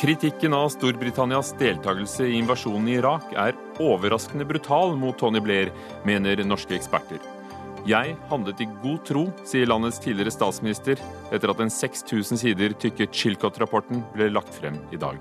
Kritikken 0.00 0.54
av 0.56 0.70
Storbritannias 0.72 1.50
deltakelse 1.60 2.24
i 2.24 2.38
invasjonen 2.38 2.86
i 2.88 2.94
Irak 2.96 3.34
er 3.36 3.58
overraskende 3.84 4.46
brutal 4.48 4.94
mot 4.96 5.18
Tony 5.20 5.42
Blair, 5.44 5.68
mener 6.08 6.40
norske 6.48 6.72
eksperter. 6.72 7.20
Jeg 7.84 8.14
handlet 8.30 8.62
i 8.64 8.68
god 8.80 9.02
tro, 9.04 9.26
sier 9.44 9.68
landets 9.68 10.00
tidligere 10.00 10.32
statsminister, 10.32 10.96
etter 11.28 11.52
at 11.52 11.60
den 11.60 11.74
6000 11.76 12.40
sider 12.40 12.72
tykke 12.80 13.10
Chilcot-rapporten 13.12 14.00
ble 14.16 14.30
lagt 14.32 14.56
frem 14.56 14.80
i 14.88 15.02
dag. 15.04 15.20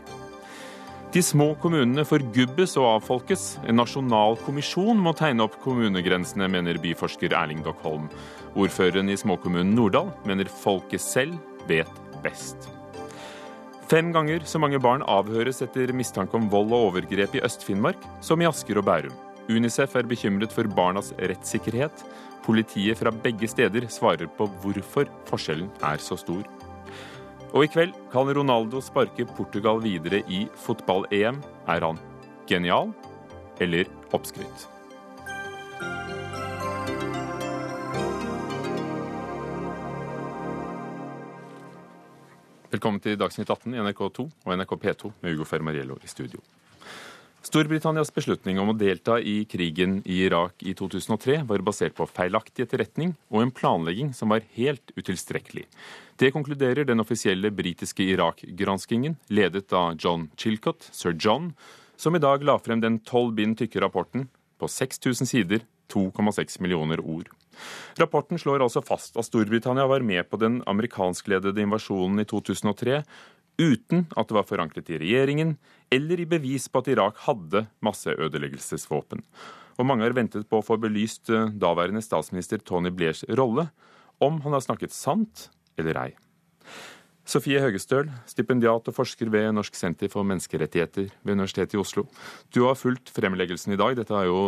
De 1.12 1.28
små 1.28 1.52
kommunene 1.60 2.08
forgubbes 2.08 2.80
og 2.80 2.94
avfolkes. 2.94 3.50
En 3.68 3.82
nasjonal 3.84 4.40
kommisjon 4.48 4.96
må 4.96 5.12
tegne 5.12 5.44
opp 5.44 5.60
kommunegrensene, 5.60 6.48
mener 6.48 6.80
byforsker 6.80 7.36
Erling 7.36 7.68
Dockholm. 7.68 8.08
Ordføreren 8.56 9.12
i 9.12 9.20
småkommunen 9.20 9.76
Norddal 9.76 10.16
mener 10.24 10.48
folket 10.64 11.04
selv 11.04 11.36
vet 11.68 12.06
best. 12.24 12.79
Fem 13.90 14.12
ganger 14.14 14.44
så 14.46 14.60
mange 14.62 14.78
barn 14.78 15.02
avhøres 15.10 15.64
etter 15.66 15.90
mistanke 15.98 16.38
om 16.38 16.46
vold 16.52 16.70
og 16.70 16.92
overgrep 16.92 17.40
i 17.40 17.42
Øst-Finnmark 17.42 18.04
som 18.22 18.38
i 18.38 18.46
Asker 18.46 18.78
og 18.78 18.86
Bærum. 18.86 19.16
Unicef 19.50 19.96
er 19.98 20.06
bekymret 20.06 20.54
for 20.54 20.70
barnas 20.78 21.10
rettssikkerhet. 21.18 22.04
Politiet 22.46 23.02
fra 23.02 23.10
begge 23.10 23.50
steder 23.50 23.90
svarer 23.90 24.30
på 24.38 24.46
hvorfor 24.62 25.10
forskjellen 25.26 25.74
er 25.82 25.98
så 26.06 26.20
stor. 26.22 26.46
Og 27.50 27.66
i 27.66 27.74
kveld 27.74 27.98
kan 28.14 28.30
Ronaldo 28.30 28.78
sparke 28.78 29.26
Portugal 29.26 29.82
videre 29.82 30.22
i 30.30 30.46
fotball-EM. 30.68 31.42
Er 31.66 31.90
han 31.90 31.98
genial 32.46 32.94
eller 33.58 33.90
oppskrytt? 34.14 34.70
Velkommen 42.70 43.02
til 43.02 43.16
Dagsnytt 43.18 43.50
18 43.50 43.74
i 43.74 43.80
NRK2 43.82 44.24
og 44.46 44.52
NRK 44.54 44.74
P2 44.78 45.10
med 45.24 45.34
Ugo 45.34 45.46
Fermariello 45.50 45.96
i 46.06 46.10
studio. 46.12 46.38
Storbritannias 47.42 48.12
beslutning 48.14 48.60
om 48.62 48.70
å 48.70 48.76
delta 48.78 49.16
i 49.18 49.40
krigen 49.50 49.96
i 50.06 50.20
Irak 50.28 50.62
i 50.62 50.76
2003 50.78 51.40
var 51.50 51.64
basert 51.66 51.96
på 51.98 52.06
feilaktig 52.06 52.68
etterretning 52.68 53.16
og 53.34 53.42
en 53.42 53.54
planlegging 53.58 54.12
som 54.14 54.30
var 54.30 54.46
helt 54.54 54.94
utilstrekkelig. 54.94 55.66
Det 56.22 56.30
konkluderer 56.36 56.86
den 56.86 57.02
offisielle 57.02 57.50
britiske 57.50 58.06
Irak-granskingen, 58.06 59.18
ledet 59.34 59.74
av 59.74 59.98
John 59.98 60.30
Chilcott, 60.38 60.92
sir 60.94 61.18
John, 61.18 61.56
som 61.98 62.14
i 62.14 62.22
dag 62.22 62.46
la 62.46 62.60
frem 62.62 62.86
den 62.86 63.02
tolv 63.02 63.34
bind 63.40 63.58
tykke 63.58 63.82
rapporten 63.82 64.30
på 64.62 64.70
6000 64.70 65.34
sider, 65.34 65.66
2,6 65.90 66.62
millioner 66.62 67.02
ord. 67.02 67.34
Rapporten 68.00 68.40
slår 68.42 68.64
altså 68.66 68.84
fast 68.86 69.18
at 69.20 69.28
Storbritannia 69.28 69.88
var 69.90 70.06
med 70.06 70.30
på 70.30 70.40
den 70.42 70.62
amerikanskledede 70.70 71.64
invasjonen 71.64 72.24
i 72.24 72.28
2003 72.30 73.04
uten 73.60 74.06
at 74.16 74.30
det 74.30 74.38
var 74.38 74.48
forankret 74.48 74.90
i 74.94 75.00
regjeringen 75.02 75.58
eller 75.92 76.22
i 76.22 76.28
bevis 76.30 76.70
på 76.72 76.82
at 76.82 76.92
Irak 76.94 77.20
hadde 77.26 77.66
masseødeleggelsesvåpen. 77.84 79.24
Og 79.80 79.88
mange 79.88 80.06
har 80.06 80.16
ventet 80.16 80.48
på 80.50 80.60
å 80.60 80.66
få 80.66 80.80
belyst 80.80 81.32
eh, 81.32 81.52
daværende 81.56 82.04
statsminister 82.04 82.60
Tony 82.64 82.92
Blairs 82.92 83.24
rolle, 83.40 83.70
om 84.20 84.42
han 84.44 84.56
har 84.56 84.64
snakket 84.64 84.96
sant 84.96 85.48
eller 85.80 86.00
ei. 86.02 86.10
Sofie 87.30 87.60
Høgestøl, 87.62 88.08
stipendiat 88.26 88.88
og 88.90 88.96
forsker 88.96 89.30
ved 89.30 89.52
Norsk 89.54 89.76
senter 89.78 90.10
for 90.10 90.26
menneskerettigheter 90.26 91.12
ved 91.22 91.36
Universitetet 91.36 91.76
i 91.78 91.82
Oslo. 91.82 92.08
Du 92.50 92.64
har 92.66 92.80
fulgt 92.80 93.12
fremleggelsen 93.14 93.76
i 93.76 93.78
dag. 93.78 93.94
Dette 94.00 94.16
har 94.18 94.26
jo 94.26 94.40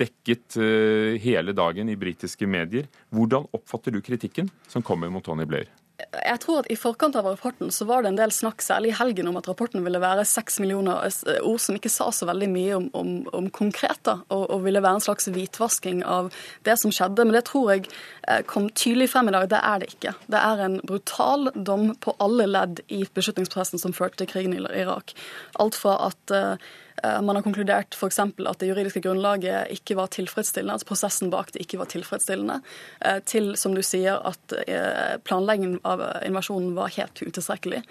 dekket 0.00 0.56
eh, 0.56 1.20
hele 1.20 1.52
dagen 1.52 1.92
i 1.92 1.98
britiske 2.00 2.48
medier. 2.48 2.88
Hvordan 3.12 3.44
oppfatter 3.52 3.92
du 3.92 4.00
kritikken 4.04 4.48
som 4.72 4.84
kommer 4.84 5.12
mot 5.12 5.26
Tony 5.26 5.44
Blair? 5.48 5.68
Jeg 5.94 6.40
tror 6.42 6.64
at 6.64 6.68
I 6.74 6.76
forkant 6.78 7.14
av 7.14 7.26
rapporten 7.28 7.70
så 7.70 7.86
var 7.86 8.02
det 8.02 8.10
en 8.10 8.18
del 8.18 8.32
snakk, 8.34 8.62
særlig 8.64 8.90
i 8.90 8.96
helgen, 8.98 9.28
om 9.30 9.36
at 9.38 9.46
rapporten 9.46 9.84
ville 9.86 10.00
være 10.02 10.24
seks 10.26 10.58
millioner 10.58 11.06
eh, 11.06 11.38
ord 11.46 11.62
som 11.62 11.78
ikke 11.78 11.92
sa 11.92 12.08
så 12.10 12.26
veldig 12.26 12.48
mye 12.50 12.74
om, 12.80 12.88
om, 12.98 13.12
om 13.38 13.46
konkret, 13.54 14.00
da, 14.06 14.16
og, 14.26 14.42
og, 14.48 14.64
ville 14.66 14.82
være 14.82 14.98
en 14.98 15.06
slags 15.06 15.30
hvitvasking 15.30 16.02
av 16.02 16.32
det 16.66 16.74
som 16.82 16.90
skjedde. 16.94 17.28
Men 17.28 17.38
det 17.38 17.44
tror 17.46 17.70
jeg 17.70 17.86
eh, 17.86 18.42
kom 18.50 18.66
tydelig 18.74 19.12
frem 19.14 19.30
i 19.30 19.36
dag. 19.36 19.46
Det 19.52 19.62
er 19.62 19.82
det 19.84 19.92
ikke. 19.94 20.16
Det 20.34 20.42
er 20.42 20.64
en 20.66 20.80
brutal 20.82 21.52
dom 21.54 21.92
på 22.02 22.16
alle 22.24 22.50
ledd 22.50 22.82
i 22.88 23.04
beslutningsprosessen 23.14 23.82
som 23.82 23.94
førte 23.94 24.24
til 24.24 24.32
krigen 24.34 24.58
i 24.58 24.64
Irak. 24.82 25.14
Alt 25.62 25.78
fra 25.78 26.00
at 26.10 26.34
uh, 26.34 26.56
Eh, 26.58 26.83
man 27.02 27.36
har 27.36 27.42
konkludert 27.42 27.94
f.eks. 27.94 28.18
at 28.22 28.60
det 28.60 28.68
juridiske 28.68 29.02
grunnlaget 29.04 29.72
ikke 29.74 29.96
var 29.98 30.12
tilfredsstillende, 30.14 30.76
altså 30.76 30.88
prosessen 30.88 31.32
bak 31.32 31.50
det 31.54 31.64
ikke 31.64 31.80
var 31.80 31.90
tilfredsstillende, 31.90 32.60
eh, 33.04 33.20
til, 33.26 33.52
som 33.60 33.74
du 33.76 33.82
sier, 33.84 34.20
at 34.24 34.56
eh, 34.64 35.16
planleggingen 35.26 35.80
av 35.84 36.02
invasjonen 36.24 36.74
var 36.78 36.94
helt 36.96 37.22
utilstrekkelig, 37.24 37.82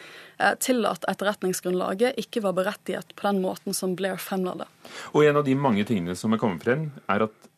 til 0.64 0.84
at 0.90 1.06
etterretningsgrunnlaget 1.08 2.18
ikke 2.20 2.42
var 2.44 2.56
berettiget 2.58 3.14
på 3.16 3.28
den 3.28 3.42
måten 3.44 3.76
som 3.78 3.94
Blair 3.96 4.18
fremla 4.20 4.56
det. 4.64 4.68
Og 5.14 5.28
en 5.28 5.40
av 5.40 5.46
de 5.48 5.54
mange 5.56 5.86
tingene 5.88 6.18
som 6.20 6.34
er 6.34 6.42
kommet 6.42 6.66
frem, 6.66 6.90
er 7.12 7.28
at 7.28 7.53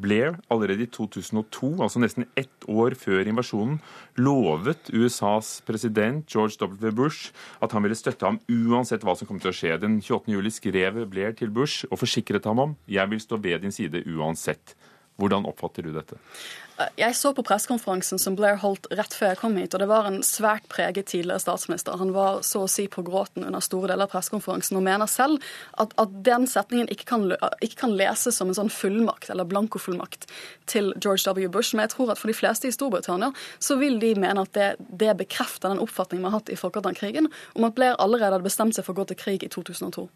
Blair 0.00 0.36
allerede 0.52 0.84
i 0.86 0.90
2002, 0.92 1.70
altså 1.82 2.02
nesten 2.02 2.26
ett 2.38 2.66
år 2.68 2.96
før 2.98 3.26
invasjonen, 3.26 3.78
lovet 4.20 4.90
USAs 4.92 5.60
president 5.66 6.26
George 6.30 6.58
W. 6.60 6.92
Bush 6.94 7.32
at 7.64 7.72
han 7.72 7.86
ville 7.86 7.98
støtte 7.98 8.28
ham 8.28 8.40
uansett 8.48 9.06
hva 9.06 9.16
som 9.16 9.28
kom 9.28 9.40
til 9.42 9.52
å 9.52 9.56
skje. 9.56 9.76
Den 9.82 10.00
28. 10.02 10.34
juli 10.36 10.52
skrev 10.52 11.02
Blair 11.10 11.36
til 11.38 11.52
Bush 11.54 11.88
og 11.90 12.00
forsikret 12.02 12.46
ham 12.48 12.62
om 12.62 12.76
jeg 12.90 13.12
vil 13.12 13.22
stå 13.22 13.40
ved 13.40 13.64
din 13.64 13.74
side 13.74 14.04
uansett. 14.12 14.76
Hvordan 15.16 15.48
oppfatter 15.48 15.86
du 15.86 15.94
dette? 15.96 16.20
Jeg 16.76 17.16
så 17.16 17.30
på 17.32 17.40
pressekonferansen 17.46 18.20
som 18.20 18.34
Blair 18.36 18.58
holdt 18.60 18.86
rett 18.98 19.14
før 19.16 19.30
jeg 19.30 19.38
kom 19.40 19.54
hit, 19.56 19.72
og 19.72 19.80
det 19.80 19.88
var 19.88 20.08
en 20.08 20.18
svært 20.26 20.66
preget 20.68 21.08
tidligere 21.08 21.40
statsminister. 21.40 21.96
Han 21.96 22.12
var 22.12 22.42
så 22.44 22.66
å 22.66 22.68
si 22.68 22.84
på 22.92 23.04
gråten 23.06 23.46
under 23.46 23.64
store 23.64 23.88
deler 23.92 24.04
av 24.04 24.12
pressekonferansen 24.12 24.76
og 24.76 24.84
mener 24.84 25.08
selv 25.08 25.40
at, 25.80 25.94
at 25.96 26.18
den 26.26 26.44
setningen 26.50 26.90
ikke 26.92 27.08
kan, 27.08 27.24
ikke 27.64 27.80
kan, 27.80 27.96
leses 27.96 28.36
som 28.36 28.52
en 28.52 28.58
sånn 28.58 28.72
fullmakt 28.72 29.30
eller 29.32 29.48
blankofullmakt 29.48 30.28
til 30.68 30.92
George 31.00 31.24
W. 31.24 31.48
Bush. 31.48 31.72
Men 31.72 31.86
jeg 31.86 31.94
tror 31.96 32.12
at 32.12 32.20
for 32.20 32.28
de 32.28 32.36
fleste 32.36 32.68
i 32.68 32.76
Storbritannia 32.76 33.32
så 33.56 33.78
vil 33.80 33.96
de 34.02 34.12
mene 34.20 34.44
at 34.44 34.52
det, 34.56 34.70
det 34.92 35.16
bekrefter 35.24 35.72
den 35.72 35.80
oppfatningen 35.80 36.26
vi 36.26 36.32
har 36.32 36.38
hatt 36.42 36.52
i 36.52 36.60
forkant 36.60 36.92
av 36.92 37.00
krigen, 37.00 37.32
om 37.56 37.64
at 37.68 37.76
Blair 37.78 37.96
allerede 37.96 38.36
hadde 38.36 38.50
bestemt 38.50 38.76
seg 38.76 38.84
for 38.84 38.92
å 38.92 39.00
gå 39.00 39.10
til 39.14 39.22
krig 39.24 39.48
i 39.48 39.52
2002. 39.52 40.10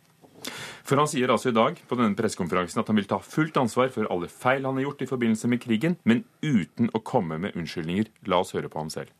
For 0.84 0.96
han 0.96 1.08
sier 1.10 1.30
altså 1.30 1.50
i 1.50 1.56
dag 1.56 1.80
på 1.88 1.96
denne 1.98 2.16
pressekonferansen 2.18 2.80
at 2.82 2.90
han 2.90 2.98
vil 2.98 3.08
ta 3.10 3.20
fullt 3.22 3.56
ansvar 3.60 3.90
for 3.94 4.08
alle 4.10 4.28
feil 4.28 4.66
han 4.66 4.78
har 4.78 4.88
gjort 4.88 5.02
i 5.02 5.10
forbindelse 5.10 5.48
med 5.48 5.62
krigen, 5.62 5.96
men 6.04 6.24
uten 6.42 6.90
å 6.94 7.02
komme 7.04 7.38
med 7.38 7.56
unnskyldninger. 7.56 8.10
La 8.26 8.40
oss 8.44 8.54
høre 8.56 8.70
på 8.72 8.80
ham 8.80 8.90
selv. 8.90 9.12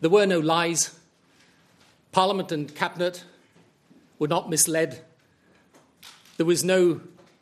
There 0.00 0.12
were 0.12 0.26
no 0.26 0.40
lies. 0.40 0.90
Parliament 2.12 2.52
and 2.52 2.74
cabinet 2.74 3.24
were 4.18 4.28
not 4.28 4.50
misled. 4.50 5.00
There 6.36 6.46
was 6.46 6.64
no 6.64 7.00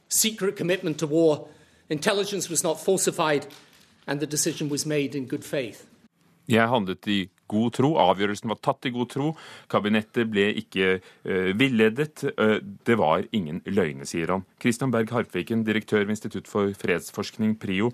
secret 0.08 0.56
commitment 0.56 0.98
to 0.98 1.06
war. 1.06 1.46
Intelligence 1.88 2.50
was 2.50 2.62
not 2.64 2.80
falsified, 2.84 3.46
and 4.06 4.20
the 4.20 4.26
decision 4.26 4.68
was 4.68 4.86
made 4.86 5.16
in 5.16 5.28
good 5.28 5.44
faith. 5.44 5.84
Jeg 6.48 6.68
handlet 6.68 7.06
i 7.06 7.30
god 7.50 7.76
tro. 7.78 7.92
Avgjørelsen 8.02 8.52
var 8.52 8.60
tatt 8.64 8.88
i 8.88 8.94
god 8.94 9.12
tro. 9.14 9.32
Kabinettet 9.72 10.30
ble 10.30 10.48
ikke 10.62 10.98
uh, 11.00 11.52
villedet. 11.58 12.24
Uh, 12.38 12.58
det 12.88 12.98
var 13.00 13.26
ingen 13.36 13.62
løgne, 13.66 14.08
sier 14.08 14.34
han. 14.34 14.46
Christian 14.62 14.94
Berg 14.94 15.12
Harpviken, 15.14 15.66
direktør 15.66 16.04
ved 16.04 16.16
Institutt 16.16 16.50
for 16.50 16.72
fredsforskning, 16.78 17.56
PRIO. 17.60 17.92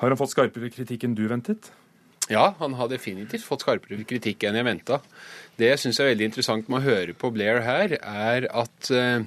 Har 0.00 0.10
han 0.10 0.20
fått 0.20 0.34
skarpere 0.34 0.72
kritikk 0.74 1.06
enn 1.06 1.16
du 1.18 1.26
ventet? 1.30 1.70
Ja, 2.32 2.54
han 2.58 2.74
har 2.78 2.88
definitivt 2.88 3.44
fått 3.44 3.66
skarpere 3.66 4.04
kritikk 4.08 4.46
enn 4.48 4.56
jeg 4.56 4.66
venta. 4.66 5.00
Det 5.60 5.68
jeg 5.68 5.82
syns 5.82 6.00
er 6.00 6.14
veldig 6.14 6.30
interessant 6.30 6.70
med 6.72 6.80
å 6.80 6.86
høre 6.86 7.16
på 7.18 7.30
Blair 7.34 7.60
her, 7.66 7.98
er 8.00 8.46
at 8.48 8.90
uh, 8.94 9.26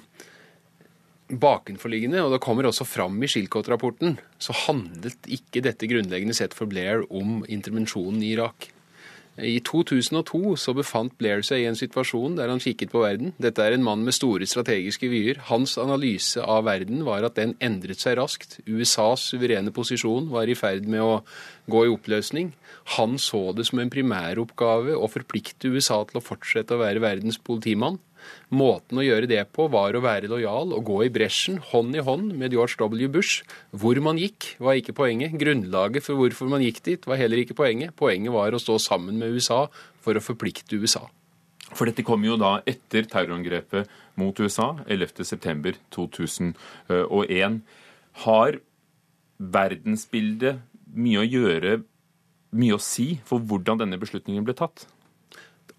bakenforliggende, 1.28 2.24
og 2.24 2.34
det 2.34 2.42
kommer 2.44 2.68
også 2.70 2.88
fram 2.88 3.20
i 3.22 3.30
Shilcott-rapporten, 3.30 4.18
så 4.42 4.56
handlet 4.66 5.30
ikke 5.30 5.62
dette 5.66 5.90
grunnleggende 5.90 6.36
sett 6.38 6.56
for 6.58 6.70
Blair 6.72 7.06
om 7.14 7.44
intervensjonen 7.46 8.24
i 8.24 8.34
Irak. 8.34 8.72
I 9.38 9.60
2002 9.62 10.56
så 10.58 10.74
befant 10.74 11.14
Blair 11.22 11.44
seg 11.46 11.62
i 11.62 11.68
en 11.70 11.78
situasjon 11.78 12.40
der 12.40 12.50
han 12.50 12.62
kikket 12.62 12.90
på 12.90 13.04
verden. 13.04 13.36
Dette 13.38 13.62
er 13.62 13.76
en 13.76 13.84
mann 13.86 14.02
med 14.06 14.16
store 14.18 14.48
strategiske 14.50 15.10
vyer. 15.12 15.38
Hans 15.52 15.76
analyse 15.78 16.42
av 16.42 16.66
verden 16.66 17.04
var 17.06 17.28
at 17.28 17.38
den 17.38 17.54
endret 17.62 18.02
seg 18.02 18.18
raskt. 18.18 18.58
USAs 18.66 19.28
suverene 19.30 19.74
posisjon 19.76 20.32
var 20.34 20.50
i 20.50 20.58
ferd 20.58 20.90
med 20.90 21.06
å 21.06 21.22
gå 21.70 21.86
i 21.86 21.94
oppløsning. 21.94 22.50
Han 22.98 23.20
så 23.22 23.52
det 23.54 23.68
som 23.70 23.84
en 23.84 23.94
primæroppgave 23.94 24.98
å 24.98 25.12
forplikte 25.12 25.70
USA 25.70 26.02
til 26.10 26.18
å 26.18 26.26
fortsette 26.26 26.74
å 26.74 26.82
være 26.82 27.04
verdens 27.06 27.38
politimann. 27.38 28.02
Måten 28.54 29.02
å 29.02 29.06
gjøre 29.06 29.30
det 29.30 29.42
på 29.56 29.68
var 29.72 29.96
å 29.96 30.04
være 30.04 30.30
lojal 30.32 30.74
og 30.76 30.86
gå 30.88 31.02
i 31.06 31.12
bresjen 31.14 31.60
hånd 31.72 31.98
i 31.98 32.04
hånd 32.04 32.34
med 32.38 32.56
George 32.56 32.78
W. 32.80 33.10
Bush. 33.12 33.44
Hvor 33.72 34.00
man 34.04 34.20
gikk, 34.22 34.56
var 34.64 34.80
ikke 34.80 34.96
poenget. 34.98 35.36
Grunnlaget 35.40 36.06
for 36.06 36.20
hvorfor 36.20 36.52
man 36.52 36.64
gikk 36.66 36.84
dit, 36.86 37.08
var 37.08 37.22
heller 37.22 37.44
ikke 37.44 37.58
poenget. 37.58 37.96
Poenget 38.00 38.36
var 38.36 38.54
å 38.54 38.62
stå 38.62 38.80
sammen 38.82 39.16
med 39.20 39.36
USA 39.36 39.66
for 40.04 40.14
å 40.18 40.24
forplikte 40.24 40.80
USA. 40.80 41.04
For 41.76 41.86
dette 41.90 42.06
kom 42.08 42.24
jo 42.24 42.38
da 42.40 42.62
etter 42.68 43.04
terrorangrepet 43.12 43.90
mot 44.20 44.40
USA 44.40 44.68
11.9.2001. 44.88 47.60
Har 48.24 48.52
verdensbildet 49.38 50.56
mye 50.96 51.20
å 51.22 51.28
gjøre, 51.28 51.82
mye 52.58 52.74
å 52.78 52.82
si 52.82 53.20
for 53.28 53.40
hvordan 53.44 53.78
denne 53.84 54.00
beslutningen 54.00 54.46
ble 54.48 54.56
tatt? 54.58 54.88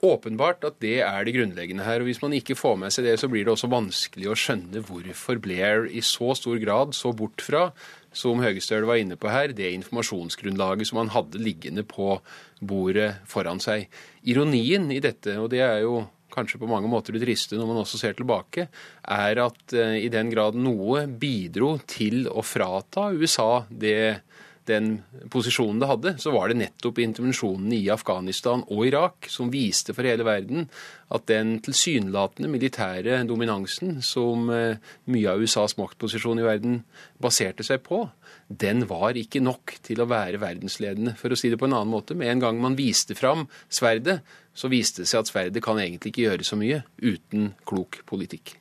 Åpenbart 0.04 0.64
at 0.66 0.76
det 0.82 1.00
er 1.02 1.24
det 1.26 1.34
grunnleggende 1.34 1.86
her. 1.86 2.00
og 2.00 2.08
Hvis 2.08 2.22
man 2.22 2.34
ikke 2.36 2.56
får 2.58 2.76
med 2.78 2.94
seg 2.94 3.08
det, 3.08 3.16
så 3.20 3.30
blir 3.30 3.46
det 3.46 3.54
også 3.54 3.70
vanskelig 3.72 4.28
å 4.30 4.36
skjønne 4.38 4.82
hvorfor 4.86 5.40
Blair 5.42 5.88
i 5.90 6.02
så 6.04 6.34
stor 6.38 6.58
grad 6.62 6.94
så 6.94 7.12
bort 7.16 7.42
fra, 7.42 7.68
som 8.14 8.42
Høgestøl 8.42 8.86
var 8.88 9.00
inne 9.00 9.18
på 9.20 9.30
her, 9.30 9.52
det 9.52 9.72
informasjonsgrunnlaget 9.76 10.90
som 10.90 11.02
han 11.02 11.12
hadde 11.14 11.42
liggende 11.42 11.84
på 11.86 12.18
bordet 12.60 13.16
foran 13.28 13.60
seg. 13.62 13.88
Ironien 14.28 14.88
i 14.94 15.02
dette, 15.02 15.36
og 15.38 15.50
det 15.52 15.62
er 15.66 15.82
jo 15.84 16.06
kanskje 16.32 16.60
på 16.60 16.68
mange 16.70 16.90
måter 16.90 17.14
det 17.16 17.24
triste 17.24 17.58
når 17.58 17.70
man 17.70 17.80
også 17.82 18.00
ser 18.00 18.16
tilbake, 18.18 18.68
er 19.02 19.42
at 19.42 19.74
uh, 19.74 19.96
i 19.96 20.10
den 20.12 20.30
grad 20.32 20.58
noe 20.58 21.06
bidro 21.08 21.76
til 21.88 22.28
å 22.30 22.44
frata 22.44 23.08
USA 23.16 23.64
det 23.70 24.27
den 24.68 24.90
posisjonen 25.32 25.80
det 25.82 25.88
hadde, 25.90 26.12
så 26.22 26.32
var 26.34 26.50
det 26.50 26.58
nettopp 26.60 27.00
intervensjonene 27.02 27.76
i 27.78 27.88
Afghanistan 27.92 28.64
og 28.68 28.84
Irak 28.86 29.28
som 29.32 29.50
viste 29.52 29.94
for 29.96 30.06
hele 30.08 30.26
verden 30.26 30.68
at 31.14 31.24
den 31.30 31.56
tilsynelatende 31.64 32.50
militære 32.52 33.22
dominansen 33.28 34.02
som 34.04 34.50
eh, 34.52 34.80
mye 35.08 35.32
av 35.32 35.42
USAs 35.42 35.78
maktposisjon 35.80 36.42
i 36.42 36.46
verden 36.46 36.82
baserte 37.22 37.64
seg 37.66 37.82
på, 37.86 38.04
den 38.48 38.84
var 38.88 39.16
ikke 39.16 39.42
nok 39.44 39.78
til 39.84 40.02
å 40.04 40.08
være 40.08 40.40
verdensledende. 40.42 41.16
For 41.18 41.32
å 41.32 41.38
si 41.38 41.50
det 41.52 41.60
på 41.60 41.68
en 41.68 41.76
annen 41.76 41.92
måte, 41.92 42.16
med 42.18 42.32
en 42.32 42.44
gang 42.44 42.60
man 42.62 42.76
viste 42.78 43.16
fram 43.18 43.46
sverdet, 43.72 44.20
så 44.56 44.70
viste 44.72 45.04
det 45.04 45.10
seg 45.10 45.24
at 45.24 45.32
sverdet 45.32 45.64
kan 45.64 45.80
egentlig 45.80 46.12
ikke 46.12 46.26
gjøre 46.26 46.46
så 46.46 46.58
mye 46.60 46.82
uten 47.00 47.52
klok 47.68 48.02
politikk. 48.08 48.56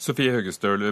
Sofie 0.00 0.32
Høgestøl, 0.34 0.90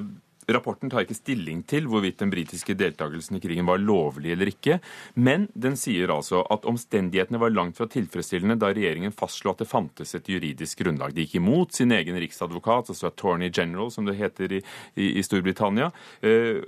Rapporten 0.49 0.91
tar 0.91 1.05
ikke 1.05 1.19
stilling 1.19 1.63
til 1.69 1.87
hvorvidt 1.91 2.21
den 2.23 2.33
britiske 2.33 2.75
deltakelsen 2.79 3.37
i 3.37 3.43
krigen 3.43 3.69
var 3.69 3.81
lovlig 3.83 4.33
eller 4.35 4.51
ikke, 4.51 4.81
men 5.15 5.47
den 5.55 5.77
sier 5.79 6.13
altså 6.15 6.43
at 6.51 6.67
omstendighetene 6.69 7.41
var 7.43 7.53
langt 7.55 7.79
fra 7.79 7.89
tilfredsstillende 7.91 8.59
da 8.61 8.73
regjeringen 8.73 9.15
fastslo 9.15 9.53
at 9.53 9.63
det 9.63 9.71
fantes 9.71 10.15
et 10.17 10.31
juridisk 10.33 10.83
grunnlag. 10.83 11.15
De 11.15 11.27
gikk 11.27 11.39
imot 11.41 11.77
sin 11.77 11.93
egen 11.95 12.19
riksadvokat, 12.21 12.93
altså 12.95 13.11
attorney 13.11 13.51
general, 13.53 13.93
som 13.95 14.09
det 14.09 14.19
heter 14.19 14.59
i, 14.59 14.63
i, 14.97 15.13
i 15.21 15.27
Storbritannia. 15.27 15.91
Eh, 16.25 16.65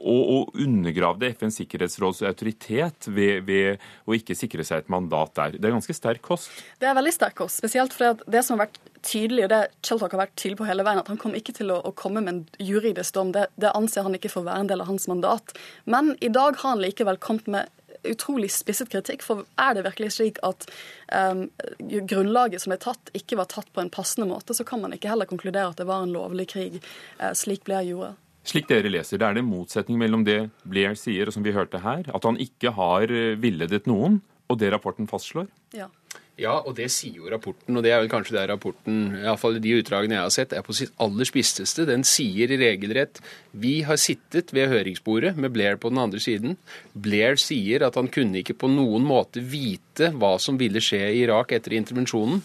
og, 0.00 0.20
og 0.32 0.60
undergravde 0.60 1.28
FNs 1.36 1.58
sikkerhetsråds 1.60 2.22
autoritet 2.28 3.08
ved, 3.12 3.42
ved, 3.48 3.82
å 4.08 4.16
ikke 4.16 4.36
sikre 4.38 4.64
seg 4.66 4.84
et 4.84 4.92
mandat 4.92 5.34
der. 5.36 5.58
Det 5.58 5.68
er 5.68 5.76
ganske 5.76 5.96
sterk 5.96 6.22
kost? 6.24 6.48
Det 6.80 6.88
er 6.88 6.96
veldig 6.96 7.12
sterk 7.14 7.36
kost. 7.42 7.60
Spesielt 7.60 7.96
fordi 7.96 8.30
det 8.32 8.44
som 8.46 8.56
har 8.56 8.68
vært 8.68 8.80
tydelig, 9.06 9.46
og 9.46 9.52
det 9.52 9.60
Sheltok 9.86 10.14
har 10.14 10.24
vært 10.24 10.36
tydelig 10.36 10.60
på 10.60 10.68
hele 10.68 10.84
veien, 10.86 11.00
at 11.02 11.10
han 11.10 11.20
kom 11.20 11.34
ikke 11.38 11.54
til 11.56 11.72
å, 11.74 11.80
å 11.86 11.92
komme 11.96 12.22
med 12.24 12.32
en 12.32 12.70
juridisk 12.70 13.16
dom. 13.16 13.34
Det, 13.34 13.48
det 13.60 13.74
anser 13.76 14.06
han 14.06 14.16
ikke 14.16 14.32
for 14.32 14.44
å 14.44 14.50
være 14.50 14.64
en 14.64 14.72
del 14.72 14.84
av 14.84 14.90
hans 14.90 15.08
mandat. 15.10 15.54
Men 15.90 16.14
i 16.20 16.32
dag 16.32 16.58
har 16.60 16.74
han 16.74 16.82
likevel 16.82 17.20
kommet 17.22 17.50
med 17.50 17.68
utrolig 18.08 18.50
spisset 18.52 18.90
kritikk. 18.92 19.24
For 19.26 19.44
er 19.60 19.76
det 19.76 19.84
virkelig 19.88 20.14
slik 20.16 20.40
at 20.46 20.66
um, 21.12 21.46
grunnlaget 21.80 22.64
som 22.64 22.74
er 22.74 22.80
tatt, 22.82 23.12
ikke 23.16 23.38
var 23.40 23.50
tatt 23.52 23.70
på 23.74 23.82
en 23.82 23.92
passende 23.92 24.28
måte, 24.30 24.56
så 24.56 24.66
kan 24.66 24.82
man 24.84 24.96
ikke 24.96 25.10
heller 25.12 25.28
konkludere 25.28 25.72
at 25.72 25.80
det 25.80 25.88
var 25.90 26.04
en 26.04 26.14
lovlig 26.14 26.50
krig, 26.54 26.80
uh, 27.20 27.32
slik 27.36 27.66
Blair 27.68 27.86
gjorde. 27.88 28.14
Slik 28.50 28.70
dere 28.70 28.88
leser 28.88 29.20
det, 29.20 29.26
er 29.26 29.36
det 29.36 29.44
motsetning 29.44 29.98
mellom 30.00 30.24
det 30.24 30.38
Blair 30.64 30.96
sier, 30.96 31.28
og 31.28 31.36
som 31.36 31.44
vi 31.44 31.52
hørte 31.52 31.82
her, 31.84 32.06
at 32.08 32.24
han 32.24 32.40
ikke 32.40 32.72
har 32.72 33.12
eh, 33.12 33.36
villedet 33.38 33.84
noen, 33.90 34.22
og 34.48 34.56
det 34.62 34.70
rapporten 34.72 35.10
fastslår? 35.10 35.50
Ja. 35.76 35.90
Ja, 36.40 36.54
og 36.64 36.72
det 36.78 36.86
sier 36.92 37.18
jo 37.20 37.28
rapporten, 37.28 37.76
og 37.76 37.84
det 37.84 37.90
er 37.92 37.98
vel 38.00 38.08
kanskje 38.08 38.38
det 38.38 38.46
rapporten, 38.48 39.00
iallfall 39.18 39.58
de 39.60 39.74
utdragene 39.76 40.16
jeg 40.16 40.24
har 40.24 40.32
sett, 40.32 40.54
er 40.56 40.64
på 40.64 40.76
sitt 40.76 40.94
aller 41.02 41.28
spisseste. 41.28 41.84
Den 41.88 42.04
sier 42.08 42.48
i 42.48 42.56
regelrett 42.60 43.20
vi 43.52 43.80
har 43.84 44.00
sittet 44.00 44.54
ved 44.56 44.70
høringsbordet 44.72 45.34
med 45.36 45.52
Blair 45.52 45.76
på 45.80 45.92
den 45.92 46.00
andre 46.00 46.22
siden. 46.22 46.56
Blair 46.94 47.36
sier 47.40 47.84
at 47.84 47.98
han 48.00 48.08
kunne 48.12 48.40
ikke 48.40 48.56
på 48.56 48.70
noen 48.72 49.04
måte 49.04 49.44
vite 49.44 50.14
hva 50.16 50.38
som 50.40 50.56
ville 50.60 50.80
skje 50.80 51.02
i 51.10 51.20
Irak 51.26 51.52
etter 51.52 51.76
intervensjonen. 51.76 52.40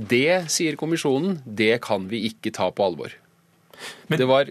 Det, 0.00 0.46
sier 0.48 0.80
kommisjonen, 0.80 1.42
det 1.44 1.74
kan 1.84 2.08
vi 2.08 2.24
ikke 2.30 2.54
ta 2.56 2.70
på 2.72 2.88
alvor. 2.88 3.12
Men, 4.08 4.20
det 4.20 4.28
var 4.28 4.48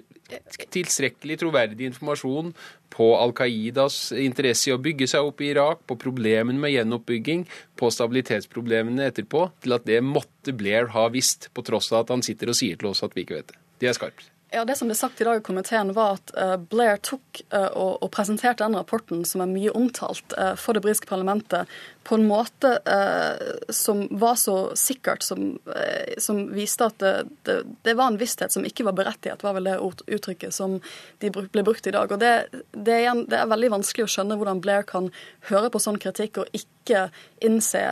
tilstrekkelig 0.74 1.40
troverdig 1.42 1.90
informasjon 1.90 2.54
på 2.94 3.12
Al 3.18 3.34
Qaidas 3.38 4.10
interesse 4.12 4.70
i 4.70 4.74
å 4.76 4.82
bygge 4.82 5.08
seg 5.10 5.30
opp 5.30 5.44
i 5.44 5.52
Irak, 5.54 5.86
på 5.90 5.98
problemene 6.00 6.60
med 6.60 6.74
gjenoppbygging, 6.74 7.46
på 7.80 7.92
stabilitetsproblemene 7.94 9.08
etterpå, 9.12 9.46
til 9.64 9.78
at 9.78 9.88
det 9.90 10.02
måtte 10.06 10.56
Blair 10.58 10.92
ha 10.96 11.08
visst, 11.14 11.52
på 11.54 11.66
tross 11.66 11.92
av 11.94 12.04
at 12.04 12.18
han 12.18 12.26
sitter 12.26 12.52
og 12.52 12.60
sier 12.60 12.80
til 12.80 12.92
oss 12.92 13.06
at 13.06 13.16
vi 13.16 13.26
ikke 13.26 13.40
vet 13.40 13.54
det. 13.54 13.64
Det 13.80 13.92
er 13.92 13.98
skarpt. 13.98 14.30
Ja, 14.50 14.64
Det 14.66 14.76
som 14.80 14.90
ble 14.90 14.96
sagt 14.98 15.20
i 15.22 15.26
dag 15.28 15.38
i 15.38 15.46
komiteen, 15.46 15.92
var 15.94 16.18
at 16.18 16.32
uh, 16.34 16.56
Blair 16.58 16.98
tok 17.06 17.44
uh, 17.54 17.70
og, 17.70 18.08
presenterte 18.10 18.66
den 18.66 18.78
rapporten, 18.80 19.22
som 19.26 19.44
er 19.46 19.52
mye 19.52 19.74
omtalt, 19.78 20.34
uh, 20.34 20.56
for 20.58 20.74
det 20.74 20.82
britiske 20.82 21.10
parlamentet 21.10 21.70
på 22.10 22.18
en 22.18 22.26
måte 22.26 22.72
som 23.70 24.08
var 24.12 24.36
så 24.36 24.72
sikkert, 24.76 25.22
som, 25.24 25.60
som 26.18 26.40
viste 26.56 26.88
at 26.90 26.98
det, 27.04 27.12
det, 27.46 27.58
det, 27.86 27.94
var 28.00 28.10
en 28.10 28.18
visshet 28.18 28.54
som 28.54 28.66
ikke 28.66 28.88
var 28.88 28.96
berettiget, 28.98 29.44
var 29.46 29.54
vel 29.60 29.70
det 29.70 29.76
uttrykket 30.18 30.56
som 30.56 30.80
de 31.22 31.30
ble 31.30 31.64
brukt 31.66 31.86
i 31.86 31.94
dag. 31.94 32.10
Og 32.10 32.22
det, 32.22 32.34
det, 32.74 32.98
er, 33.04 33.24
det 33.30 33.38
er 33.38 33.52
veldig 33.52 33.72
vanskelig 33.78 34.08
å 34.08 34.12
skjønne 34.16 34.40
hvordan 34.40 34.64
Blair 34.64 34.88
kan 34.90 35.12
høre 35.52 35.70
på 35.70 35.82
sånn 35.84 36.02
kritikk 36.02 36.42
og 36.42 36.50
ikke 36.58 37.06
innse, 37.46 37.86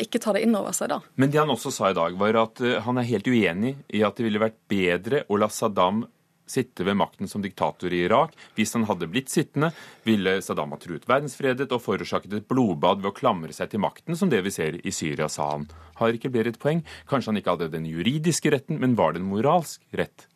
ikke 0.00 0.22
ta 0.24 0.32
det 0.36 0.46
inn 0.46 0.56
over 0.56 0.72
seg 0.76 0.94
da. 0.94 1.02
Men 1.20 1.34
det 1.34 1.42
han 1.42 1.52
også 1.52 1.74
sa 1.74 1.92
i 1.92 1.98
dag, 1.98 2.16
var 2.16 2.40
at 2.46 2.64
han 2.86 3.00
er 3.00 3.10
helt 3.12 3.28
uenig 3.28 3.76
i 3.92 4.00
at 4.06 4.16
det 4.16 4.30
ville 4.30 4.40
vært 4.40 4.56
bedre 4.72 5.26
å 5.28 5.36
la 5.36 5.52
Saddam 5.52 6.06
sitte 6.52 6.86
ved 6.86 6.98
makten 7.00 7.30
som 7.30 7.44
diktator 7.44 7.92
i 7.92 8.04
Irak. 8.06 8.36
Hvis 8.56 8.74
han 8.76 8.86
hadde 8.88 9.10
blitt 9.10 9.32
sittende, 9.32 9.72
ville 10.06 10.38
Saddam 10.44 10.72
ha 10.74 10.80
truet 10.80 11.08
verdensfredet 11.08 11.70
og 11.74 11.84
forårsaket 11.84 12.38
et 12.40 12.48
blodbad 12.50 13.02
ved 13.02 13.12
å 13.12 13.16
klamre 13.16 13.54
seg 13.56 13.72
til 13.72 13.84
makten, 13.84 14.16
som 14.18 14.32
det 14.32 14.42
vi 14.46 14.54
ser 14.54 14.80
i 14.82 14.94
Syria, 14.94 15.28
sa 15.32 15.52
han. 15.54 15.68
Har 16.00 16.14
ikke 16.14 16.32
Berit 16.32 16.60
poeng? 16.62 16.84
Kanskje 17.10 17.32
han 17.32 17.42
ikke 17.42 17.56
hadde 17.56 17.72
den 17.74 17.88
juridiske 17.88 18.52
retten, 18.54 18.80
men 18.82 18.98
var 18.98 19.14
det 19.14 19.24
en 19.24 19.30
moralsk 19.32 19.82
rett? 19.98 20.28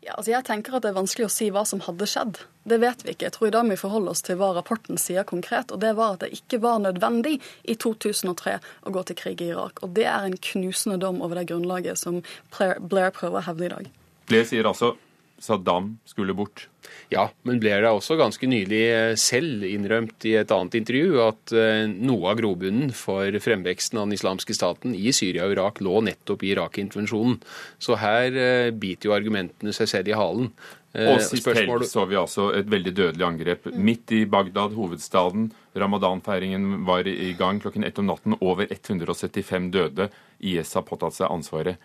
Ja, 0.00 0.14
altså 0.16 0.32
jeg 0.32 0.46
tenker 0.48 0.76
at 0.76 0.84
Det 0.84 0.90
er 0.94 0.96
vanskelig 0.96 1.26
å 1.28 1.32
si 1.32 1.50
hva 1.52 1.66
som 1.68 1.82
hadde 1.84 2.08
skjedd. 2.08 2.40
Det 2.64 2.78
vet 2.80 3.04
vi 3.04 3.12
ikke. 3.12 3.26
Jeg 3.28 3.34
tror 3.36 3.50
i 3.50 3.52
dag 3.52 3.66
må 3.66 3.74
vi 3.74 3.82
forholde 3.82 4.14
oss 4.14 4.24
til 4.24 4.38
hva 4.40 4.54
rapporten 4.56 5.00
sier 5.00 5.26
konkret. 5.28 5.72
og 5.72 5.80
Det 5.82 5.92
var 5.98 6.16
at 6.16 6.24
det 6.24 6.32
ikke 6.38 6.60
var 6.64 6.80
nødvendig 6.80 7.36
i 7.68 7.76
2003 7.76 8.56
å 8.88 8.94
gå 8.94 9.04
til 9.04 9.18
krig 9.20 9.44
i 9.44 9.50
Irak. 9.52 9.82
Og 9.84 9.92
Det 9.96 10.06
er 10.08 10.24
en 10.24 10.38
knusende 10.40 10.96
dom 11.00 11.20
over 11.20 11.36
det 11.36 11.50
grunnlaget 11.52 12.00
som 12.00 12.22
Blair 12.56 13.12
prøver 13.12 13.42
å 13.42 13.46
hevde 13.50 13.66
i 13.66 13.72
dag. 13.74 13.90
Blair 14.30 14.48
sier 14.48 14.68
altså 14.72 14.94
Saddam 15.40 15.94
skulle 16.04 16.34
bort. 16.36 16.68
Ja, 17.10 17.26
men 17.48 17.58
ble 17.62 17.72
det 17.82 17.90
også 17.90 18.16
ganske 18.20 18.46
nylig 18.48 18.80
eh, 18.86 19.12
selv 19.18 19.64
innrømt 19.66 20.24
i 20.28 20.36
et 20.40 20.52
annet 20.54 20.76
intervju 20.78 21.20
at 21.24 21.54
eh, 21.56 21.86
noe 21.90 22.30
av 22.30 22.40
grobunnen 22.40 22.92
for 22.96 23.34
fremveksten 23.42 23.98
av 23.98 24.06
den 24.06 24.18
islamske 24.18 24.54
staten 24.56 24.94
i 24.94 25.12
Syria 25.16 25.48
og 25.48 25.56
Irak 25.56 25.80
lå 25.84 26.02
nettopp 26.06 26.44
i 26.44 26.52
Irak-intervensjonen. 26.52 27.40
Så 27.82 27.96
her 28.00 28.36
eh, 28.36 28.68
biter 28.70 29.10
jo 29.10 29.16
argumentene 29.16 29.74
seg 29.76 29.90
selv 29.90 30.12
i 30.12 30.18
halen. 30.18 30.52
Og 30.90 31.20
sist 31.22 31.46
helg 31.46 31.84
så 31.86 32.02
vi 32.10 32.18
altså 32.18 32.48
et 32.58 32.66
veldig 32.70 32.92
dødelig 32.98 33.22
angrep 33.26 33.68
midt 33.78 34.10
i 34.16 34.24
Bagdad, 34.26 34.74
hovedstaden. 34.74 35.48
Ramadan-feiringen 35.78 36.82
var 36.86 37.06
i 37.06 37.30
gang 37.38 37.60
klokken 37.62 37.86
ett 37.86 38.00
om 38.02 38.08
natten. 38.10 38.34
Over 38.42 38.66
175 38.66 39.70
døde. 39.70 40.08
IS 40.42 40.74
har 40.74 40.86
påtatt 40.88 41.14
seg 41.14 41.30
ansvaret. 41.30 41.78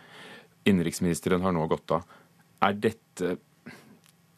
Innenriksministeren 0.65 1.46
har 1.46 1.53
nå 1.53 1.68
gått 1.70 1.94
av. 1.94 2.08
Er 2.64 2.80
dette 2.80 3.38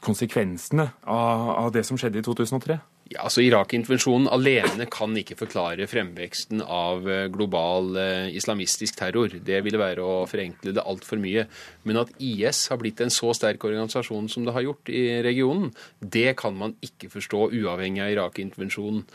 konsekvensene 0.04 0.90
av, 1.04 1.50
av 1.66 1.74
det 1.76 1.84
som 1.88 1.98
skjedde 2.00 2.22
i 2.22 2.26
2003? 2.26 2.78
Ja, 3.08 3.22
altså 3.24 3.40
Irak-intervensjonen 3.46 4.28
alene 4.36 4.84
kan 4.92 5.14
ikke 5.16 5.38
forklare 5.40 5.86
fremveksten 5.88 6.60
av 6.62 7.06
eh, 7.08 7.28
global 7.32 7.96
eh, 8.02 8.28
islamistisk 8.36 8.98
terror. 9.00 9.32
Det 9.32 9.62
ville 9.64 9.80
være 9.80 10.04
å 10.04 10.26
forenkle 10.28 10.74
det 10.76 10.84
altfor 10.84 11.22
mye. 11.24 11.46
Men 11.88 12.02
at 12.02 12.12
IS 12.20 12.66
har 12.72 12.82
blitt 12.82 13.00
en 13.04 13.14
så 13.14 13.32
sterk 13.38 13.64
organisasjon 13.70 14.28
som 14.32 14.44
det 14.44 14.56
har 14.58 14.66
gjort 14.66 14.92
i 14.92 15.06
regionen, 15.24 15.72
det 16.04 16.34
kan 16.42 16.58
man 16.60 16.76
ikke 16.84 17.12
forstå 17.14 17.48
uavhengig 17.62 18.04
av 18.04 18.12
Irak-intervensjonen. 18.18 19.06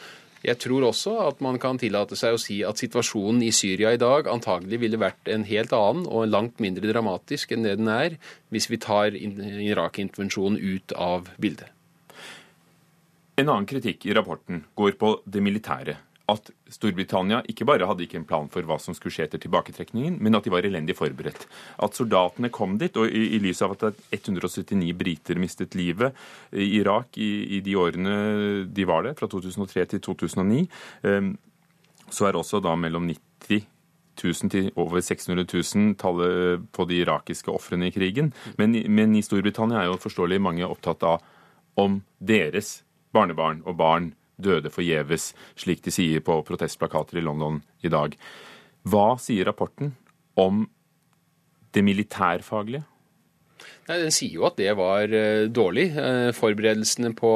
Jeg 0.43 0.59
tror 0.59 0.89
også 0.89 1.15
at 1.23 1.43
man 1.45 1.59
kan 1.63 1.79
tillate 1.79 2.17
seg 2.19 2.35
å 2.35 2.41
si 2.41 2.59
at 2.67 2.81
situasjonen 2.81 3.45
i 3.47 3.53
Syria 3.55 3.93
i 3.95 4.01
dag 4.01 4.27
antagelig 4.31 4.81
ville 4.83 4.99
vært 4.99 5.31
en 5.31 5.45
helt 5.47 5.75
annen 5.77 6.09
og 6.11 6.31
langt 6.31 6.59
mindre 6.63 6.91
dramatisk 6.91 7.55
enn 7.55 7.67
det 7.67 7.77
den 7.79 7.91
er, 7.93 8.17
hvis 8.51 8.67
vi 8.73 8.81
tar 8.83 9.15
Irak-intervensjonen 9.15 10.59
ut 10.59 10.97
av 10.99 11.31
bildet. 11.39 11.71
En 13.39 13.49
annen 13.49 13.69
kritikk 13.71 14.05
i 14.07 14.17
rapporten 14.19 14.65
går 14.77 14.99
på 14.99 15.15
det 15.25 15.45
militære 15.47 15.97
at 16.33 16.51
Storbritannia 16.73 17.43
ikke 17.51 17.67
bare 17.69 17.87
hadde 17.89 18.05
ikke 18.07 18.19
en 18.21 18.27
plan 18.29 18.49
for 18.53 18.67
hva 18.67 18.79
som 18.81 18.97
skulle 18.97 19.15
skje 19.15 19.29
etter 19.29 19.43
tilbaketrekningen, 19.43 20.19
men 20.23 20.39
at 20.39 20.47
de 20.47 20.53
var 20.53 20.67
elendig 20.67 20.97
forberedt. 20.99 21.47
At 21.83 21.99
soldatene 21.99 22.53
kom 22.55 22.79
dit, 22.81 22.97
og 22.99 23.09
i, 23.09 23.25
i 23.37 23.41
lys 23.43 23.63
av 23.65 23.77
at 23.77 24.01
179 24.13 24.93
briter 24.99 25.41
mistet 25.41 25.77
livet 25.79 26.17
i 26.53 26.73
Irak 26.81 27.19
i, 27.21 27.59
i, 27.59 27.63
de 27.65 27.77
årene 27.79 28.17
de 28.73 28.89
var 28.89 29.07
der, 29.07 29.17
fra 29.19 29.29
2003 29.31 29.89
til 29.95 30.05
2009, 30.09 30.65
um, 31.09 31.35
så 32.13 32.29
er 32.29 32.37
også 32.37 32.61
da 32.65 32.75
mellom 32.77 33.07
90 33.09 33.69
000 34.21 34.53
til 34.53 34.71
over 34.77 35.01
600 35.01 35.47
000 35.49 35.95
tallet 36.01 36.65
på 36.73 36.85
de 36.89 37.01
irakiske 37.01 37.51
ofrene 37.53 37.89
i 37.89 37.95
krigen. 37.95 38.33
Men, 38.61 38.77
men 38.93 39.17
i 39.17 39.25
Storbritannia 39.25 39.81
er 39.81 39.91
jo 39.91 40.01
forståelig 40.03 40.41
mange 40.43 40.69
opptatt 40.69 41.05
av 41.09 41.23
om 41.81 42.03
deres 42.21 42.83
barnebarn 43.13 43.63
og 43.65 43.77
barn 43.81 44.13
døde 44.43 44.73
forgjeves, 44.73 45.33
slik 45.59 45.83
de 45.85 45.95
sier 45.95 46.25
på 46.25 46.41
protestplakater 46.47 47.21
i 47.21 47.25
London 47.25 47.61
i 47.83 47.93
dag. 47.93 48.17
Hva 48.83 49.15
sier 49.23 49.47
rapporten 49.49 49.95
om 50.39 50.65
det 51.73 51.85
militærfaglige? 51.87 52.85
Nei, 53.89 53.97
Den 53.99 54.13
sier 54.15 54.37
jo 54.37 54.45
at 54.47 54.55
det 54.61 54.71
var 54.79 55.11
eh, 55.11 55.49
dårlig. 55.51 55.89
Eh, 55.99 56.29
forberedelsene 56.37 57.11
på 57.19 57.31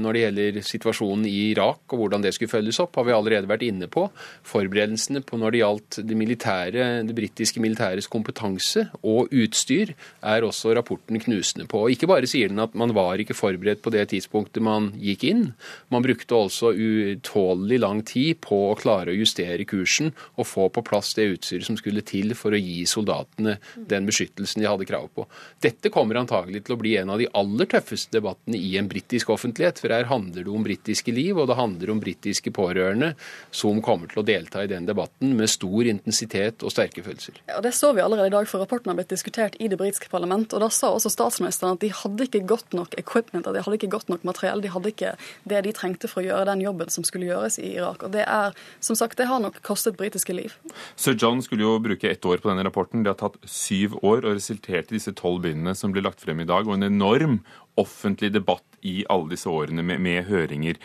når 0.00 0.16
det 0.16 0.22
gjelder 0.22 0.58
situasjonen 0.64 1.26
i 1.28 1.50
Irak 1.50 1.92
og 1.92 2.00
hvordan 2.00 2.24
det 2.24 2.32
skulle 2.32 2.52
følges 2.54 2.78
opp, 2.80 2.96
har 2.96 3.04
vi 3.04 3.12
allerede 3.12 3.50
vært 3.50 3.66
inne 3.66 3.88
på. 3.92 4.06
Forberedelsene 4.48 5.20
på 5.26 5.36
når 5.40 5.52
det 5.52 5.60
gjaldt 5.60 5.98
det, 6.08 6.16
militære, 6.16 6.86
det 7.04 7.16
britiske 7.16 7.60
militæres 7.60 8.08
kompetanse 8.08 8.86
og 9.04 9.28
utstyr, 9.28 9.92
er 10.24 10.46
også 10.46 10.72
rapporten 10.78 11.20
knusende 11.20 11.68
på. 11.68 11.82
Ikke 11.92 12.08
bare 12.08 12.30
sier 12.30 12.48
den 12.48 12.64
at 12.64 12.72
man 12.80 12.96
var 12.96 13.20
ikke 13.20 13.36
forberedt 13.36 13.84
på 13.84 13.92
det 13.92 14.06
tidspunktet 14.14 14.64
man 14.64 14.94
gikk 14.96 15.28
inn, 15.28 15.44
man 15.92 16.06
brukte 16.06 16.38
også 16.38 16.72
utålelig 16.72 17.80
lang 17.84 18.00
tid 18.08 18.40
på 18.46 18.62
å 18.70 18.78
klare 18.80 19.12
å 19.12 19.18
justere 19.18 19.68
kursen 19.68 20.14
og 20.40 20.48
få 20.48 20.70
på 20.72 20.86
plass 20.86 21.12
det 21.18 21.28
utstyret 21.34 21.68
som 21.68 21.76
skulle 21.76 22.06
til 22.08 22.32
for 22.38 22.56
å 22.56 22.62
gi 22.62 22.86
soldatene 22.88 23.58
den 23.90 24.08
beskyttelsen 24.08 24.64
de 24.64 24.70
hadde 24.70 24.88
krav 24.88 25.10
på. 25.12 25.28
Dette 25.60 25.89
kommer 25.92 26.20
antagelig 26.20 26.64
til 26.66 26.76
å 26.76 26.80
bli 26.80 26.96
en 27.00 27.12
av 27.12 27.20
de 27.20 27.28
aller 27.36 27.68
tøffeste 27.70 28.14
debattene 28.16 28.58
i 28.58 28.76
en 28.80 28.88
britisk 28.90 29.32
offentlighet. 29.34 29.80
For 29.82 29.92
her 29.92 30.08
handler 30.10 30.46
det 30.46 30.52
om 30.52 30.64
britiske 30.66 31.14
liv, 31.14 31.38
og 31.38 31.50
det 31.50 31.58
handler 31.58 31.92
om 31.94 32.02
britiske 32.02 32.52
pårørende 32.54 33.12
som 33.54 33.80
kommer 33.84 34.10
til 34.10 34.22
å 34.22 34.26
delta 34.26 34.64
i 34.64 34.70
den 34.70 34.88
debatten 34.88 35.34
med 35.38 35.50
stor 35.50 35.88
intensitet 35.90 36.64
og 36.66 36.74
sterke 36.74 37.04
følelser. 37.06 37.40
Ja, 37.48 37.60
Det 37.60 37.74
så 37.76 37.92
vi 37.94 38.02
allerede 38.02 38.30
i 38.30 38.36
dag, 38.36 38.48
for 38.48 38.62
rapporten 38.62 38.90
har 38.90 38.98
blitt 38.98 39.12
diskutert 39.12 39.56
i 39.60 39.68
det 39.68 39.78
britiske 39.78 40.10
parlament. 40.10 40.54
Og 40.54 40.64
da 40.64 40.70
sa 40.72 40.92
også 40.94 41.12
statsministeren 41.12 41.76
at 41.76 41.84
de 41.84 41.92
hadde 41.94 42.26
ikke 42.26 42.44
godt 42.46 42.76
nok 42.76 42.96
equipment, 42.98 43.46
at 43.46 43.54
de 43.54 43.64
hadde 43.64 43.78
ikke 43.78 43.92
godt 43.92 44.08
nok 44.08 44.24
materiell. 44.26 44.62
De 44.62 44.72
hadde 44.72 44.92
ikke 44.92 45.14
det 45.48 45.64
de 45.66 45.74
trengte 45.76 46.10
for 46.10 46.22
å 46.22 46.26
gjøre 46.26 46.48
den 46.52 46.64
jobben 46.64 46.90
som 46.92 47.06
skulle 47.06 47.28
gjøres 47.30 47.58
i 47.62 47.74
Irak. 47.76 48.04
Og 48.06 48.14
det 48.14 48.24
er, 48.26 48.56
som 48.80 48.98
sagt, 48.98 49.18
det 49.18 49.28
har 49.30 49.42
nok 49.42 49.60
kostet 49.66 49.98
britiske 50.00 50.34
liv. 50.36 50.56
Sir 50.96 51.16
John 51.18 51.42
skulle 51.42 51.66
jo 51.66 51.78
bruke 51.82 52.10
ett 52.10 52.24
år 52.24 52.42
på 52.42 52.50
denne 52.50 52.64
rapporten. 52.66 53.04
Det 53.04 53.14
har 53.14 53.20
tatt 53.20 53.38
syv 53.48 53.98
år 54.02 54.24
og 54.24 54.36
resulterte 54.38 54.94
i 54.94 54.98
disse 54.98 55.14
tolv 55.16 55.44
bindene 55.46 55.74
som 55.80 55.94
blir 55.94 56.04
lagt 56.06 56.22
frem 56.22 56.42
i 56.42 56.48
dag, 56.48 56.68
og 56.68 56.76
en 56.76 56.88
enorm 56.90 57.40
offentlig 57.80 58.32
debatt 58.34 58.66
i 58.86 59.00
alle 59.12 59.32
disse 59.32 59.50
årene 59.50 59.84
med, 59.86 60.00
med 60.04 60.28
høringer. 60.28 60.80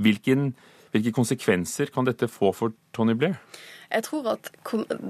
Hvilken, 0.00 0.52
hvilke 0.94 1.14
konsekvenser 1.14 1.92
kan 1.94 2.08
dette 2.08 2.30
få 2.30 2.52
for 2.56 2.74
Tony 2.96 3.16
Blair? 3.18 3.38
Jeg 3.90 4.04
tror 4.06 4.28
at 4.36 4.50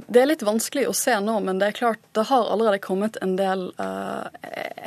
Det 0.08 0.22
er 0.22 0.30
litt 0.30 0.44
vanskelig 0.46 0.86
å 0.88 0.96
se 0.96 1.12
nå, 1.20 1.36
men 1.44 1.60
det 1.60 1.70
er 1.70 1.78
klart 1.82 2.00
det 2.16 2.28
har 2.30 2.48
allerede 2.48 2.80
kommet 2.84 3.18
en 3.20 3.36
del, 3.36 3.68
uh, 3.80 4.24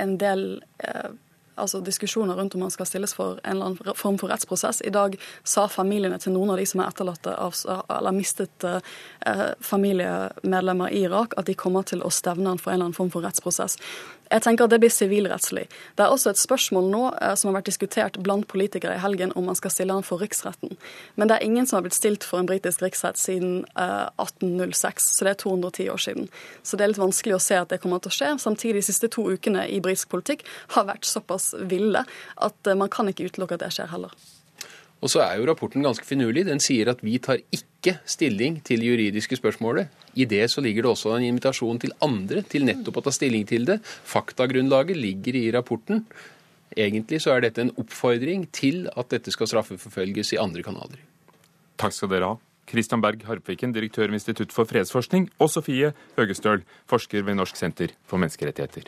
en 0.01 0.17
del 0.21 0.47
uh, 0.81 1.13
altså 1.55 1.81
diskusjoner 1.85 2.35
rundt 2.35 2.55
om 2.55 2.63
man 2.65 2.73
skal 2.73 2.87
stilles 2.89 3.13
for 3.17 3.39
en 3.43 3.55
eller 3.55 3.71
annen 3.71 3.97
form 3.99 4.17
for 4.21 4.31
rettsprosess. 4.31 4.81
I 4.81 4.93
dag 4.93 5.17
sa 5.43 5.67
familiene 5.71 6.19
til 6.21 6.35
noen 6.35 6.53
av 6.53 6.61
de 6.61 6.65
som 6.69 6.81
er 6.81 6.89
etterlatte 6.89 7.35
av, 7.35 7.55
eller 7.97 8.15
mistet 8.15 8.65
eh, 8.67 9.43
familiemedlemmer 9.61 10.93
i 10.93 11.03
Irak, 11.07 11.37
at 11.37 11.49
de 11.49 11.57
kommer 11.57 11.85
til 11.87 12.03
å 12.03 12.11
stevne 12.13 12.53
han 12.53 12.61
for 12.61 12.71
en 12.71 12.79
eller 12.79 12.91
annen 12.91 12.97
form 12.97 13.13
for 13.13 13.25
rettsprosess. 13.25 13.77
Jeg 14.31 14.43
tenker 14.45 14.65
at 14.65 14.73
det 14.73 14.79
blir 14.81 14.91
sivilrettslig. 14.93 15.65
Det 15.97 16.05
er 16.05 16.13
også 16.13 16.31
et 16.31 16.41
spørsmål 16.41 16.89
nå 16.91 17.01
eh, 17.13 17.33
som 17.39 17.49
har 17.49 17.59
vært 17.59 17.69
diskutert 17.69 18.19
blant 18.25 18.47
politikere 18.49 18.97
i 18.97 19.01
helgen 19.03 19.33
om 19.39 19.47
man 19.49 19.57
skal 19.59 19.73
stille 19.73 19.95
han 19.95 20.05
for 20.05 20.23
riksretten. 20.23 20.75
Men 21.15 21.29
det 21.29 21.37
er 21.37 21.47
ingen 21.47 21.67
som 21.69 21.77
har 21.77 21.85
blitt 21.87 21.97
stilt 21.97 22.25
for 22.27 22.41
en 22.41 22.49
britisk 22.49 22.83
riksrett 22.85 23.19
siden 23.19 23.63
eh, 23.79 24.07
1806, 24.21 25.09
så 25.17 25.27
det 25.27 25.35
er 25.35 25.41
210 25.43 25.89
år 25.93 26.03
siden. 26.07 26.29
Så 26.63 26.77
det 26.79 26.85
er 26.85 26.93
litt 26.93 27.03
vanskelig 27.03 27.37
å 27.37 27.43
se 27.43 27.59
at 27.59 27.73
det 27.73 27.81
kommer 27.83 28.03
til 28.03 28.13
å 28.13 28.17
skje. 28.17 28.31
Samtidig, 28.41 28.79
de 28.81 28.87
siste 28.89 29.11
to 29.13 29.27
ukene 29.29 29.67
i 29.69 29.81
britisk 29.83 30.13
politikk 30.13 30.45
har 30.77 30.87
vært 30.89 31.09
såpass 31.09 31.51
ville 31.69 32.05
at 32.35 32.71
eh, 32.71 32.79
man 32.79 32.91
kan 32.93 33.11
ikke 33.11 33.29
utelukke 33.29 33.59
at 33.59 33.67
det 33.67 33.73
skjer 33.75 33.91
heller. 33.93 34.15
Og 35.03 35.11
så 35.11 35.19
er 35.25 35.37
jo 35.37 35.47
rapporten 35.49 35.83
ganske 35.83 36.07
finurlig. 36.07 36.45
Den 36.47 36.63
sier 36.63 36.93
at 36.93 37.03
vi 37.03 37.17
tar 37.21 37.41
ikke 37.43 37.72
stilling 38.05 38.59
til 38.65 38.79
det 38.79 38.87
juridiske 38.87 39.37
spørsmålet. 39.37 39.91
I 40.15 40.25
det 40.29 40.45
så 40.51 40.61
ligger 40.61 40.85
det 40.85 40.91
også 40.91 41.15
en 41.17 41.25
invitasjon 41.27 41.81
til 41.81 41.93
andre 42.01 42.43
til 42.47 42.65
nettopp 42.65 43.01
å 43.01 43.03
ta 43.05 43.13
stilling 43.13 43.45
til 43.49 43.67
det. 43.67 43.79
Faktagrunnlaget 43.83 44.97
ligger 44.97 45.35
i 45.35 45.51
rapporten. 45.51 46.05
Egentlig 46.77 47.21
så 47.21 47.35
er 47.35 47.45
dette 47.45 47.61
en 47.61 47.73
oppfordring 47.77 48.47
til 48.55 48.87
at 48.95 49.11
dette 49.13 49.33
skal 49.33 49.49
straffeforfølges 49.51 50.33
i 50.33 50.41
andre 50.41 50.63
kanaler. 50.65 51.03
Takk 51.77 51.93
skal 51.93 52.11
dere 52.13 52.33
ha. 52.33 52.39
Kristian 52.69 53.01
Berg 53.03 53.25
Harpviken, 53.27 53.73
direktør 53.75 54.07
ved 54.07 54.21
Institutt 54.21 54.53
for 54.55 54.63
fredsforskning, 54.63 55.27
og 55.39 55.51
Sofie 55.51 55.91
Høgestøl, 56.17 56.63
forsker 56.87 57.27
ved 57.27 57.35
Norsk 57.35 57.59
senter 57.59 57.91
for 58.07 58.21
menneskerettigheter. 58.23 58.87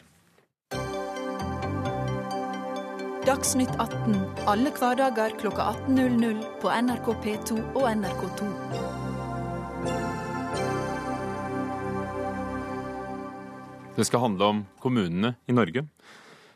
Dagsnytt 3.25 3.71
18 3.81 4.19
alle 4.45 4.69
hverdager 4.69 5.33
kl 5.41 5.49
18.00 5.49 6.43
på 6.61 6.69
NRK 6.69 7.07
P2 7.25 7.57
og 7.73 7.87
NRK2. 7.89 8.84
Det 13.95 14.05
skal 14.05 14.19
handle 14.19 14.45
om 14.45 14.65
kommunene 14.83 15.35
i 15.47 15.55
Norge. 15.55 15.85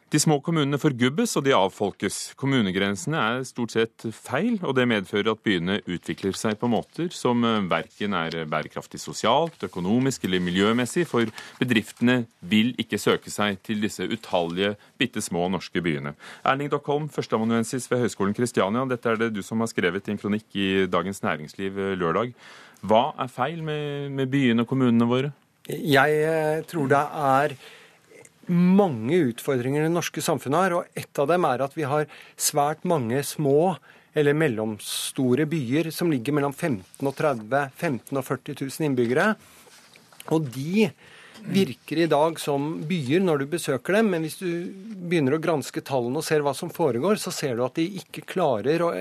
De 0.09 0.17
små 0.17 0.39
kommunene 0.41 0.79
forgubbes 0.81 1.35
og 1.37 1.43
de 1.45 1.51
avfolkes. 1.53 2.15
Kommunegrensene 2.39 3.19
er 3.19 3.43
stort 3.45 3.75
sett 3.75 4.07
feil, 4.09 4.55
og 4.65 4.73
det 4.73 4.87
medfører 4.89 5.35
at 5.35 5.43
byene 5.45 5.75
utvikler 5.85 6.33
seg 6.33 6.57
på 6.57 6.69
måter 6.71 7.11
som 7.13 7.45
eh, 7.45 7.59
verken 7.69 8.15
er 8.17 8.39
bærekraftig 8.49 8.97
sosialt, 9.03 9.61
økonomisk 9.69 10.25
eller 10.25 10.41
miljømessig, 10.41 11.05
for 11.11 11.29
bedriftene 11.61 12.23
vil 12.41 12.73
ikke 12.81 12.97
søke 12.97 13.29
seg 13.29 13.61
til 13.61 13.85
disse 13.85 14.09
utallige 14.09 14.73
bitte 14.97 15.21
små 15.21 15.45
norske 15.53 15.77
byene. 15.85 16.15
Erling 16.41 16.73
Dockholm, 16.73 17.05
førsteamanuensis 17.13 17.85
ved 17.91 18.07
Høgskolen 18.07 18.33
Kristiania, 18.33 18.89
dette 18.89 19.13
er 19.13 19.21
det 19.21 19.31
du 19.37 19.43
som 19.45 19.61
har 19.61 19.69
skrevet 19.69 20.09
i 20.09 20.17
en 20.17 20.21
kronikk 20.23 20.57
i 20.57 20.69
Dagens 20.89 21.21
Næringsliv 21.21 21.77
eh, 21.77 21.97
lørdag. 22.01 22.33
Hva 22.81 23.11
er 23.13 23.29
feil 23.29 23.61
med, 23.61 24.09
med 24.17 24.33
byene 24.33 24.65
og 24.65 24.73
kommunene 24.73 25.05
våre? 25.05 25.35
Jeg 25.69 26.23
eh, 26.25 26.63
tror 26.65 26.89
det 26.89 27.05
er 27.05 27.61
mange 28.49 29.21
utfordringer 29.29 29.85
det 29.85 29.93
norske 29.93 30.23
samfunnet 30.25 30.65
har, 30.65 30.75
og 30.79 30.97
ett 30.97 31.21
av 31.21 31.29
dem 31.29 31.45
er 31.45 31.63
at 31.65 31.77
vi 31.77 31.85
har 31.87 32.09
svært 32.39 32.85
mange 32.87 33.21
små 33.23 33.77
eller 34.17 34.33
mellomstore 34.33 35.45
byer 35.49 35.91
som 35.93 36.09
ligger 36.11 36.33
mellom 36.35 36.53
15 36.53 37.05
og 37.05 37.15
30 37.15 37.69
15 37.77 38.17
og 38.17 38.25
40 38.25 38.57
000 38.65 38.87
innbyggere. 38.89 39.27
Og 40.33 40.49
de 40.53 40.89
virker 41.39 42.03
i 42.03 42.09
dag 42.11 42.39
som 42.41 42.71
byer 42.89 43.23
når 43.23 43.43
du 43.43 43.51
besøker 43.53 43.99
dem, 43.99 44.09
men 44.13 44.25
hvis 44.25 44.39
du 44.41 44.49
begynner 45.09 45.37
å 45.37 45.43
granske 45.43 45.83
tallene 45.85 46.19
og 46.19 46.25
ser 46.25 46.43
hva 46.43 46.55
som 46.57 46.73
foregår, 46.73 47.21
så 47.21 47.31
ser 47.31 47.55
du 47.55 47.63
at 47.65 47.77
de 47.79 47.85
ikke 48.01 48.27
klarer 48.27 48.83
å 48.83 48.91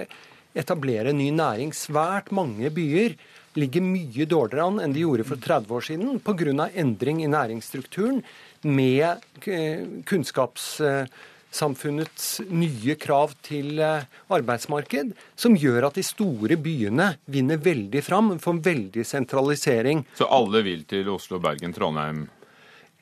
etablere 0.58 1.14
ny 1.16 1.30
næring. 1.34 1.74
Svært 1.76 2.30
mange 2.34 2.70
byer 2.74 3.16
ligger 3.58 3.82
mye 3.82 4.26
dårligere 4.28 4.66
an 4.68 4.78
enn 4.84 4.94
de 4.94 5.02
gjorde 5.02 5.26
for 5.26 5.40
30 5.42 5.74
år 5.74 5.86
siden 5.88 6.20
pga. 6.22 6.68
endring 6.74 7.24
i 7.24 7.32
næringsstrukturen 7.32 8.22
med 8.62 9.06
eh, 9.46 9.86
kunnskapssamfunnets 10.04 12.40
nye 12.50 12.94
krav 13.00 13.32
til 13.46 13.78
eh, 13.82 14.02
arbeidsmarked, 14.34 15.12
som 15.38 15.56
gjør 15.56 15.86
at 15.88 15.94
de 15.98 16.02
store 16.06 16.56
byene 16.60 17.16
vinner 17.30 17.56
veldig 17.62 18.02
fram, 18.04 18.38
får 18.42 18.54
veldig 18.66 19.06
sentralisering. 19.06 20.04
Så 20.18 20.24
alle 20.26 20.62
vil 20.66 20.84
til 20.88 21.08
Oslo, 21.12 21.38
Bergen, 21.42 21.72
Trondheim? 21.76 22.28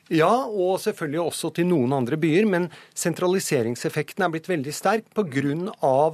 Ja, 0.07 0.45
og 0.47 0.79
selvfølgelig 0.79 1.21
også 1.25 1.49
til 1.57 1.65
noen 1.67 1.93
andre 1.97 2.17
byer, 2.19 2.45
men 2.47 2.69
sentraliseringseffekten 2.95 4.23
er 4.23 4.29
blitt 4.31 4.49
veldig 4.49 4.73
sterk 4.75 5.03
pga. 5.17 6.11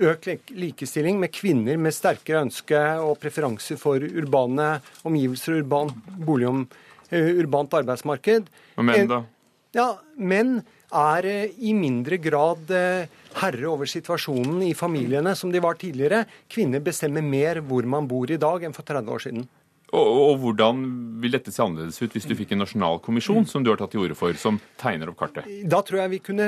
Økt 0.00 0.50
likestilling 0.54 1.18
med 1.20 1.32
kvinner 1.34 1.76
med 1.76 1.92
sterkere 1.92 2.40
ønske 2.46 2.78
og 3.02 3.18
preferanser 3.20 3.76
for 3.76 4.00
urbane 4.00 4.80
omgivelser 5.04 5.52
og 5.52 5.58
urban 5.64 5.90
boligområder 6.24 6.70
Eh, 6.70 6.89
urbant 7.10 7.74
arbeidsmarked. 7.80 8.50
Og 8.76 8.86
menn, 8.86 9.10
da? 9.10 9.24
Ja, 9.76 9.88
menn 10.18 10.60
er 10.90 11.26
eh, 11.28 11.54
i 11.62 11.74
mindre 11.76 12.18
grad 12.22 12.70
eh, 12.74 13.06
herre 13.38 13.70
over 13.70 13.86
situasjonen 13.90 14.64
i 14.66 14.74
familiene 14.74 15.36
som 15.38 15.52
de 15.52 15.62
var 15.62 15.78
tidligere. 15.78 16.24
Kvinner 16.50 16.82
bestemmer 16.82 17.22
mer 17.22 17.62
hvor 17.62 17.86
man 17.86 18.10
bor 18.10 18.30
i 18.30 18.40
dag 18.40 18.66
enn 18.66 18.76
for 18.76 18.86
30 18.86 19.14
år 19.14 19.26
siden. 19.26 19.48
Og, 19.90 20.06
og, 20.06 20.36
hvordan 20.38 20.82
vil 21.22 21.32
dette 21.34 21.50
se 21.50 21.62
annerledes 21.64 21.98
ut 21.98 22.12
hvis 22.14 22.28
du 22.30 22.36
fikk 22.38 22.52
en 22.54 22.60
nasjonal 22.62 23.00
kommisjon, 23.02 23.42
som 23.50 23.64
du 23.66 23.72
har 23.72 23.80
tatt 23.80 23.90
til 23.90 24.04
orde 24.04 24.14
for, 24.14 24.36
som 24.38 24.60
tegner 24.78 25.10
opp 25.10 25.18
kartet? 25.18 25.48
Da 25.66 25.80
tror 25.86 26.04
jeg 26.04 26.12
vi 26.12 26.20
kunne 26.30 26.46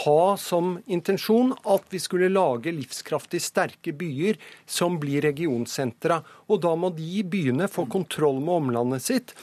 ha 0.00 0.22
som 0.40 0.78
intensjon 0.88 1.52
at 1.74 1.84
vi 1.92 2.00
skulle 2.00 2.32
lage 2.32 2.72
livskraftig 2.72 3.42
sterke 3.44 3.92
byer 3.92 4.40
som 4.64 4.96
blir 5.00 5.26
regionsentra. 5.28 6.22
Og 6.48 6.62
da 6.64 6.72
må 6.72 6.88
de 6.96 7.20
byene 7.28 7.68
få 7.68 7.84
kontroll 7.92 8.40
med 8.40 8.56
omlandet 8.62 9.04
sitt 9.04 9.36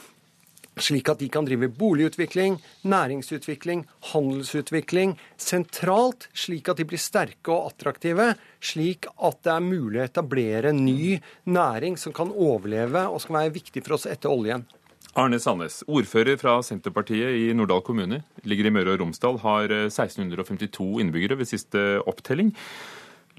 slik 0.80 1.10
at 1.12 1.20
de 1.20 1.28
kan 1.32 1.44
drive 1.44 1.68
boligutvikling, 1.76 2.56
næringsutvikling, 2.88 3.84
handelsutvikling 4.12 5.16
sentralt, 5.36 6.28
slik 6.32 6.70
at 6.72 6.80
de 6.80 6.86
blir 6.88 7.00
sterke 7.00 7.52
og 7.52 7.72
attraktive, 7.72 8.32
slik 8.60 9.08
at 9.18 9.42
det 9.44 9.52
er 9.52 9.66
mulig 9.66 10.00
å 10.00 10.06
etablere 10.06 10.72
ny 10.76 11.18
næring 11.44 11.98
som 12.00 12.14
kan 12.16 12.32
overleve 12.32 13.04
og 13.08 13.20
som 13.22 13.36
være 13.36 13.56
viktig 13.58 13.84
for 13.84 13.98
oss 13.98 14.08
etter 14.08 14.32
oljen. 14.32 14.64
Arne 15.12 15.36
Sandnes, 15.36 15.82
ordfører 15.92 16.38
fra 16.40 16.54
Senterpartiet 16.64 17.36
i 17.36 17.50
Norddal 17.52 17.82
kommune, 17.84 18.22
ligger 18.48 18.70
i 18.70 18.72
Møre 18.72 18.94
og 18.94 19.02
Romsdal, 19.02 19.42
har 19.42 19.68
1652 19.68 20.86
eh, 20.86 21.02
innbyggere 21.04 21.36
ved 21.36 21.50
siste 21.50 21.82
opptelling. 22.08 22.54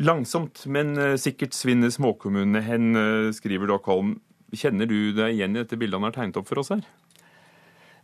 Langsomt, 0.06 0.68
men 0.70 0.94
eh, 1.02 1.16
sikkert 1.18 1.58
svinner 1.58 1.90
småkommunene 1.94 2.62
hen, 2.62 2.94
eh, 2.94 3.32
skriver 3.34 3.72
Dockholm. 3.72 4.20
Kjenner 4.54 4.86
du 4.86 5.16
deg 5.18 5.34
igjen 5.34 5.58
i 5.58 5.64
dette 5.64 5.80
bildet 5.82 5.98
han 5.98 6.06
har 6.12 6.14
tegnet 6.14 6.38
opp 6.38 6.52
for 6.52 6.62
oss 6.62 6.70
her? 6.76 6.86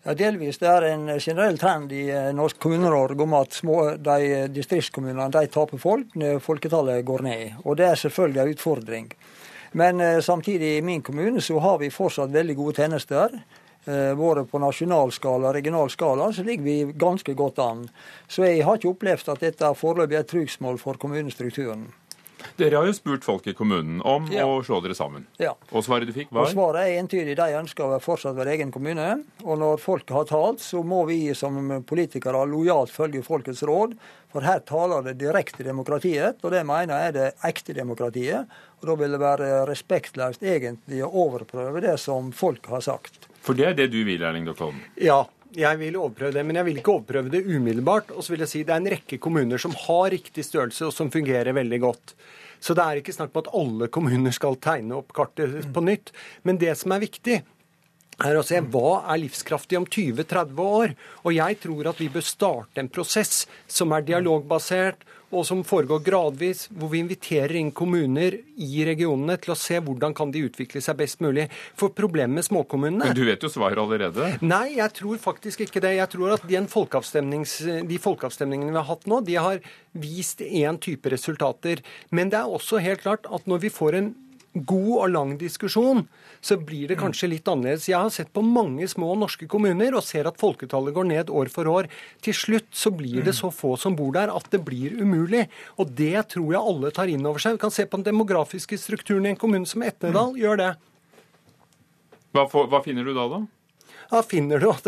Ja, 0.03 0.13
delvis. 0.15 0.58
Det 0.62 0.68
er 0.72 0.86
en 0.94 1.10
generell 1.20 1.58
trend 1.60 1.91
i 1.91 2.06
eh, 2.08 2.29
norsk 2.32 2.60
kommune-Norge 2.63 3.20
om 3.25 3.34
at 3.36 3.58
små, 3.58 3.82
de 4.00 4.46
distriktskommunene 4.56 5.27
de 5.34 5.50
taper 5.51 5.82
folk 5.82 6.15
når 6.15 6.39
folketallet 6.39 7.03
går 7.06 7.24
ned. 7.25 7.58
Og 7.65 7.75
Det 7.77 7.89
er 7.89 8.00
selvfølgelig 8.00 8.41
en 8.41 8.53
utfordring. 8.53 9.10
Men 9.74 10.00
eh, 10.01 10.22
samtidig 10.24 10.77
i 10.77 10.82
min 10.82 11.01
kommune 11.01 11.41
så 11.41 11.60
har 11.60 11.77
vi 11.84 11.91
fortsatt 11.91 12.32
veldig 12.32 12.56
gode 12.56 12.79
tjenester. 12.79 13.36
Eh, 13.86 14.15
både 14.15 14.46
på 14.48 14.63
nasjonal 14.63 15.12
skala 15.12 15.51
og 15.51 15.56
regional 15.60 15.91
skala 15.91 16.32
så 16.32 16.48
ligger 16.48 16.63
vi 16.63 16.94
ganske 16.96 17.36
godt 17.36 17.60
an. 17.60 17.89
Så 18.27 18.48
jeg 18.48 18.63
har 18.63 18.79
ikke 18.79 18.94
opplevd 18.94 19.34
at 19.36 19.44
dette 19.44 19.75
foreløpig 19.75 20.15
er 20.15 20.24
et 20.24 20.32
trugsmål 20.32 20.79
for 20.79 20.96
kommunestrukturen. 20.96 21.89
Dere 22.60 22.79
har 22.79 22.88
jo 22.89 22.96
spurt 22.96 23.25
folk 23.25 23.48
i 23.48 23.53
kommunen 23.58 24.01
om 24.08 24.27
ja. 24.34 24.46
å 24.48 24.60
slå 24.65 24.81
dere 24.84 24.96
sammen. 24.98 25.25
Ja. 25.41 25.53
Og 25.72 25.86
svaret 25.86 26.10
du 26.10 26.15
fikk 26.15 26.31
var? 26.31 26.48
Og 26.48 26.53
svaret 26.53 26.88
er 26.88 27.00
entydig. 27.01 27.38
De 27.39 27.48
ønsker 27.60 27.98
fortsatt 28.03 28.38
være 28.38 28.58
egen 28.58 28.74
kommune. 28.75 29.10
Og 29.46 29.60
når 29.62 29.81
folket 29.84 30.15
har 30.15 30.27
talt, 30.29 30.63
så 30.63 30.84
må 30.84 31.05
vi 31.10 31.22
som 31.38 31.60
politikere 31.88 32.46
lojalt 32.50 32.93
følge 32.93 33.24
folkets 33.25 33.63
råd. 33.67 33.96
For 34.29 34.46
her 34.46 34.62
taler 34.67 35.08
det 35.08 35.17
direkte 35.24 35.65
demokratiet, 35.65 36.38
og 36.46 36.53
det 36.53 36.62
mener 36.67 36.93
jeg 36.93 37.10
er 37.10 37.15
det 37.15 37.29
ekte 37.50 37.74
demokratiet. 37.74 38.60
Og 38.79 38.91
da 38.91 38.96
vil 39.00 39.15
det 39.15 39.24
være 39.24 39.50
respektløst 39.69 40.46
egentlig 40.46 41.01
å 41.03 41.10
overprøve 41.25 41.81
det 41.84 41.98
som 42.01 42.29
folk 42.36 42.69
har 42.72 42.86
sagt. 42.86 43.25
For 43.43 43.58
det 43.58 43.72
er 43.72 43.75
det 43.77 43.89
du 43.93 44.01
vil, 44.05 44.22
Erling 44.22 44.46
Dokholm? 44.46 44.77
Ja, 45.01 45.24
jeg 45.58 45.79
vil 45.79 45.98
overprøve 45.98 46.36
det, 46.36 46.44
men 46.46 46.60
jeg 46.60 46.68
vil 46.68 46.82
ikke 46.82 46.94
overprøve 46.94 47.32
det 47.34 47.46
umiddelbart. 47.48 48.12
Og 48.13 48.25
så 48.25 48.34
vil 48.34 48.44
jeg 48.46 48.51
si 48.51 48.63
det 48.65 48.75
er 48.75 48.84
en 48.84 48.91
rekke 48.94 49.20
kommuner 49.22 49.62
som 49.62 49.75
har 49.88 50.10
riktig 50.13 50.46
størrelse, 50.46 50.89
og 50.89 50.96
som 50.96 51.12
fungerer 51.13 51.56
veldig 51.58 51.79
godt. 51.84 52.13
Så 52.60 52.75
det 52.75 52.84
er 52.84 53.00
ikke 53.00 53.15
snakk 53.15 53.32
om 53.34 53.41
at 53.41 53.53
alle 53.56 53.88
kommuner 53.94 54.36
skal 54.36 54.60
tegne 54.62 55.00
opp 55.00 55.13
kartet 55.15 55.72
på 55.74 55.84
nytt. 55.86 56.12
Men 56.44 56.60
det 56.62 56.75
som 56.77 56.94
er 56.94 57.06
viktig, 57.06 57.39
er 58.20 58.36
å 58.36 58.44
se 58.44 58.60
hva 58.60 59.00
er 59.13 59.22
livskraftig 59.22 59.79
om 59.79 59.88
20-30 59.88 60.60
år. 60.63 60.96
Og 61.24 61.36
jeg 61.38 61.60
tror 61.63 61.91
at 61.94 62.01
vi 62.01 62.10
bør 62.12 62.25
starte 62.25 62.84
en 62.84 62.91
prosess 62.91 63.46
som 63.72 63.96
er 63.96 64.06
dialogbasert, 64.08 65.06
og 65.29 65.45
som 65.45 65.62
foregår 65.67 66.00
gradvis, 66.05 66.67
hvor 66.74 66.89
vi 66.93 67.00
inviterer 67.03 67.55
inn 67.59 67.71
kommuner 67.75 68.38
i 68.59 68.86
regionene 68.88 69.38
til 69.41 69.51
å 69.53 69.59
se 69.59 69.79
hvordan 69.83 70.13
kan 70.17 70.31
de 70.33 70.45
utvikle 70.48 70.81
seg 70.81 70.98
best 71.00 71.21
mulig. 71.24 71.48
For 71.77 71.89
problemet 71.95 72.36
med 72.39 72.45
småkommunene 72.48 73.05
Men 73.12 73.17
du 73.17 73.25
vet 73.27 73.43
jo 73.45 73.51
svaret 73.53 73.79
allerede? 73.81 74.31
Nei, 74.41 74.67
jeg 74.79 74.91
tror 74.98 75.17
faktisk 75.21 75.57
ikke 75.65 75.83
det. 75.86 75.93
Jeg 76.00 76.09
tror 76.15 76.29
at 76.38 76.43
de, 76.50 76.57
folkeavstemningene 76.69 78.74
vi 78.74 78.79
har 78.79 78.89
hatt 78.89 79.05
nå, 79.09 79.17
de 79.25 79.36
har 79.38 79.57
vist 79.93 80.41
én 80.45 80.77
type 80.81 81.09
resultater. 81.13 81.83
Men 82.09 82.29
det 82.33 82.39
er 82.41 82.50
også 82.50 82.81
helt 82.81 83.01
klart 83.05 83.24
at 83.29 83.45
når 83.50 83.59
vi 83.67 83.71
får 83.74 83.93
en 84.00 84.09
god 84.68 84.94
og 84.96 85.12
lang 85.13 85.36
diskusjon, 85.39 86.06
så 86.42 86.58
blir 86.58 86.92
det 86.92 87.00
kanskje 87.00 87.32
litt 87.34 87.48
annerledes. 87.51 87.89
Jeg 87.89 88.00
har 88.00 88.12
sett 88.13 88.32
på 88.36 88.44
mange 88.46 88.88
små 88.92 89.12
norske 89.20 89.48
kommuner 89.51 89.98
og 89.98 90.06
ser 90.08 90.30
at 90.30 90.39
folketallet 90.39 90.96
går 90.96 91.10
ned 91.12 91.32
år 91.34 91.51
for 91.54 91.70
år. 91.72 91.89
Til 92.25 92.36
slutt 92.38 92.70
så 92.75 92.92
blir 92.96 93.25
det 93.25 93.36
så 93.38 93.51
få 93.54 93.75
som 93.80 93.98
bor 94.00 94.13
der 94.16 94.32
at 94.34 94.50
det 94.54 94.63
blir 94.68 94.96
umulig. 95.01 95.48
Og 95.78 95.92
det 96.00 96.28
tror 96.36 96.54
jeg 96.56 96.63
alle 96.74 96.94
tar 96.96 97.12
inn 97.12 97.28
over 97.28 97.44
seg. 97.44 97.58
Vi 97.58 97.63
kan 97.66 97.75
se 97.75 97.88
på 97.88 98.00
den 98.00 98.10
demografiske 98.12 98.80
strukturen 98.80 99.28
i 99.28 99.34
en 99.34 99.39
kommune 99.39 99.70
som 99.70 99.84
Etnedal. 99.86 100.36
Gjør 100.39 100.62
det. 100.63 100.74
Hva, 102.36 102.46
for, 102.50 102.70
hva 102.70 102.84
finner 102.86 103.08
du 103.08 103.16
da, 103.18 103.25
da? 103.32 103.46
Da 104.10 104.24
finner 104.25 104.62
du 104.62 104.72
at 104.72 104.88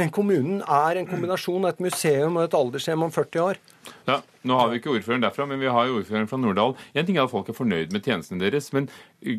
den 0.00 0.10
kommunen 0.12 0.60
er 0.60 0.98
en 1.00 1.08
kombinasjon 1.08 1.64
av 1.64 1.72
et 1.72 1.84
museum 1.86 2.36
og 2.36 2.44
et 2.44 2.56
aldershjem 2.56 3.06
om 3.06 3.12
40 3.12 3.44
år. 3.44 3.60
Ja, 4.08 4.22
Nå 4.48 4.56
har 4.56 4.70
vi 4.70 4.78
ikke 4.78 4.92
ordføreren 4.94 5.24
derfra, 5.24 5.44
men 5.50 5.60
vi 5.60 5.68
har 5.68 5.88
jo 5.88 5.98
ordføreren 5.98 6.28
fra 6.30 6.38
Norddal. 6.40 6.74
En 6.96 7.06
ting 7.06 7.18
er 7.18 7.26
at 7.26 7.32
folk 7.32 7.48
er 7.50 7.56
fornøyd 7.56 7.92
med 7.92 8.06
tjenestene 8.06 8.40
deres, 8.40 8.70
men 8.72 8.86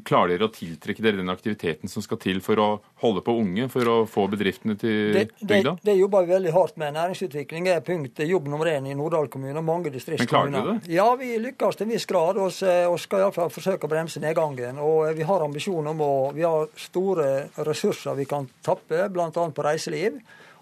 klarer 0.05 0.35
dere 0.35 0.49
å 0.49 0.53
tiltrekke 0.53 1.03
dere 1.03 1.21
den 1.21 1.31
aktiviteten 1.31 1.89
som 1.89 2.03
skal 2.03 2.19
til 2.21 2.41
for 2.45 2.59
å 2.61 2.67
holde 3.01 3.23
på 3.25 3.33
unge, 3.39 3.69
for 3.73 3.89
å 3.89 3.95
få 4.09 4.27
bedriftene 4.29 4.75
til 4.79 5.15
bygda? 5.39 5.77
Det, 5.79 5.87
det, 5.87 5.95
jobber 6.01 6.27
vi 6.27 6.33
veldig 6.35 6.53
hardt 6.53 6.77
med. 6.81 6.93
Næringsutvikling 6.97 7.69
er 7.71 7.85
punkt 7.85 8.19
jobb 8.25 8.49
nummer 8.51 8.69
én 8.69 8.89
i 8.91 8.97
Norddal 8.97 9.31
kommune 9.31 9.55
og 9.57 9.65
mange 9.65 9.93
distriktskommuner. 9.95 10.51
Men 10.51 10.59
klarer 10.59 10.81
du 10.83 10.89
det? 10.89 10.93
Ja, 10.93 11.07
vi 11.19 11.31
lykkes 11.47 11.79
til 11.79 11.87
en 11.87 11.95
viss 11.95 12.07
grad, 12.09 12.41
og, 12.43 12.59
og 12.91 12.99
skal 13.01 13.23
iallfall 13.23 13.53
forsøke 13.55 13.87
å 13.87 13.93
bremse 13.93 14.21
nedgangen. 14.21 14.83
Og 14.83 15.15
vi 15.17 15.25
har 15.25 15.47
ambisjon 15.47 15.93
om 15.93 16.05
å 16.05 16.11
Vi 16.35 16.43
har 16.45 16.67
store 16.77 17.29
ressurser 17.65 18.13
vi 18.19 18.27
kan 18.29 18.45
tappe, 18.63 19.07
bl.a. 19.09 19.31
på 19.31 19.65
reiseliv. 19.65 20.19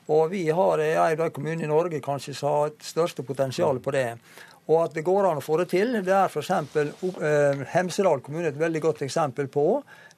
Og 0.07 0.29
vi 0.31 0.45
har 0.55 0.79
en 0.79 1.21
av 1.25 1.31
kommunene 1.35 1.65
i 1.65 1.71
Norge 1.71 1.99
kanskje 2.03 2.35
som 2.37 2.53
har 2.53 2.69
et 2.71 2.85
største 2.85 3.25
potensial 3.27 3.81
på 3.83 3.91
det. 3.95 4.11
Og 4.67 4.81
at 4.83 4.95
det 4.97 5.05
går 5.07 5.29
an 5.29 5.39
å 5.39 5.43
få 5.43 5.61
det 5.61 5.69
til, 5.71 5.93
det 6.03 6.11
er 6.11 6.27
f.eks. 6.27 6.49
Eh, 6.51 7.61
Hemsedal 7.71 8.19
kommune 8.23 8.49
et 8.51 8.59
veldig 8.59 8.81
godt 8.83 9.05
eksempel 9.05 9.47
på. 9.51 9.65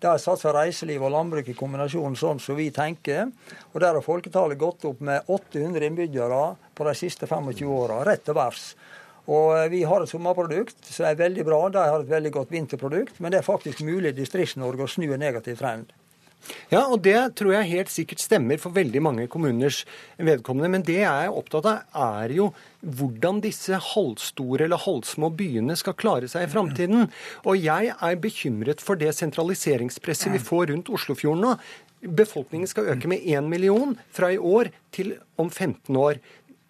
Der 0.01 0.17
satser 0.21 0.55
reiseliv 0.57 1.05
og 1.05 1.13
landbruk 1.13 1.51
i 1.51 1.57
kombinasjon 1.57 2.17
sånn 2.17 2.41
som 2.41 2.57
vi 2.57 2.71
tenker. 2.73 3.29
Og 3.73 3.77
der 3.83 3.93
har 3.93 4.05
folketallet 4.05 4.57
gått 4.61 4.87
opp 4.89 5.03
med 5.05 5.29
800 5.29 5.85
innbyggere 5.91 6.41
på 6.73 6.89
de 6.89 6.95
siste 6.97 7.29
25 7.29 7.69
åra, 7.69 8.01
rett 8.09 8.25
til 8.25 8.37
værs. 8.37 8.71
Og 9.29 9.53
eh, 9.59 9.69
vi 9.69 9.83
har 9.85 10.01
et 10.01 10.09
sommerprodukt 10.09 10.81
som 10.89 11.05
er 11.05 11.21
veldig 11.21 11.45
bra. 11.45 11.61
De 11.69 11.85
har 11.85 12.01
et 12.01 12.13
veldig 12.17 12.33
godt 12.39 12.53
vinterprodukt. 12.57 13.21
Men 13.21 13.33
det 13.33 13.43
er 13.43 13.49
faktisk 13.51 13.85
mulig 13.85 14.15
i 14.15 14.19
Distrikts-Norge 14.23 14.85
å 14.87 14.93
snu 14.97 15.11
en 15.11 15.21
negativ 15.21 15.61
trend. 15.61 15.93
Ja, 16.71 16.85
og 16.87 17.01
det 17.05 17.17
tror 17.39 17.53
jeg 17.53 17.69
helt 17.73 17.91
sikkert 17.93 18.23
stemmer 18.23 18.59
for 18.61 18.73
veldig 18.75 19.01
mange 19.03 19.27
kommuners 19.31 19.83
vedkommende. 20.17 20.71
Men 20.71 20.85
det 20.87 21.01
jeg 21.01 21.27
er 21.27 21.35
opptatt 21.35 21.67
av, 21.69 21.83
er 22.21 22.33
jo 22.37 22.49
hvordan 22.79 23.41
disse 23.43 23.77
halvstore 23.91 24.65
eller 24.67 24.81
halvsmå 24.81 25.31
byene 25.39 25.75
skal 25.79 25.97
klare 25.99 26.29
seg 26.31 26.47
i 26.47 26.51
framtiden. 26.51 27.09
Og 27.45 27.59
jeg 27.59 27.93
er 27.93 28.23
bekymret 28.23 28.83
for 28.83 28.99
det 28.99 29.13
sentraliseringspresset 29.17 30.33
vi 30.35 30.43
får 30.43 30.71
rundt 30.73 30.91
Oslofjorden 30.93 31.45
nå. 31.45 31.55
Befolkningen 31.99 32.69
skal 32.69 32.93
øke 32.93 33.09
med 33.11 33.25
én 33.27 33.49
million 33.51 33.97
fra 34.15 34.31
i 34.31 34.37
år 34.39 34.71
til 34.95 35.17
om 35.37 35.49
15 35.49 35.97
år. 35.99 36.21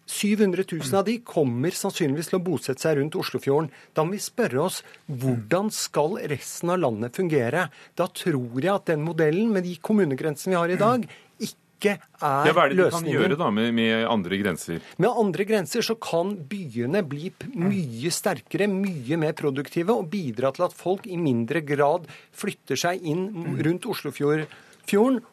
700 0.10 0.66
000 0.72 0.98
av 0.98 1.06
de 1.06 1.20
kommer 1.22 1.76
sannsynligvis 1.76 2.32
til 2.32 2.40
å 2.40 2.44
bosette 2.44 2.82
seg 2.82 2.98
rundt 2.98 3.18
Oslofjorden. 3.20 3.70
Da 3.94 4.06
må 4.06 4.18
vi 4.18 4.24
spørre 4.24 4.64
oss 4.66 4.82
hvordan 5.06 5.70
skal 5.74 6.18
resten 6.32 6.74
av 6.74 6.82
landet 6.82 7.20
fungere? 7.20 7.68
Da 7.94 8.10
tror 8.10 8.58
jeg 8.58 8.74
at 8.74 8.90
den 8.90 9.06
modellen, 9.06 9.52
med 9.54 9.68
de 9.70 9.76
kommunegrensene 9.86 10.56
vi 10.56 10.60
har 10.60 10.74
i 10.74 10.80
dag, 10.80 11.06
ikke 11.40 11.94
er 11.94 12.00
løsningen. 12.02 12.50
Ja, 12.50 12.54
hva 12.56 12.64
er 12.66 12.74
det 12.74 12.80
vi 12.80 12.88
kan 12.96 13.10
gjøre 13.14 13.38
da 13.40 13.50
med, 13.56 13.70
med, 13.78 13.94
andre 14.10 14.40
grenser? 14.42 14.82
Med 14.98 15.22
andre 15.24 15.46
grenser 15.48 15.86
så 15.86 15.96
kan 16.02 16.34
byene 16.50 17.04
bli 17.08 17.30
mye 17.54 18.12
sterkere, 18.14 18.68
mye 18.72 19.20
mer 19.22 19.38
produktive 19.38 19.96
og 19.96 20.10
bidra 20.12 20.52
til 20.56 20.68
at 20.68 20.76
folk 20.76 21.06
i 21.08 21.20
mindre 21.22 21.62
grad 21.64 22.10
flytter 22.36 22.82
seg 22.82 23.06
inn 23.08 23.30
rundt 23.62 23.88
Oslofjorden 23.94 24.50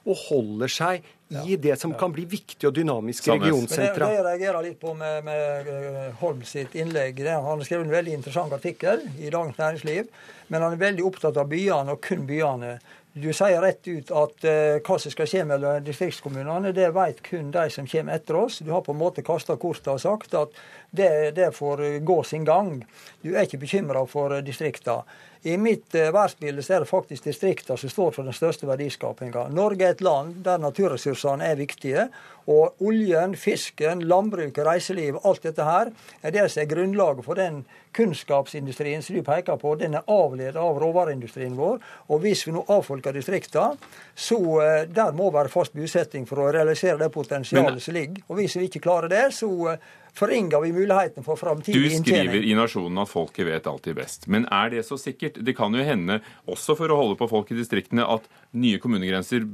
og 0.05 0.19
holder 0.29 0.69
seg 0.69 1.07
i 1.29 1.57
det 1.57 1.77
som 1.77 1.95
kan 1.95 2.13
bli 2.15 2.25
viktige 2.25 2.69
og 2.71 2.75
dynamiske 2.77 3.33
regionsentra. 3.33 4.07
Det, 4.07 4.13
det 4.13 4.19
jeg 4.19 4.27
reagerer 4.27 4.67
litt 4.69 4.79
på 4.81 4.93
med, 4.95 5.25
med 5.27 5.71
eh, 5.73 6.13
Holm 6.21 6.45
sitt 6.47 6.77
innlegg, 6.79 7.19
det, 7.19 7.33
han 7.35 7.49
har 7.49 7.67
skrevet 7.67 7.89
en 7.89 7.97
veldig 7.97 8.15
interessant 8.21 8.55
artikkel 8.55 9.03
i 9.19 9.33
Dagens 9.35 9.59
Næringsliv, 9.59 10.13
men 10.47 10.63
han 10.63 10.77
er 10.77 10.85
veldig 10.85 11.09
opptatt 11.09 11.41
av 11.43 11.51
byene 11.51 11.97
og 11.97 12.01
kun 12.07 12.29
byene. 12.29 12.77
Du 13.17 13.31
sier 13.33 13.63
rett 13.65 13.87
ut 13.89 14.11
at 14.13 14.45
uh, 14.45 14.77
hva 14.85 14.99
som 15.01 15.13
skal 15.15 15.29
skje 15.31 15.43
mellom 15.49 15.81
distriktskommunene, 15.87 16.75
det 16.77 16.91
vet 16.93 17.23
kun 17.25 17.49
de 17.55 17.65
som 17.73 17.89
kommer 17.89 18.21
etter 18.21 18.37
oss. 18.37 18.59
Du 18.61 18.69
har 18.75 18.85
på 18.85 18.93
en 18.93 19.01
måte 19.01 19.25
kasta 19.25 19.57
kortet 19.57 19.89
og 19.95 20.03
sagt 20.03 20.37
at 20.37 20.53
det, 20.93 21.33
det 21.39 21.49
får 21.57 21.81
gå 22.07 22.19
sin 22.29 22.45
gang. 22.45 22.83
Du 23.25 23.33
er 23.33 23.49
ikke 23.49 23.63
bekymra 23.65 24.05
for 24.11 24.37
distrikta. 24.45 25.01
I 25.47 25.55
mitt 25.63 25.95
uh, 25.95 26.09
verdensbilde 26.11 26.63
er 26.75 26.83
det 26.83 26.91
faktisk 26.91 27.29
distriktene 27.29 27.79
som 27.79 27.91
står 27.93 28.15
for 28.17 28.27
den 28.27 28.35
største 28.35 28.67
verdiskapinga. 28.67 29.45
Norge 29.55 29.87
er 29.87 29.95
et 29.95 30.03
land 30.03 30.41
der 30.47 30.59
naturressursene 30.59 31.47
er 31.47 31.61
viktige. 31.61 32.09
Og 32.51 32.83
oljen, 32.87 33.35
fisken, 33.39 34.05
landbruket, 34.07 34.63
reiseliv, 34.67 35.19
alt 35.27 35.47
dette 35.47 35.67
her 35.67 35.91
er 36.23 36.35
det 36.35 36.45
som 36.51 36.63
er 36.63 36.71
grunnlaget 36.71 37.27
for 37.27 37.39
den 37.39 37.61
kunnskapsindustrien 37.97 39.03
som 39.03 39.17
du 39.17 39.23
peker 39.27 39.59
på. 39.59 39.75
Den 39.79 39.95
er 39.99 40.11
avledet 40.11 40.59
av 40.63 40.81
råvareindustrien 40.83 41.55
vår. 41.59 41.79
Og 42.11 42.23
hvis 42.23 42.43
vi 42.47 42.55
nå 42.55 42.65
avfolker 42.71 43.15
distriktene, 43.15 43.79
så 44.15 44.41
uh, 44.41 44.83
der 44.91 45.15
må 45.15 45.31
være 45.35 45.53
fast 45.53 45.79
bosetting 45.79 46.27
for 46.27 46.43
å 46.43 46.49
realisere 46.55 46.99
det 47.05 47.13
potensialet 47.15 47.83
som 47.87 47.95
ligger. 47.95 48.27
Og 48.27 48.41
hvis 48.41 48.59
vi 48.59 48.67
ikke 48.67 48.83
klarer 48.89 49.15
det, 49.15 49.29
så 49.39 49.53
uh, 49.71 49.95
forringer 50.17 50.61
vi 50.65 50.73
muligheten 50.73 51.25
for 51.25 51.37
framtidig 51.37 51.93
inntjening. 51.93 52.05
Du 52.05 52.31
skriver 52.33 52.49
i 52.49 52.55
Nasjonen 52.57 53.03
at 53.03 53.11
folket 53.11 53.49
vet 53.49 53.69
alltid 53.69 53.99
best. 53.99 54.27
Men 54.33 54.49
er 54.53 54.73
det 54.73 54.87
så 54.89 54.99
sikkert? 55.01 55.41
Det 55.45 55.57
kan 55.57 55.75
jo 55.77 55.85
hende, 55.85 56.21
også 56.49 56.77
for 56.79 56.93
å 56.93 56.99
holde 57.01 57.19
på 57.21 57.29
folk 57.31 57.53
i 57.53 57.59
distriktene, 57.59 58.07
at 58.07 58.25
nye 58.57 58.81
kommunegrenser 58.83 59.45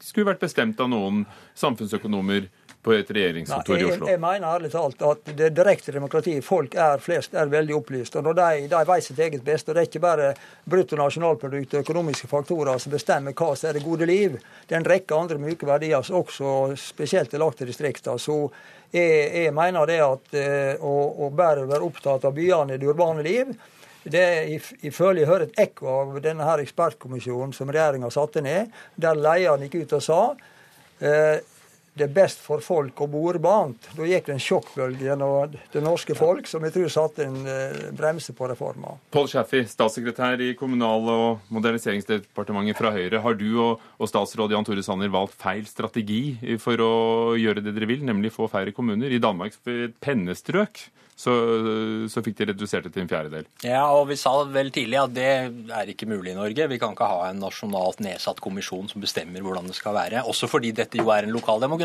skulle 0.00 0.30
vært 0.32 0.42
bestemt 0.42 0.80
av 0.80 0.90
noen 0.90 1.24
samfunnsøkonomer 1.58 2.48
på 2.82 2.94
et 2.96 3.10
regjeringskontor 3.12 3.76
i 3.76 3.84
Oslo? 3.84 4.06
Jeg, 4.08 4.14
jeg 4.14 4.22
mener 4.22 4.48
ærlig 4.48 4.70
talt 4.72 5.02
at 5.04 5.30
det 5.36 5.50
direkte 5.56 5.92
demokratiet, 5.92 6.44
folk 6.44 6.74
er 6.80 7.02
flest, 7.02 7.34
er 7.36 7.50
veldig 7.52 7.76
opplyst. 7.76 8.16
og 8.16 8.24
når 8.24 8.38
De, 8.38 8.68
de 8.72 8.82
vet 8.88 9.04
sitt 9.04 9.18
eget 9.20 9.44
beste. 9.44 9.70
og 9.70 9.76
Det 9.76 9.82
er 9.82 9.90
ikke 9.90 10.04
bare 10.04 10.30
bruttonasjonalprodukt 10.74 11.74
og 11.74 11.84
økonomiske 11.84 12.30
faktorer 12.30 12.80
som 12.80 12.94
bestemmer 12.94 13.36
hva 13.36 13.50
som 13.54 13.70
er 13.70 13.78
det 13.78 13.84
gode 13.84 14.08
liv. 14.08 14.38
Det 14.66 14.76
er 14.76 14.80
en 14.80 14.90
rekke 14.92 15.16
andre 15.16 15.40
myke 15.42 15.68
verdier 15.68 16.00
også 16.00 16.54
spesielt 16.80 17.34
er 17.34 17.44
lagt 17.44 17.60
til 17.60 17.68
distriktene. 17.68 18.18
Så 18.18 18.38
jeg, 18.90 19.28
jeg, 19.44 19.52
mener 19.54 19.86
det 19.86 20.00
at 20.02 20.38
eh, 20.38 20.72
å, 20.80 20.94
å 21.26 21.30
bare 21.36 21.68
være 21.68 21.84
opptatt 21.84 22.24
av 22.24 22.34
byene 22.34 22.74
i 22.74 22.80
det 22.80 22.88
urbane 22.88 23.26
liv, 23.26 23.52
Det 24.02 24.20
er 24.20 24.46
ifølge 24.88 25.20
jeg 25.20 25.28
hører 25.28 25.42
et 25.44 25.58
ekko 25.60 25.88
av 25.92 26.14
denne 26.24 26.44
her 26.48 26.62
ekspertkommisjonen 26.62 27.52
som 27.52 27.68
regjeringa 27.68 28.08
satte 28.10 28.40
ned, 28.40 28.70
der 28.96 29.18
lederen 29.18 29.66
gikk 29.66 29.82
ut 29.82 29.92
og 29.98 30.02
sa 30.02 30.20
eh, 31.04 31.36
det 32.00 32.08
er 32.08 32.14
best 32.16 32.40
for 32.40 32.64
folk 32.64 33.02
å 33.04 33.08
bo 33.10 33.26
urbant. 33.30 33.90
Da 33.96 34.06
gikk 34.08 34.30
det 34.30 34.36
en 34.36 34.42
sjokkbølge 34.42 35.10
gjennom 35.10 35.56
det 35.72 35.82
norske 35.84 36.16
folk 36.18 36.48
som 36.48 36.64
jeg 36.64 36.74
tror 36.76 36.92
satte 36.92 37.26
en 37.26 37.38
eh, 37.44 37.90
bremse 37.96 38.34
på 38.36 38.48
reforma. 38.50 38.96
Pål 39.12 39.28
Schaffi, 39.32 39.62
statssekretær 39.68 40.40
i 40.44 40.52
Kommunal- 40.58 41.10
og 41.12 41.50
moderniseringsdepartementet 41.52 42.78
fra 42.78 42.94
Høyre. 42.94 43.20
Har 43.24 43.36
du 43.38 43.48
og, 43.60 43.84
og 44.00 44.10
statsråd 44.10 44.56
Jan 44.56 44.66
Tore 44.66 44.84
Sanner 44.86 45.12
valgt 45.12 45.36
feil 45.40 45.66
strategi 45.68 46.56
for 46.62 46.80
å 46.84 46.94
gjøre 47.38 47.64
det 47.64 47.76
dere 47.76 47.90
vil, 47.90 48.06
nemlig 48.06 48.32
få 48.34 48.48
færre 48.50 48.74
kommuner? 48.76 49.12
I 49.12 49.22
Danmark 49.22 49.58
pennestrøk 50.00 50.86
så, 51.20 51.32
så, 52.08 52.22
fikk 52.24 52.38
de 52.38 52.46
redusert 52.48 52.86
det 52.86 52.94
til 52.94 53.04
en 53.04 53.10
fjerdedel. 53.10 53.48
Ja, 53.66 53.82
og 53.92 54.06
vi 54.08 54.16
sa 54.16 54.32
vel 54.48 54.70
tidlig 54.72 54.96
at 55.02 55.12
det 55.12 55.26
er 55.76 55.90
ikke 55.92 56.08
mulig 56.08 56.32
i 56.32 56.38
Norge. 56.38 56.68
Vi 56.70 56.78
kan 56.80 56.94
ikke 56.96 57.08
ha 57.10 57.26
en 57.28 57.42
nasjonalt 57.42 58.00
nedsatt 58.04 58.40
kommisjon 58.40 58.88
som 58.88 59.04
bestemmer 59.04 59.44
hvordan 59.44 59.68
det 59.68 59.76
skal 59.76 59.98
være. 59.98 60.24
Også 60.30 60.48
fordi 60.48 60.72
dette 60.76 61.00
jo 61.00 61.10
er 61.12 61.28
en 61.28 61.34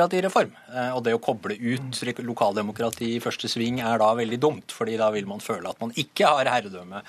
lokaldemokratireform. 0.06 0.52
Eh, 0.74 0.96
og 0.96 1.04
det 1.04 1.16
å 1.16 1.22
koble 1.22 1.56
ut 1.56 2.20
lokaldemokrati 2.24 3.16
i 3.16 3.22
første 3.24 3.48
sving 3.50 3.80
er 3.82 4.00
da 4.00 4.14
veldig 4.16 4.40
dumt, 4.40 4.72
fordi 4.72 4.98
da 4.98 5.12
vil 5.12 5.26
man 5.26 5.40
føle 5.40 5.70
at 5.70 5.80
man 5.82 5.92
ikke 5.96 6.26
har 6.28 6.46
herredømme 6.46 7.04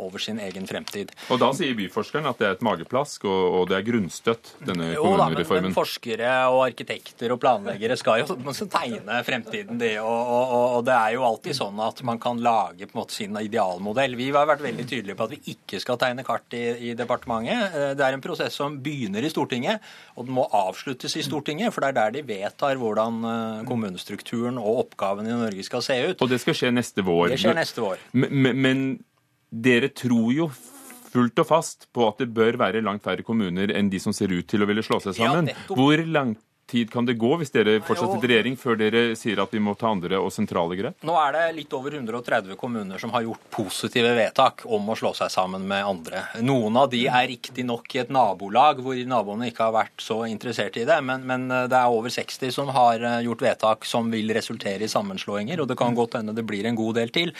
over 0.00 0.22
sin 0.22 0.40
egen 0.40 0.66
fremtid. 0.68 1.12
Og 1.32 1.40
Da 1.42 1.50
sier 1.56 1.76
byforskeren 1.76 2.28
at 2.30 2.40
det 2.40 2.48
er 2.48 2.56
et 2.56 2.64
mageplask, 2.64 3.26
og, 3.28 3.42
og 3.58 3.68
det 3.70 3.78
er 3.78 3.86
grunnstøtt, 3.86 4.54
denne 4.64 4.92
kommunereformen? 4.96 5.68
Jo 5.68 5.72
men, 5.72 5.76
forskere 5.76 6.32
og 6.52 6.62
arkitekter 6.66 7.34
og 7.34 7.40
planleggere 7.42 7.96
skal 8.00 8.22
jo 8.22 8.36
tegne 8.76 9.20
fremtiden, 9.26 9.80
det. 9.80 9.94
Og, 10.00 10.08
og, 10.08 10.64
og, 10.78 10.80
det 10.86 10.96
er 10.96 11.16
jo 11.16 11.26
alltid 11.26 11.58
sånn 11.58 11.80
at 11.84 12.02
man 12.06 12.20
kan 12.22 12.40
lage 12.42 12.88
på 12.88 12.96
en 12.96 13.02
måte 13.02 13.16
sin 13.16 13.36
idealmodell. 13.38 14.16
Vi 14.18 14.30
har 14.34 14.48
vært 14.48 14.64
veldig 14.64 14.86
tydelige 14.88 15.18
på 15.18 15.28
at 15.28 15.36
vi 15.36 15.56
ikke 15.56 15.80
skal 15.82 16.00
tegne 16.00 16.24
kart 16.26 16.56
i, 16.56 16.64
i 16.90 16.96
departementet. 16.98 17.76
Eh, 17.76 17.92
det 17.98 18.06
er 18.06 18.16
en 18.16 18.24
prosess 18.24 18.56
som 18.58 18.78
begynner 18.82 19.24
i 19.24 19.32
Stortinget, 19.32 19.84
og 20.16 20.28
den 20.28 20.36
må 20.38 20.46
avsluttes 20.56 21.16
i 21.18 21.24
Stortinget. 21.26 21.72
For 21.74 21.84
det 21.84 21.92
er 21.92 21.98
der 22.00 22.16
de 22.18 22.26
vedtar 22.28 22.80
hvordan 22.80 23.22
eh, 23.28 23.62
kommunestrukturen 23.68 24.60
og 24.62 24.86
oppgavene 24.86 25.32
i 25.32 25.40
Norge 25.44 25.66
skal 25.66 25.84
se 25.84 25.98
ut. 26.10 26.18
Og 26.22 26.30
det 26.30 26.42
skal 26.42 26.58
skje 26.58 26.74
neste 26.74 27.04
vår. 27.06 27.32
Det 27.34 27.40
skjer 27.42 27.58
neste 27.58 27.84
vår. 27.84 28.04
men, 28.12 28.52
men 28.62 28.84
dere 29.52 29.92
tror 29.92 30.30
jo 30.32 30.48
fullt 31.12 31.42
og 31.42 31.48
fast 31.48 31.90
på 31.92 32.06
at 32.08 32.22
det 32.22 32.30
bør 32.32 32.56
være 32.60 32.80
langt 32.84 33.04
færre 33.04 33.24
kommuner 33.26 33.74
enn 33.76 33.92
de 33.92 34.00
som 34.00 34.14
ser 34.16 34.32
ut 34.32 34.48
til 34.48 34.64
å 34.64 34.70
ville 34.70 34.84
slå 34.84 35.00
seg 35.04 35.18
sammen. 35.18 35.52
Ja, 35.52 35.68
Hvor 35.68 36.00
lang 36.08 36.34
tid 36.72 36.88
kan 36.88 37.04
det 37.04 37.18
gå 37.20 37.28
hvis 37.36 37.52
dere 37.52 37.74
fortsatt 37.84 38.14
sitter 38.14 38.30
i 38.30 38.32
regjering, 38.32 38.54
før 38.56 38.78
dere 38.80 39.00
sier 39.18 39.42
at 39.42 39.50
vi 39.52 39.60
må 39.60 39.74
ta 39.76 39.90
andre 39.92 40.16
og 40.22 40.30
sentrale 40.32 40.78
grep? 40.78 41.02
Nå 41.04 41.16
er 41.20 41.34
det 41.36 41.42
litt 41.58 41.74
over 41.76 41.98
130 41.98 42.56
kommuner 42.56 43.02
som 43.02 43.12
har 43.12 43.26
gjort 43.26 43.44
positive 43.52 44.14
vedtak 44.16 44.64
om 44.64 44.88
å 44.88 44.96
slå 44.96 45.12
seg 45.18 45.28
sammen 45.34 45.66
med 45.68 45.84
andre. 45.84 46.24
Noen 46.40 46.78
av 46.80 46.88
de 46.94 47.02
er 47.10 47.28
riktignok 47.34 47.92
i 47.92 48.00
et 48.06 48.14
nabolag 48.14 48.80
hvor 48.80 48.96
naboene 48.96 49.50
ikke 49.50 49.68
har 49.68 49.76
vært 49.76 50.06
så 50.06 50.22
interessert 50.30 50.80
i 50.80 50.86
det, 50.88 50.96
men, 51.04 51.28
men, 51.28 51.44
det 51.68 51.76
er 51.76 51.92
over 51.92 52.12
60 52.14 52.54
som 52.54 52.72
har 52.72 53.04
eh, 53.04 53.20
gjort 53.26 53.44
vedtak 53.44 53.86
som 53.88 54.08
vil 54.12 54.32
resultere 54.32 54.86
i 54.86 54.90
sammenslåinger, 54.90 55.60
og 55.60 55.68
det 55.68 55.76
kan 55.76 55.98
godt 55.98 56.16
hende 56.20 56.36
det 56.36 56.46
blir 56.48 56.64
en 56.70 56.78
god 56.78 57.02
del 57.02 57.12
til. 57.12 57.36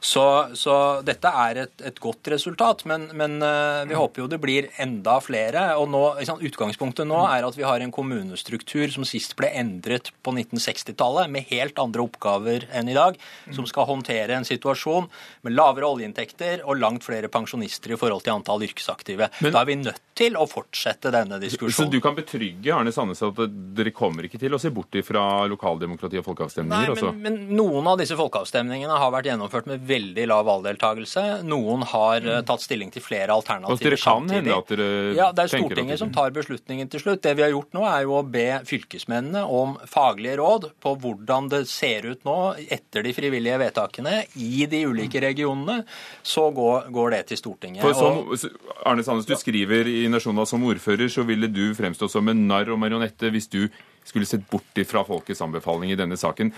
Så, 0.00 0.24
så 0.58 0.74
dette 1.06 1.30
er 1.30 1.62
et, 1.64 1.74
et, 1.82 1.98
godt 1.98 2.30
resultat, 2.30 2.84
men, 2.88 3.08
men 3.18 3.38
uh, 3.42 3.82
vi 3.88 3.96
håper 3.98 4.22
jo 4.22 4.28
det 4.30 4.40
blir 4.42 4.68
enda 4.78 5.18
flere. 5.24 5.64
og 5.80 5.88
nå, 5.90 6.02
liksom, 6.20 6.42
Utgangspunktet 6.48 7.08
nå 7.08 7.18
er 7.26 7.46
at 7.46 7.58
vi 7.58 7.66
har 7.66 7.82
en 7.82 7.94
kommunestruktur 7.94 8.86
som 8.94 9.06
sist 9.08 9.34
ble 9.38 9.50
endret 9.58 10.12
på 10.22 10.34
1960-tallet, 10.34 11.30
med 11.32 11.48
helt 11.50 11.78
andre 11.82 12.04
oppgaver 12.06 12.68
enn 12.72 12.90
i 12.90 12.96
dag, 12.96 13.18
som 13.54 13.66
skal 13.68 13.88
håndtere 13.90 14.38
en 14.38 14.46
situasjon 14.48 15.08
med 15.46 15.56
lavere 15.56 15.88
oljeinntekter 15.88 16.62
og 16.64 16.78
langt 16.80 17.06
flere 17.06 17.30
pensjonister 17.32 17.94
i 17.94 18.00
forhold 18.00 18.24
til 18.26 18.36
antall 18.36 18.64
yrkesaktive. 18.68 19.30
Men, 19.42 19.54
da 19.54 19.62
er 19.62 19.70
vi 19.70 19.80
nødt 19.82 20.02
til 20.18 20.36
å 20.38 20.44
fortsette 20.50 21.12
denne 21.14 21.38
diskusjonen. 21.42 21.74
Så 21.76 21.86
du 21.92 22.00
kan 22.02 22.16
betrygge 22.16 22.74
Arne 22.74 22.92
Sandnes 22.94 23.22
at 23.24 23.38
dere 23.76 23.92
kommer 23.94 24.26
ikke 24.26 24.40
til 24.40 24.54
å 24.56 24.60
se 24.60 24.72
bort 24.74 24.96
fra 25.06 25.24
lokaldemokrati 25.50 26.18
og 26.20 26.26
folkeavstemninger? 26.26 26.74
Nei, 26.74 26.88
men, 26.88 26.94
altså? 26.96 27.12
men 27.14 27.58
noen 27.58 27.90
av 27.92 27.98
disse 28.00 28.16
folkeavstemningene 28.18 28.98
har 28.98 29.12
vært 29.14 29.30
gjennomført 29.30 29.68
med 29.70 29.84
veldig 29.88 30.26
lav 30.30 30.46
valgdeltakelse. 30.48 31.24
Noen 31.46 31.84
har 31.92 32.24
mm. 32.24 32.46
tatt 32.48 32.64
stilling 32.64 32.90
til 32.94 33.04
flere 33.04 33.36
alternativer 33.36 33.92
dere 33.92 34.00
kan 34.00 34.24
samtidig. 34.24 34.40
Hende 34.40 34.58
at 34.58 34.72
dere 34.72 34.88
ja, 35.18 35.28
Det 35.32 35.44
er 35.44 35.52
Stortinget 35.52 36.02
som 36.02 36.12
tar 36.14 36.34
beslutningen 36.34 36.90
til 36.90 37.04
slutt. 37.04 37.22
Det 37.24 37.34
vi 37.38 37.44
har 37.46 37.52
gjort 37.54 37.76
nå, 37.76 37.84
er 37.88 38.06
jo 38.06 38.16
å 38.18 38.24
be 38.26 38.46
fylkesmennene 38.68 39.44
om 39.44 39.76
faglige 39.88 40.38
råd 40.40 40.70
på 40.82 40.94
hvordan 41.04 41.50
det 41.52 41.62
ser 41.70 42.08
ut 42.08 42.26
nå 42.28 42.38
etter 42.68 43.06
de 43.06 43.14
frivillige 43.16 43.60
vedtakene 43.60 44.22
i 44.40 44.66
de 44.70 44.82
ulike 44.88 45.22
regionene. 45.22 45.82
Så 46.26 46.48
går, 46.54 46.90
går 46.94 47.14
det 47.16 47.22
til 47.32 47.42
Stortinget. 47.42 47.84
For 47.84 47.94
som, 47.94 48.58
Arne 48.88 49.04
Sandnes, 49.06 49.28
du 49.28 49.36
skriver 49.38 49.88
i 49.88 50.07
Nasjonen 50.12 50.46
som 50.48 50.64
ordfører, 50.68 51.08
så 51.12 51.24
ville 51.28 51.50
du 51.50 51.66
fremstå 51.76 52.08
som 52.10 52.28
en 52.30 52.46
narr 52.48 52.70
og 52.74 52.80
marionette 52.80 53.30
hvis 53.34 53.50
du 53.52 53.64
skulle 54.08 54.28
sett 54.28 54.46
bort 54.50 54.82
fra 54.88 55.04
folkets 55.06 55.42
anbefaling 55.44 55.92
i 55.92 55.98
denne 55.98 56.16
saken. 56.18 56.52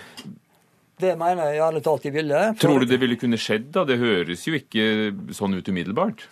Det 1.01 1.15
mener 1.17 1.49
jeg 1.49 1.63
ærlig 1.65 1.81
talt 1.85 2.05
de 2.05 2.11
ville. 2.13 2.43
For... 2.53 2.67
Tror 2.67 2.83
du 2.83 2.89
det 2.89 2.99
ville 3.01 3.17
kunne 3.19 3.39
skjedd? 3.41 3.71
da? 3.73 3.85
Det 3.89 3.97
høres 4.01 4.45
jo 4.47 4.53
ikke 4.57 4.85
sånn 5.35 5.57
ut 5.57 5.71
umiddelbart. 5.71 6.27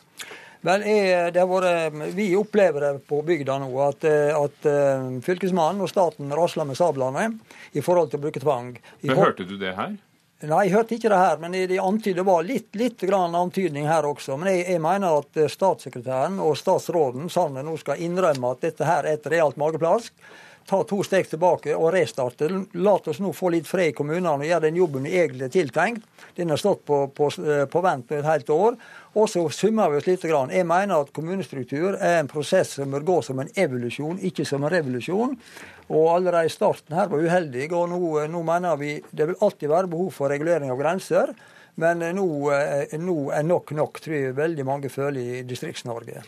Vel, 0.68 0.84
jeg, 0.84 1.32
vært, 1.48 1.96
Vi 2.18 2.28
opplever 2.36 2.84
det 2.84 2.92
på 3.08 3.22
bygda 3.26 3.56
nå, 3.64 3.70
at, 3.86 4.04
at 4.36 4.68
uh, 4.68 5.08
fylkesmannen 5.24 5.86
og 5.86 5.92
staten 5.92 6.36
rasler 6.36 6.68
med 6.68 6.78
sablene 6.78 7.30
i 7.72 7.84
forhold 7.84 8.12
til 8.12 8.20
å 8.20 8.26
bruke 8.28 8.44
tvang. 8.44 8.74
Men. 9.02 9.16
Hørte 9.18 9.48
du 9.48 9.56
det 9.62 9.74
her? 9.78 9.96
Nei, 10.40 10.60
jeg 10.70 10.72
hørte 10.72 10.96
ikke 10.96 11.10
det 11.12 11.18
her, 11.20 11.40
men 11.42 11.56
de 11.68 11.78
antyder, 11.84 12.22
det 12.22 12.24
var 12.30 12.46
litt, 12.48 12.70
litt 12.80 13.02
grann 13.04 13.34
antydning 13.36 13.90
her 13.90 14.06
også. 14.08 14.38
Men 14.40 14.54
jeg, 14.54 14.62
jeg, 14.72 14.80
mener 14.80 15.18
at 15.20 15.40
eh, 15.40 15.50
statssekretæren 15.52 16.38
og 16.40 16.56
statsråden 16.56 17.28
sammen 17.34 17.68
nå 17.68 17.74
skal 17.82 18.00
innrømme 18.06 18.54
at 18.54 18.64
dette 18.64 18.88
her 18.88 19.04
er 19.04 19.18
et 19.18 19.28
realt 19.34 19.60
mageplask 19.60 20.16
ta 20.70 20.84
to 20.86 21.00
steg 21.06 21.26
tilbake 21.32 21.74
og 21.74 21.90
restarte. 21.96 22.48
La 22.78 22.94
oss 23.00 23.20
nå 23.24 23.32
få 23.34 23.50
litt 23.56 23.68
fred 23.68 23.92
i 23.92 23.96
kommunene 23.98 24.36
og 24.38 24.46
gjøre 24.46 24.68
den 24.68 24.78
jobben 24.78 25.08
vi 25.08 25.16
egentlig 25.18 25.48
er 25.48 25.54
tiltenkt. 25.56 26.06
Den 26.38 26.54
har 26.54 26.62
stått 26.62 26.84
på, 26.86 27.02
på, 27.16 27.30
på 27.74 27.82
vent 27.84 28.14
et 28.14 28.28
helt 28.28 28.52
år. 28.54 28.78
Og 29.18 29.30
så 29.32 29.42
summer 29.50 29.90
vi 29.90 30.00
oss 30.00 30.08
litt. 30.08 30.26
Jeg 30.30 30.68
mener 30.70 31.02
at 31.02 31.14
kommunestruktur 31.16 31.98
er 31.98 32.20
en 32.20 32.30
prosess 32.30 32.76
som 32.78 32.94
bør 32.94 33.08
gå 33.08 33.20
som 33.26 33.42
en 33.42 33.50
evolusjon, 33.58 34.22
ikke 34.30 34.46
som 34.46 34.64
en 34.64 34.74
revolusjon. 34.74 35.38
Og 35.90 36.10
allerede 36.14 36.54
starten 36.54 36.98
her 36.98 37.10
var 37.10 37.26
uheldig. 37.26 37.72
Og 37.74 37.90
nå, 37.90 38.02
nå 38.30 38.44
mener 38.46 38.78
vi 38.82 39.00
det 39.10 39.32
vil 39.32 39.42
alltid 39.42 39.74
være 39.74 39.90
behov 39.90 40.14
for 40.16 40.30
regulering 40.30 40.70
av 40.70 40.82
grenser. 40.82 41.34
Men 41.80 42.04
nå, 42.14 42.28
nå 43.00 43.18
er 43.34 43.48
nok 43.48 43.74
nok, 43.74 44.04
tror 44.04 44.20
jeg 44.20 44.38
veldig 44.38 44.68
mange 44.68 44.94
føler 44.94 45.40
i 45.40 45.42
Distrikts-Norge. 45.48 46.22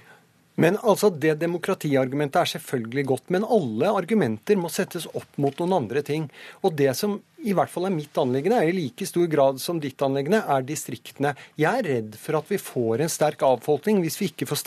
Men 0.60 0.78
altså, 0.84 1.10
Det 1.10 1.38
demokratiargumentet 1.40 2.42
er 2.42 2.50
selvfølgelig 2.56 3.06
godt, 3.08 3.30
men 3.32 3.48
alle 3.48 3.92
argumenter 4.02 4.60
må 4.60 4.70
settes 4.70 5.08
opp 5.08 5.38
mot 5.42 5.58
noen 5.62 5.78
andre 5.80 6.04
ting. 6.04 6.28
Og 6.62 6.76
det 6.76 6.92
som 7.00 7.20
i 7.42 7.56
hvert 7.58 7.72
fall 7.72 7.88
er 7.88 7.96
mitt 7.96 8.18
anliggende, 8.20 8.60
er 8.60 8.70
i 8.70 8.76
like 8.76 9.08
stor 9.08 9.30
grad 9.32 9.62
som 9.64 9.80
ditt 9.82 10.02
anliggende, 10.06 10.44
er 10.44 10.66
distriktene. 10.68 11.34
Jeg 11.60 11.82
er 11.82 11.88
redd 11.88 12.18
for 12.20 12.42
at 12.42 12.52
vi 12.52 12.60
får 12.62 13.02
en 13.02 13.12
sterk 13.12 13.46
avfolkning 13.48 14.04
hvis 14.04 14.20
vi 14.22 14.30
ikke 14.32 14.50
får 14.50 14.62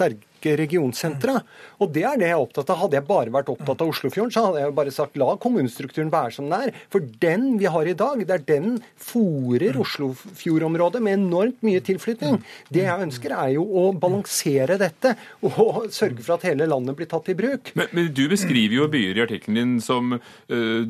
sterke 0.44 0.56
regionsentra. 0.58 1.40
Og 1.80 1.92
det 1.92 2.04
er 2.04 2.18
det 2.18 2.28
jeg 2.28 2.36
er 2.36 2.42
opptatt 2.42 2.70
av. 2.70 2.80
Hadde 2.84 2.98
jeg 2.98 3.06
bare 3.08 3.32
vært 3.32 3.50
opptatt 3.52 3.82
av 3.82 3.90
Oslofjorden, 3.92 4.32
så 4.32 4.46
hadde 4.46 4.62
jeg 4.62 4.76
bare 4.76 4.94
sagt 4.94 5.16
la 5.16 5.36
kommunestrukturen 5.40 6.12
være 6.12 6.36
som 6.36 6.48
den 6.48 6.68
er. 6.68 6.74
For 6.92 7.00
den 7.20 7.58
vi 7.58 7.66
har 7.66 7.86
i 7.86 7.96
dag, 7.96 8.20
det 8.24 8.34
er 8.34 8.44
den 8.46 8.78
fòrer 9.00 9.78
Oslofjordområdet 9.80 11.02
med 11.02 11.18
enormt 11.18 11.64
mye 11.64 11.82
tilflytning. 11.84 12.40
Det 12.70 12.84
jeg 12.84 13.08
ønsker, 13.08 13.34
er 13.34 13.54
jo 13.56 13.64
å 13.64 13.88
balansere 13.96 14.78
dette 14.80 15.14
og 15.44 15.88
sørge 15.92 16.22
for 16.22 16.36
at 16.36 16.46
hele 16.48 16.68
landet 16.68 16.96
blir 16.98 17.08
tatt 17.10 17.30
i 17.32 17.38
bruk. 17.38 17.72
Men, 17.78 17.90
men 17.94 18.12
du 18.14 18.26
beskriver 18.30 18.82
jo 18.82 18.90
byer 18.92 19.18
i 19.18 19.24
artikkelen 19.24 19.58
din 19.58 19.74
som 19.84 20.14
øh, 20.14 20.86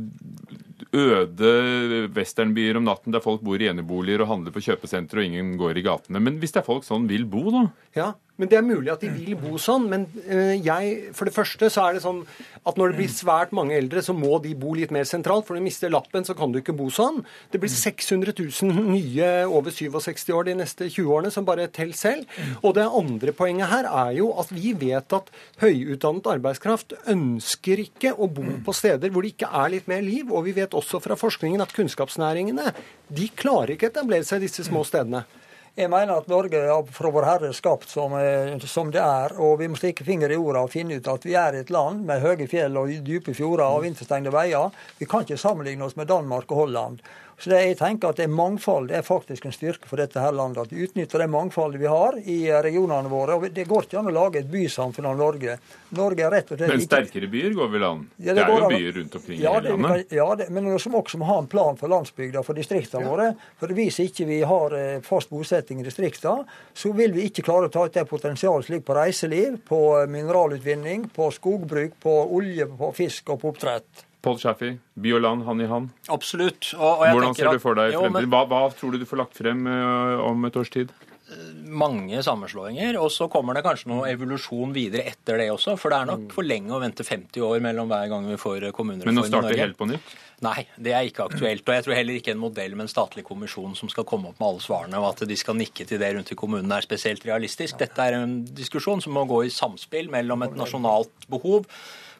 øde 0.94 2.08
westernbyer 2.14 2.78
om 2.78 2.86
natten 2.86 3.14
der 3.14 3.22
folk 3.24 3.42
bor 3.44 3.60
i 3.60 3.68
eneboliger 3.70 4.24
og 4.24 4.30
handler 4.30 4.54
på 4.54 4.62
kjøpesentre 4.64 5.20
og 5.20 5.28
ingen 5.28 5.54
går 5.60 5.80
i 5.80 5.84
gatene. 5.86 6.22
Men 6.22 6.38
hvis 6.42 6.54
det 6.54 6.62
er 6.62 6.68
folk 6.68 6.86
sånn 6.86 7.08
vil 7.10 7.26
bo, 7.28 7.46
da? 7.54 7.64
Ja, 7.96 8.08
men 8.36 8.50
Det 8.50 8.56
er 8.58 8.66
mulig 8.66 8.90
at 8.90 9.02
de 9.04 9.08
vil 9.14 9.36
bo 9.38 9.54
sånn, 9.62 9.84
men 9.90 10.08
eh, 10.26 10.56
jeg, 10.58 11.12
for 11.14 11.28
det 11.28 11.34
første 11.36 11.68
så 11.70 11.84
er 11.84 11.94
det 11.94 12.02
sånn 12.02 12.24
at 12.66 12.78
når 12.80 12.90
det 12.90 12.98
blir 12.98 13.12
svært 13.12 13.52
mange 13.54 13.76
eldre, 13.78 14.02
så 14.02 14.14
må 14.16 14.40
de 14.42 14.56
bo 14.58 14.72
litt 14.74 14.90
mer 14.94 15.06
sentralt. 15.06 15.46
For 15.46 15.54
når 15.54 15.62
du 15.62 15.68
mister 15.68 15.92
lappen, 15.92 16.26
så 16.26 16.34
kan 16.34 16.50
du 16.50 16.58
ikke 16.58 16.74
bo 16.74 16.88
sånn. 16.90 17.20
Det 17.52 17.60
blir 17.62 17.70
600 17.70 18.34
000 18.34 18.88
nye 18.88 19.28
over 19.46 19.70
67 19.70 20.32
år 20.34 20.48
de 20.48 20.56
neste 20.58 20.88
20 20.88 21.12
årene 21.14 21.30
som 21.34 21.46
bare 21.46 21.68
teller 21.70 21.94
selv. 21.94 22.40
Og 22.64 22.74
det 22.74 22.88
andre 22.88 23.36
poenget 23.38 23.70
her 23.70 23.86
er 23.90 24.16
jo 24.18 24.32
at 24.42 24.50
vi 24.50 24.74
vet 24.82 25.14
at 25.14 25.30
høyutdannet 25.62 26.32
arbeidskraft 26.34 26.96
ønsker 27.14 27.84
ikke 27.84 28.16
å 28.18 28.26
bo 28.26 28.48
på 28.66 28.74
steder 28.74 29.14
hvor 29.14 29.22
det 29.22 29.36
ikke 29.36 29.52
er 29.62 29.76
litt 29.76 29.86
mer 29.90 30.02
liv. 30.02 30.34
Og 30.34 30.48
vi 30.48 30.56
vet 30.58 30.74
også 30.74 30.98
fra 31.04 31.14
forskningen 31.20 31.62
at 31.62 31.76
kunnskapsnæringene 31.76 32.74
de 33.14 33.30
klarer 33.38 33.76
ikke 33.76 33.92
å 33.92 33.94
etablere 33.94 34.26
seg 34.26 34.42
i 34.42 34.48
disse 34.48 34.66
små 34.66 34.82
stedene. 34.88 35.22
Jeg 35.74 35.90
mener 35.90 36.20
at 36.20 36.28
Norge 36.30 36.54
er 36.54 36.90
fra 36.94 37.10
vår 37.10 37.24
Herre 37.26 37.48
skapt 37.50 37.90
som, 37.90 38.12
som, 38.62 38.92
det 38.94 39.00
er, 39.02 39.32
og 39.42 39.56
vi 39.58 39.66
må 39.66 39.74
stikke 39.74 40.04
finger 40.06 40.30
i 40.30 40.36
jorda 40.38 40.60
og 40.62 40.70
finne 40.70 41.00
ut 41.00 41.08
at 41.10 41.26
vi 41.26 41.34
er 41.34 41.56
et 41.58 41.72
land 41.74 42.04
med 42.06 42.22
høye 42.22 42.46
fjell 42.46 42.78
og 42.78 42.92
dype 43.02 43.34
fjorder 43.34 43.66
og 43.66 43.82
vinterstengte 43.82 44.30
veier. 44.30 44.70
Vi 45.00 45.08
kan 45.10 45.26
ikke 45.26 45.40
sammenligne 45.40 45.88
oss 45.88 45.96
med 45.98 46.06
Danmark 46.12 46.46
og 46.54 46.62
Holland. 46.62 47.02
Så 47.38 47.50
det, 47.50 47.60
jeg 47.66 47.76
tenker 47.80 48.12
at 48.12 48.20
det 48.20 48.28
Mangfold 48.30 48.92
er 48.94 49.02
faktisk 49.02 49.46
en 49.48 49.52
styrke 49.54 49.88
for 49.90 49.98
dette 50.00 50.20
her 50.22 50.32
landet. 50.32 50.68
At 50.68 50.72
vi 50.72 50.84
utnytter 50.86 51.18
det 51.24 51.26
mangfoldet 51.32 51.80
vi 51.82 51.88
har 51.90 52.14
i 52.20 52.36
regionene 52.62 53.10
våre. 53.10 53.34
og 53.34 53.48
Det 53.54 53.64
går 53.68 53.88
ikke 53.88 53.98
an 53.98 54.10
å 54.10 54.14
lage 54.14 54.38
et 54.44 54.50
bysamfunn 54.52 55.08
av 55.10 55.16
Norge. 55.18 55.56
Norge 55.98 56.24
er 56.26 56.30
rett 56.30 56.52
og 56.54 56.60
slett 56.60 56.70
Men 56.70 56.84
sterkere 56.84 57.30
byer 57.32 57.56
går 57.58 57.72
vel 57.74 57.86
an? 57.88 58.04
Ja, 58.16 58.32
det, 58.32 58.36
det 58.38 58.44
er 58.44 58.52
jo 58.54 58.68
an. 58.68 58.76
byer 58.76 58.96
rundt 59.00 59.18
omkring 59.18 59.40
Ja, 59.42 59.50
i 59.50 59.58
hele 59.58 59.74
landet. 59.74 60.08
kan, 60.08 60.16
ja 60.20 60.28
det, 60.40 60.48
men 60.54 60.70
vi 60.70 60.76
må 60.94 61.02
også 61.02 61.22
ha 61.30 61.38
en 61.42 61.50
plan 61.50 61.76
for 61.80 61.92
landsbygda, 61.92 62.44
for 62.46 62.54
distriktene 62.58 63.10
våre. 63.10 63.28
For 63.60 63.74
hvis 63.74 64.00
ikke 64.06 64.28
vi 64.30 64.40
har 64.54 64.78
eh, 64.78 65.00
fast 65.04 65.34
bosetting 65.34 65.82
i 65.82 65.88
distriktene, 65.90 66.46
så 66.74 66.94
vil 66.94 67.12
vi 67.18 67.26
ikke 67.28 67.44
klare 67.50 67.66
å 67.68 67.74
ta 67.74 67.84
ut 67.88 67.98
det 67.98 68.06
potensialet 68.10 68.66
som 68.68 68.76
ligger 68.76 68.88
på 68.92 68.98
reiseliv, 69.02 69.60
på 69.68 69.82
eh, 70.00 70.08
mineralutvinning, 70.10 71.08
på 71.14 71.30
skogbruk, 71.34 71.98
på 72.02 72.18
olje, 72.38 72.66
på 72.78 72.92
fisk 72.94 73.34
og 73.34 73.42
på 73.42 73.54
oppdrett. 73.54 74.06
Pål 74.24 74.38
Shaffey, 74.40 74.78
by 74.96 75.16
og 75.18 75.24
land, 75.24 75.44
hand 75.44 75.64
i 75.64 75.70
hand. 75.70 75.90
Absolutt. 76.12 76.72
Og, 76.78 77.02
og 77.04 77.10
Hvordan 77.12 77.36
ser 77.36 77.52
du 77.52 77.62
for 77.62 77.76
deg 77.78 77.96
fremtiden? 77.96 78.30
Hva, 78.32 78.44
hva 78.48 78.62
tror 78.72 78.94
du 78.94 79.02
du 79.02 79.08
får 79.08 79.20
lagt 79.20 79.36
frem 79.36 79.66
uh, 79.68 80.24
om 80.24 80.48
et 80.48 80.56
års 80.60 80.72
tid? 80.72 80.94
mange 81.64 82.20
sammenslåinger, 82.22 82.98
og 83.00 83.10
så 83.12 83.28
kommer 83.32 83.56
det 83.56 83.64
kanskje 83.64 83.90
noe 83.90 84.08
evolusjon 84.10 84.74
videre 84.74 85.06
etter 85.08 85.40
det 85.40 85.48
også. 85.54 85.76
For 85.80 85.92
det 85.92 86.00
er 86.00 86.10
nok 86.10 86.26
for 86.34 86.46
lenge 86.46 86.74
å 86.74 86.80
vente 86.82 87.06
50 87.06 87.46
år 87.46 87.62
mellom 87.64 87.88
hver 87.90 88.10
gang 88.12 88.28
vi 88.28 88.38
får 88.40 88.68
kommunereform 88.76 89.14
Men 89.14 89.22
å 89.22 89.26
i 89.26 89.32
starte 89.32 89.58
helt 89.58 89.78
på 89.78 89.88
nytt? 89.88 90.14
Nei, 90.44 90.66
det 90.76 90.92
er 90.92 91.08
ikke 91.08 91.24
aktuelt. 91.28 91.64
Og 91.64 91.76
jeg 91.76 91.86
tror 91.86 91.96
heller 91.96 92.18
ikke 92.18 92.34
en 92.34 92.42
modell 92.42 92.76
med 92.76 92.86
en 92.86 92.92
statlig 92.92 93.24
kommisjon 93.26 93.76
som 93.78 93.90
skal 93.92 94.06
komme 94.08 94.30
opp 94.30 94.40
med 94.40 94.48
alle 94.50 94.64
svarene, 94.64 95.00
og 95.00 95.10
at 95.12 95.24
de 95.28 95.36
skal 95.40 95.56
nikke 95.58 95.86
til 95.88 96.00
det 96.02 96.12
rundt 96.16 96.32
i 96.34 96.38
kommunene 96.38 96.78
er 96.78 96.86
spesielt 96.86 97.24
realistisk. 97.28 97.78
Dette 97.80 98.08
er 98.08 98.18
en 98.18 98.40
diskusjon 98.44 99.02
som 99.04 99.14
må 99.16 99.24
gå 99.30 99.44
i 99.46 99.52
samspill 99.54 100.10
mellom 100.12 100.44
et 100.46 100.56
nasjonalt 100.58 101.28
behov 101.32 101.68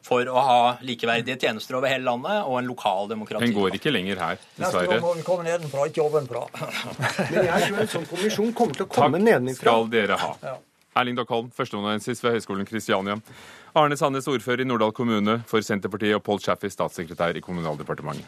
for 0.05 0.29
å 0.29 0.41
ha 0.47 0.59
likeverdige 0.85 1.39
tjenester 1.41 1.79
over 1.79 1.89
hele 1.89 2.05
landet 2.05 2.45
og 2.45 2.59
en 2.59 2.69
lokal 2.69 3.09
demokrati. 3.09 3.47
Den 3.49 3.57
går 3.57 3.79
ikke 3.79 3.93
lenger 3.93 4.21
her, 4.21 4.45
Neste 4.61 4.85
gang 4.85 5.01
må 5.01 5.15
vi 5.17 5.25
komme 5.25 5.47
nedenfra, 5.47 5.87
ikke 5.89 6.05
ovenfra. 6.05 6.45
Men 7.31 7.49
jeg 7.49 7.65
tror 7.65 7.81
en 7.81 7.91
sånn 7.95 8.07
kommisjon 8.11 8.53
kommer 8.57 8.77
til 8.77 8.85
å 8.85 8.91
komme 8.91 9.21
Takk 9.21 9.27
nedenfra. 9.31 9.55
Takk 9.55 9.65
skal 9.65 9.91
dere 9.95 10.19
ha. 10.21 10.57
Erling 10.95 11.17
Dockholm, 11.17 11.49
førsteamanuensis 11.51 12.21
ved 12.23 12.37
Høgskolen 12.37 12.67
Kristiania. 12.67 13.17
Arne 13.75 13.97
Sandnes, 13.99 14.29
ordfører 14.31 14.61
i 14.63 14.67
Norddal 14.67 14.93
kommune 14.95 15.41
for 15.49 15.59
Senterpartiet, 15.59 16.15
og 16.15 16.23
Pål 16.23 16.39
Chaffey, 16.39 16.71
statssekretær 16.71 17.35
i 17.35 17.43
Kommunaldepartementet. 17.43 18.23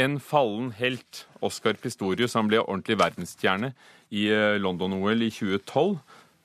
En 0.00 0.16
fallen 0.24 0.70
helt, 0.78 1.26
Oscar 1.44 1.76
Pistorius, 1.76 2.38
han 2.38 2.48
ble 2.48 2.62
ordentlig 2.62 2.96
verdensstjerne 3.02 3.74
i 4.16 4.24
eh, 4.32 4.56
London-OL 4.56 5.26
i 5.26 5.28
2012, 5.28 5.98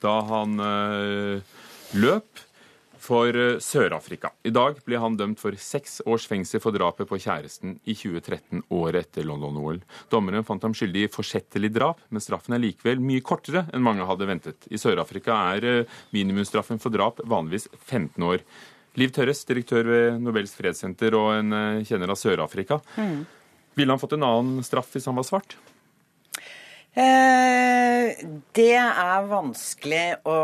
da 0.04 0.18
han 0.28 0.60
eh, 0.60 1.56
løp 1.96 2.44
for 3.06 3.36
eh, 3.36 3.58
Sør-Afrika. 3.62 4.32
I 4.46 4.52
dag 4.54 4.80
ble 4.86 4.98
han 5.00 5.16
dømt 5.18 5.40
for 5.40 5.56
seks 5.60 6.00
års 6.08 6.26
fengsel 6.28 6.62
for 6.62 6.74
drapet 6.74 7.08
på 7.08 7.18
kjæresten 7.22 7.76
i 7.84 7.94
2013, 7.94 8.64
året 8.74 9.06
etter 9.06 9.26
London-OL. 9.28 9.80
Dommeren 10.12 10.46
fant 10.46 10.64
ham 10.66 10.74
skyldig 10.76 11.06
i 11.06 11.12
forsettlig 11.12 11.70
drap, 11.74 12.02
men 12.10 12.24
straffen 12.24 12.56
er 12.56 12.64
likevel 12.64 13.02
mye 13.02 13.24
kortere 13.26 13.66
enn 13.72 13.84
mange 13.86 14.06
hadde 14.08 14.28
ventet. 14.28 14.68
I 14.70 14.80
Sør-Afrika 14.80 15.38
er 15.54 15.68
eh, 15.70 15.94
minimumsstraffen 16.16 16.82
for 16.82 16.94
drap 16.94 17.22
vanligvis 17.24 17.70
15 17.78 18.26
år. 18.26 18.44
Liv 18.96 19.12
Tørres, 19.12 19.44
direktør 19.44 19.88
ved 19.92 20.20
Nobels 20.24 20.54
fredssenter 20.56 21.14
og 21.18 21.34
en 21.36 21.56
eh, 21.56 21.86
kjenner 21.86 22.12
av 22.12 22.20
Sør-Afrika. 22.20 22.80
Ville 23.76 23.92
han 23.92 24.00
fått 24.00 24.16
en 24.16 24.24
annen 24.24 24.64
straff 24.64 24.94
hvis 24.94 25.06
han 25.10 25.18
var 25.18 25.26
svart? 25.28 25.58
Eh, 26.96 28.08
det 28.56 28.76
er 28.80 29.26
vanskelig 29.28 30.04
å 30.24 30.36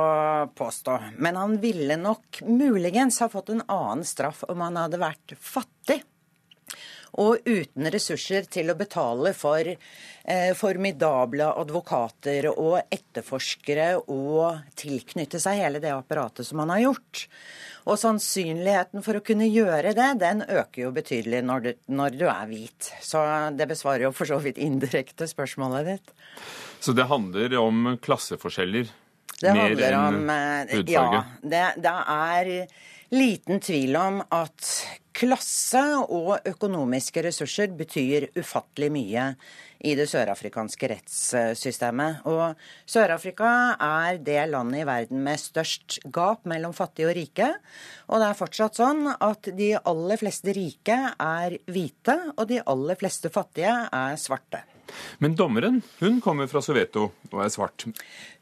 påstå. 0.52 0.98
Men 1.16 1.38
han 1.40 1.56
ville 1.62 1.96
nok 1.96 2.42
muligens 2.44 3.22
ha 3.24 3.30
fått 3.32 3.54
en 3.54 3.64
annen 3.72 4.04
straff 4.04 4.42
om 4.52 4.60
han 4.60 4.76
hadde 4.76 5.00
vært 5.00 5.32
fattig. 5.40 6.02
Og 7.20 7.44
uten 7.44 7.90
ressurser 7.92 8.46
til 8.48 8.72
å 8.72 8.76
betale 8.78 9.34
for 9.36 9.68
eh, 9.68 10.52
formidable 10.56 11.50
advokater 11.60 12.48
og 12.52 12.78
etterforskere 12.88 13.90
og 14.00 14.62
tilknytte 14.80 15.40
seg 15.42 15.60
hele 15.60 15.82
det 15.82 15.92
apparatet 15.92 16.48
som 16.48 16.62
han 16.62 16.72
har 16.72 16.86
gjort. 16.86 17.26
Og 17.84 17.98
sannsynligheten 18.00 19.04
for 19.04 19.18
å 19.18 19.24
kunne 19.26 19.48
gjøre 19.50 19.92
det, 19.98 20.08
den 20.22 20.40
øker 20.46 20.86
jo 20.86 20.92
betydelig 20.94 21.42
når 21.44 21.66
du, 21.66 21.70
når 21.92 22.16
du 22.16 22.24
er 22.30 22.46
hvit. 22.48 22.92
Så 23.04 23.20
det 23.58 23.68
besvarer 23.68 24.06
jo 24.06 24.14
for 24.16 24.30
så 24.30 24.38
vidt 24.40 24.60
indirekte 24.62 25.28
spørsmålet 25.28 25.90
ditt. 25.92 26.14
Så 26.82 26.94
det 26.96 27.10
handler 27.10 27.58
om 27.60 27.92
klasseforskjeller 28.02 28.88
Det 29.42 29.52
handler 29.52 29.98
om 29.98 30.32
eh, 30.32 30.72
hudfarge? 30.72 31.20
Ja. 31.20 31.22
Det, 31.42 31.66
det 31.82 31.94
er 32.16 32.54
liten 33.12 33.60
tvil 33.60 33.96
om 34.00 34.22
at 34.32 34.68
klasse 35.12 35.82
og 36.00 36.46
økonomiske 36.48 37.22
ressurser 37.26 37.74
betyr 37.76 38.30
ufattelig 38.38 38.88
mye 38.94 39.26
i 39.84 39.92
det 39.98 40.06
sørafrikanske 40.08 40.88
rettssystemet. 40.94 42.24
Og 42.30 42.56
Sør-Afrika 42.88 43.52
er 43.76 44.20
det 44.24 44.40
landet 44.50 44.82
i 44.82 44.88
verden 44.88 45.22
med 45.26 45.42
størst 45.42 46.00
gap 46.14 46.48
mellom 46.48 46.72
fattige 46.76 47.10
og 47.10 47.16
rike. 47.18 47.50
Og 48.08 48.22
det 48.22 48.30
er 48.30 48.40
fortsatt 48.40 48.80
sånn 48.80 49.04
at 49.12 49.52
de 49.60 49.74
aller 49.76 50.20
fleste 50.22 50.56
rike 50.56 50.98
er 51.12 51.58
hvite, 51.68 52.18
og 52.38 52.46
de 52.48 52.62
aller 52.64 53.00
fleste 53.00 53.32
fattige 53.34 53.76
er 53.92 54.20
svarte. 54.20 54.64
Men 55.18 55.36
dommeren 55.36 55.80
hun 56.00 56.20
kommer 56.24 56.48
fra 56.50 56.60
Soveto 56.64 57.10
og 57.30 57.40
er 57.44 57.52
svart. 57.52 57.86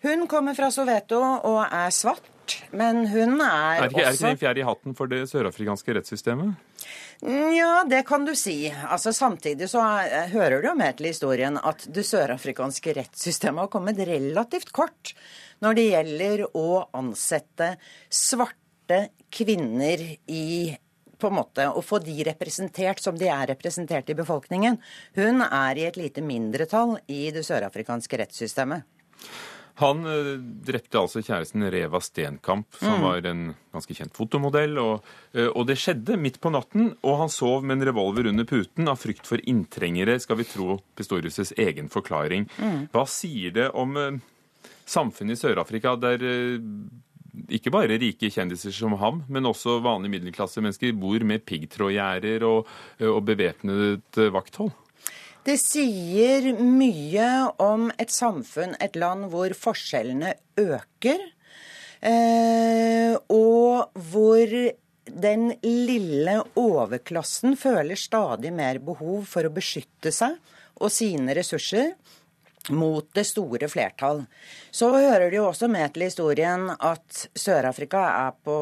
Hun 0.02 0.26
kommer 0.30 0.56
fra 0.59 0.70
Soveto 0.74 1.20
og 1.20 1.61
er 1.66 1.90
svart, 1.94 2.29
men 2.76 3.04
hun 3.10 3.40
er, 3.40 3.84
Er 3.84 3.88
ikke, 3.88 4.00
er 4.00 4.00
ikke 4.00 4.10
også 4.10 4.26
det 4.26 4.32
en 4.34 4.40
fjær 4.40 4.60
i 4.60 4.66
hatten 4.66 4.96
for 4.98 5.10
det 5.10 5.20
sørafrikanske 5.30 5.96
rettssystemet? 5.98 6.84
Ja, 7.20 7.82
det 7.84 8.04
kan 8.08 8.24
du 8.24 8.32
si. 8.38 8.70
Altså 8.70 9.12
Samtidig 9.12 9.68
så 9.68 9.82
er, 9.84 10.30
hører 10.32 10.62
det 10.62 10.70
jo 10.70 10.76
med 10.78 10.96
til 10.98 11.10
historien 11.10 11.58
at 11.60 11.84
det 11.92 12.06
sørafrikanske 12.08 12.94
rettssystemet 12.96 13.66
har 13.66 13.72
kommet 13.72 14.00
relativt 14.08 14.72
kort 14.76 15.14
når 15.60 15.76
det 15.76 15.88
gjelder 15.90 16.44
å 16.56 16.68
ansette 16.96 17.74
svarte 18.08 19.02
kvinner 19.30 20.00
i 20.32 20.46
på 21.20 21.28
en 21.28 21.36
måte 21.36 21.66
å 21.68 21.82
få 21.84 22.00
de 22.00 22.16
representert 22.24 23.02
som 23.04 23.18
de 23.20 23.28
er 23.28 23.50
representert 23.52 24.08
i 24.08 24.16
befolkningen. 24.16 24.78
Hun 25.18 25.44
er 25.44 25.78
i 25.78 25.86
et 25.88 25.98
lite 26.00 26.24
mindretall 26.24 26.96
i 27.12 27.26
det 27.34 27.44
sørafrikanske 27.44 28.22
rettssystemet. 28.22 28.86
Han 29.76 30.04
eh, 30.06 30.37
drepte 30.66 30.98
altså 31.00 31.22
kjæresten 31.22 31.62
Reva 31.72 32.00
Stenkamp, 32.00 32.66
som 32.78 32.98
Mm. 32.98 33.02
var 33.02 33.26
en 33.30 33.54
ganske 33.72 33.94
kjent 33.94 34.12
fotomodell. 34.16 34.78
Og, 34.78 35.04
eh, 35.33 35.46
og 35.46 35.66
det 35.66 35.78
skjedde 35.78 36.18
midt 36.18 36.40
på 36.40 36.50
natten, 36.52 36.96
og 37.02 37.18
han 37.18 37.28
sov 37.28 37.62
med 37.64 37.78
en 37.78 37.87
revolver 37.88 38.26
under 38.28 38.44
puten 38.44 38.88
av 38.88 38.98
frykt 38.98 39.26
for 39.26 39.38
inntrengere, 39.46 40.18
skal 40.20 40.37
vi 40.37 40.44
tro 40.44 40.80
Pistorius' 40.96 41.54
egen 41.56 41.88
forklaring. 41.88 42.48
Mm. 42.59 42.88
Hva 42.92 43.06
sier 43.09 43.50
det 43.52 43.70
om 43.74 43.96
eh, 43.96 44.18
samfunnet 44.87 45.38
i 45.38 45.40
Sør-Afrika 45.40 45.94
der 46.00 46.18
ikke 47.50 47.70
bare 47.70 47.96
rike 47.98 48.28
kjendiser 48.30 48.72
som 48.74 48.92
ham, 48.98 49.22
men 49.30 49.46
også 49.46 49.78
vanlige 49.83 50.16
middelklassemennesker 50.18 50.92
bor 50.98 51.22
med 51.24 51.44
piggtrådgjerder 51.46 52.42
og, 52.42 52.66
og 53.06 53.20
bevæpnet 53.24 54.18
vakthold? 54.35 54.72
Det 55.44 55.57
sier 55.57 56.50
mye 56.61 57.29
om 57.64 57.88
et 57.96 58.12
samfunn, 58.12 58.74
et 58.76 58.96
land 59.00 59.31
hvor 59.33 59.55
forskjellene 59.57 60.35
øker, 60.61 61.22
eh, 62.05 63.14
og 63.33 64.03
hvor 64.12 64.55
den 65.11 65.46
lille 65.64 66.37
overklassen 66.61 67.57
føler 67.59 67.98
stadig 67.98 68.53
mer 68.53 68.83
behov 68.85 69.24
for 69.31 69.48
å 69.48 69.55
beskytte 69.55 70.12
seg 70.14 70.37
og 70.81 70.92
sine 70.92 71.35
ressurser 71.37 71.94
mot 72.68 73.07
det 73.16 73.24
store 73.24 73.68
flertall. 73.72 74.22
Så 74.70 74.90
hører 74.92 75.31
det 75.31 75.38
jo 75.38 75.48
også 75.48 75.70
med 75.72 75.94
til 75.94 76.05
historien 76.07 76.68
at 76.76 77.24
Sør-Afrika 77.33 78.03
er 78.26 78.37
på 78.44 78.59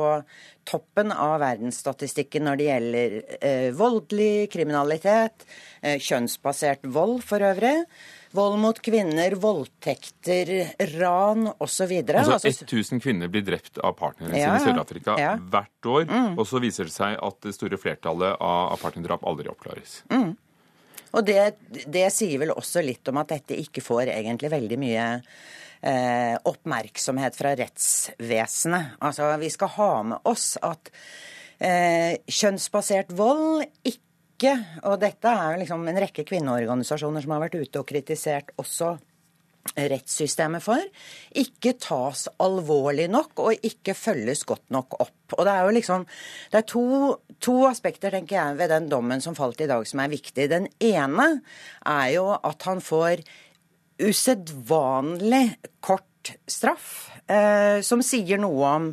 toppen 0.69 1.13
av 1.15 1.39
verdensstatistikken 1.41 2.45
når 2.45 2.61
det 2.61 2.67
gjelder 2.69 3.17
eh, 3.41 3.67
voldelig 3.77 4.49
kriminalitet, 4.53 5.47
eh, 5.81 5.97
kjønnsbasert 6.05 6.85
vold 6.93 7.23
for 7.25 7.45
øvrig, 7.49 7.87
vold 8.37 8.59
mot 8.61 8.81
kvinner, 8.85 9.33
voldtekter, 9.41 10.51
ran 10.99 11.49
osv. 11.57 11.95
Altså 12.13 12.53
1000 12.53 13.01
kvinner 13.01 13.31
blir 13.33 13.47
drept 13.47 13.81
av 13.81 13.97
partnerne 13.97 14.37
Ja, 14.37 14.59
sine 14.59 14.61
i. 14.61 14.67
Sør-Afrika 14.69 15.17
Ja. 15.19 15.37
hvert 15.41 15.89
år. 15.89 16.05
Mm. 16.11 16.35
Og 16.39 16.45
så 16.47 16.61
viser 16.61 16.85
det 16.85 16.93
seg 16.93 17.17
at 17.17 17.41
det 17.41 17.55
store 17.57 17.81
flertallet 17.81 18.37
av 18.37 18.77
partnerdrap 18.83 19.25
aldri 19.25 19.49
oppklares. 19.49 20.03
Mm. 20.13 20.37
Og 21.17 21.25
det, 21.25 21.55
det 21.89 22.11
sier 22.13 22.37
vel 22.43 22.53
også 22.53 22.85
litt 22.85 23.09
om 23.09 23.17
at 23.17 23.33
dette 23.33 23.57
ikke 23.57 23.81
får 23.81 24.11
egentlig 24.13 24.51
veldig 24.53 24.79
mye 24.79 25.07
eh, 25.83 26.35
oppmerksomhet 26.49 27.37
fra 27.39 27.55
rettsvesenet. 27.59 28.99
Altså, 29.05 29.31
vi 29.41 29.51
skal 29.53 29.75
ha 29.77 29.91
med 30.13 30.29
oss 30.29 30.53
at 30.63 30.93
eh, 31.59 32.19
kjønnsbasert 32.27 33.15
vold 33.17 33.65
ikke 33.85 34.05
Og 34.87 35.01
dette 35.03 35.27
er 35.27 35.57
liksom 35.59 35.83
en 35.91 35.97
rekke 35.99 36.23
kvinneorganisasjoner 36.23 37.25
som 37.25 37.33
har 37.35 37.41
vært 37.43 37.57
ute 37.59 37.81
og 37.81 37.89
kritisert 37.89 38.53
også 38.63 38.93
rettssystemet 39.77 40.63
for, 40.65 40.83
ikke 41.37 41.75
tas 41.83 42.27
alvorlig 42.43 43.09
nok 43.11 43.43
og 43.45 43.67
ikke 43.67 43.95
følges 43.97 44.45
godt 44.49 44.71
nok 44.75 44.99
opp. 45.01 45.35
Og 45.37 45.45
Det 45.45 45.53
er 45.53 45.65
jo 45.65 45.75
liksom, 45.77 46.07
det 46.53 46.61
er 46.61 46.69
to, 46.73 46.85
to 47.41 47.57
aspekter 47.69 48.15
tenker 48.15 48.39
jeg, 48.39 48.59
ved 48.59 48.73
den 48.73 48.89
dommen 48.89 49.21
som 49.21 49.37
falt 49.37 49.61
i 49.61 49.69
dag 49.69 49.87
som 49.87 50.01
er 50.01 50.13
viktig. 50.13 50.49
Den 50.51 50.69
ene 50.81 51.29
er 51.85 52.09
jo 52.15 52.31
at 52.33 52.63
han 52.69 52.81
får 52.81 53.25
usedvanlig 53.99 55.59
kort 55.81 56.05
straff, 56.47 57.11
eh, 57.27 57.81
som 57.81 58.03
sier 58.05 58.41
noe 58.41 58.69
om 58.69 58.89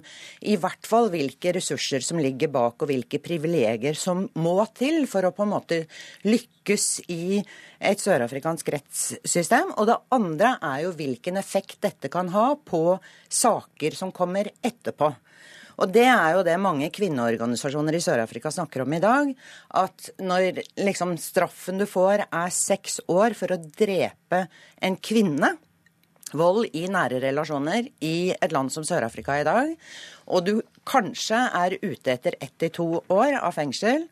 i 0.46 0.56
hvert 0.60 0.88
fall 0.88 1.10
hvilke 1.14 1.54
ressurser 1.56 2.04
som 2.06 2.20
ligger 2.22 2.52
bak, 2.54 2.78
og 2.80 2.90
hvilke 2.90 3.20
privilegier 3.24 3.98
som 4.00 4.26
må 4.40 4.56
til 4.78 5.06
for 5.10 5.28
å 5.28 5.34
på 5.36 5.46
en 5.46 5.54
måte 5.56 5.82
lykkes 6.28 6.88
i 7.12 7.42
et 7.80 8.02
sørafrikansk 8.02 8.72
rettssystem. 8.76 9.74
Og 9.76 9.90
det 9.90 10.00
andre 10.16 10.56
er 10.62 10.86
jo 10.86 10.96
hvilken 10.98 11.38
effekt 11.42 11.82
dette 11.86 12.12
kan 12.14 12.32
ha 12.36 12.54
på 12.56 12.98
saker 13.30 13.98
som 13.98 14.16
kommer 14.16 14.52
etterpå. 14.64 15.14
Og 15.82 15.92
det 15.92 16.06
er 16.08 16.38
jo 16.38 16.46
det 16.48 16.56
mange 16.62 16.90
kvinneorganisasjoner 16.94 17.98
i 17.98 18.04
Sør-Afrika 18.04 18.52
snakker 18.54 18.86
om 18.86 18.96
i 18.96 19.02
dag. 19.04 19.32
At 19.76 20.10
når 20.24 20.62
liksom 20.80 21.16
straffen 21.22 21.82
du 21.82 21.88
får 21.90 22.28
er 22.30 22.54
seks 22.54 23.02
år 23.12 23.36
for 23.38 23.56
å 23.56 23.62
drepe 23.62 24.46
en 24.84 25.00
kvinne, 25.04 25.56
vold 26.36 26.74
i 26.76 26.88
nære 26.92 27.20
relasjoner 27.24 27.86
i 28.04 28.34
et 28.34 28.52
land 28.52 28.72
som 28.74 28.84
Sør-Afrika 28.84 29.38
i 29.40 29.46
dag, 29.48 29.76
og 30.26 30.48
du 30.48 30.56
kanskje 30.88 31.38
er 31.56 31.78
ute 31.84 32.16
etter 32.16 32.36
ett 32.42 32.56
til 32.60 32.74
to 32.76 32.88
år 33.14 33.38
av 33.40 33.54
fengsel, 33.56 34.08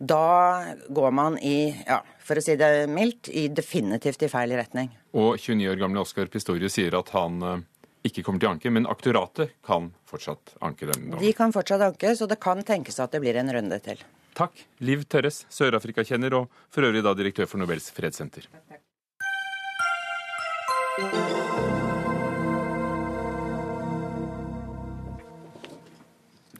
da 0.00 0.74
går 0.88 1.12
man 1.12 1.36
i, 1.44 1.68
ja, 1.84 2.00
for 2.24 2.40
å 2.40 2.44
si 2.44 2.56
det 2.56 2.88
mildt, 2.88 3.28
i 3.28 3.48
definitivt 3.52 4.24
i 4.24 4.30
feil 4.32 4.54
retning. 4.56 4.88
Og 5.12 5.36
29 5.36 5.68
år 5.74 5.82
gamle 5.82 6.00
Oskar 6.00 6.30
Pistorius 6.32 6.78
sier 6.78 6.96
at 6.96 7.12
han 7.12 7.44
eh, 7.44 7.60
ikke 8.06 8.24
kommer 8.24 8.40
til 8.40 8.50
anke, 8.50 8.72
men 8.72 8.88
aktoratet 8.88 9.54
kan 9.66 9.90
fortsatt 10.08 10.54
anke 10.64 10.88
den 10.88 11.12
De 11.20 11.32
kan 11.36 11.52
fortsatt 11.52 11.84
anke, 11.84 12.14
så 12.16 12.28
det 12.30 12.40
kan 12.40 12.62
tenkes 12.64 13.00
at 13.02 13.12
det 13.12 13.20
blir 13.22 13.36
en 13.40 13.52
runde 13.52 13.80
til. 13.84 14.00
Takk. 14.38 14.64
Liv 14.86 15.04
Tørres, 15.10 15.44
Sør-Afrika-kjenner 15.52 16.38
og 16.38 16.62
for 16.72 16.86
øvrig 16.86 17.04
da 17.04 17.14
direktør 17.18 17.50
for 17.50 17.60
Nobels 17.60 17.90
fredssenter. 17.92 18.48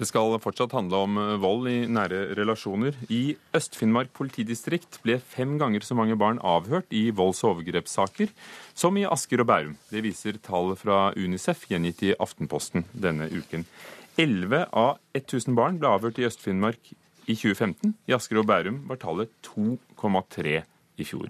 Det 0.00 0.06
skal 0.08 0.32
fortsatt 0.40 0.72
handle 0.72 0.96
om 1.04 1.18
eh, 1.20 1.34
vold 1.42 1.66
i 1.68 1.76
nære 1.92 2.30
relasjoner. 2.38 2.96
I 3.12 3.36
Øst-Finnmark 3.52 4.14
politidistrikt 4.16 4.96
ble 5.04 5.18
fem 5.20 5.58
ganger 5.60 5.84
så 5.84 5.92
mange 5.98 6.16
barn 6.16 6.40
avhørt 6.40 6.88
i 6.88 7.10
volds- 7.12 7.42
og 7.44 7.58
overgrepssaker 7.58 8.32
som 8.72 8.96
i 8.96 9.04
Asker 9.04 9.44
og 9.44 9.50
Bærum. 9.50 9.76
Det 9.92 10.00
viser 10.06 10.40
tall 10.40 10.72
fra 10.80 11.10
Unicef 11.20 11.66
gjengitt 11.68 12.00
i 12.08 12.14
Aftenposten 12.16 12.88
denne 12.96 13.28
uken. 13.28 13.68
Elleve 14.16 14.64
av 14.72 14.96
1000 15.12 15.52
barn 15.58 15.76
ble 15.82 15.92
avhørt 15.92 16.20
i 16.22 16.24
Øst-Finnmark 16.30 16.94
i 17.28 17.36
2015. 17.36 17.92
I 18.08 18.16
Asker 18.16 18.40
og 18.40 18.48
Bærum 18.48 18.80
var 18.88 19.04
tallet 19.04 19.28
2,3 19.52 20.62
i 20.96 21.04
fjor. 21.04 21.28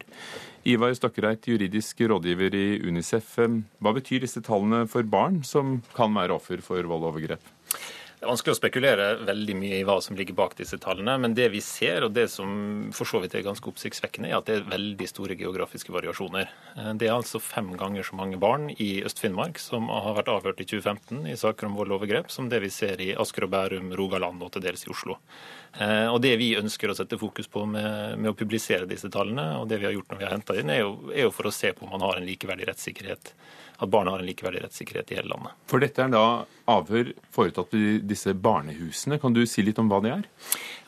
Ivar 0.71 0.95
Stokkereit, 0.95 1.43
juridisk 1.51 2.07
rådgiver 2.07 2.55
i 2.55 2.67
Unicef. 2.87 3.35
Hva 3.83 3.99
betyr 3.99 4.23
disse 4.23 4.43
tallene 4.47 4.85
for 4.91 5.03
barn 5.03 5.43
som 5.43 5.81
kan 5.97 6.15
være 6.15 6.39
offer 6.39 6.63
for 6.63 6.87
vold 6.87 7.03
og 7.03 7.17
overgrep? 7.17 7.43
Det 8.21 8.27
er 8.27 8.35
vanskelig 8.35 8.53
å 8.53 8.59
spekulere 8.59 9.05
veldig 9.25 9.55
mye 9.57 9.77
i 9.79 9.85
hva 9.89 9.95
som 10.05 10.13
ligger 10.13 10.37
bak 10.37 10.53
disse 10.59 10.77
tallene, 10.77 11.15
men 11.23 11.33
det 11.33 11.47
vi 11.55 11.63
ser, 11.65 12.05
og 12.05 12.11
det 12.13 12.27
som 12.29 12.51
for 12.93 13.09
så 13.09 13.17
vidt 13.23 13.33
er 13.33 13.47
ganske 13.47 13.65
oppsiktsvekkende, 13.71 14.29
er 14.29 14.37
at 14.37 14.51
det 14.51 14.59
er 14.59 14.67
veldig 14.69 15.07
store 15.09 15.39
geografiske 15.41 15.95
variasjoner. 15.95 16.51
Eh, 16.75 16.91
det 17.01 17.09
er 17.09 17.15
altså 17.15 17.41
fem 17.41 17.71
ganger 17.81 18.05
så 18.05 18.19
mange 18.19 18.37
barn 18.37 18.69
i 18.75 18.91
Øst-Finnmark 19.09 19.57
som 19.65 19.89
har 19.89 20.19
vært 20.19 20.29
avhørt 20.35 20.61
i 20.61 20.67
2015 20.69 21.31
i 21.33 21.39
saker 21.41 21.71
om 21.71 21.79
vold 21.81 21.95
og 21.95 22.03
overgrep, 22.03 22.29
som 22.29 22.51
det 22.53 22.61
vi 22.61 22.69
ser 22.75 23.01
i 23.01 23.15
Asker 23.25 23.49
og 23.49 23.55
Bærum, 23.57 23.89
Rogaland 23.97 24.45
og 24.45 24.53
til 24.53 24.67
dels 24.69 24.85
i 24.85 24.93
Oslo. 24.93 25.17
Eh, 25.81 26.13
og 26.13 26.21
Det 26.21 26.35
vi 26.37 26.51
ønsker 26.61 26.93
å 26.93 26.99
sette 27.01 27.17
fokus 27.17 27.49
på 27.49 27.65
med, 27.73 28.21
med 28.21 28.35
å 28.35 28.37
publisere 28.37 28.91
disse 28.91 29.09
tallene, 29.09 29.55
og 29.63 29.73
det 29.73 29.81
vi 29.81 29.89
har 29.89 29.97
gjort 29.97 30.13
når 30.13 30.21
vi 30.21 30.29
har 30.29 30.37
henta 30.37 30.61
inn, 30.61 30.77
er 30.77 30.85
jo, 30.85 30.93
er 31.09 31.25
jo 31.25 31.33
for 31.33 31.49
å 31.49 31.57
se 31.57 31.73
på 31.73 31.89
om 31.89 31.97
man 31.97 32.05
har 32.05 32.21
en 32.21 32.29
likeverdig 32.29 32.69
rettssikkerhet 32.69 33.33
at 33.81 33.91
barna 33.91 34.15
har 34.15 34.23
en 34.23 34.29
likeverdig 34.29 34.63
rettssikkerhet 34.65 35.13
i 35.13 35.19
hele 35.21 35.33
landet. 35.33 35.57
For 35.71 35.83
dette 35.83 36.05
er 36.05 36.13
da 36.13 36.25
avhør 36.71 37.13
foretatt 37.33 37.75
i 37.79 37.99
disse 38.05 38.35
barnehusene. 38.37 39.19
Kan 39.23 39.35
du 39.37 39.43
si 39.49 39.65
litt 39.65 39.81
om 39.81 39.89
hva 39.91 40.03
det 40.05 40.13
er? 40.19 40.29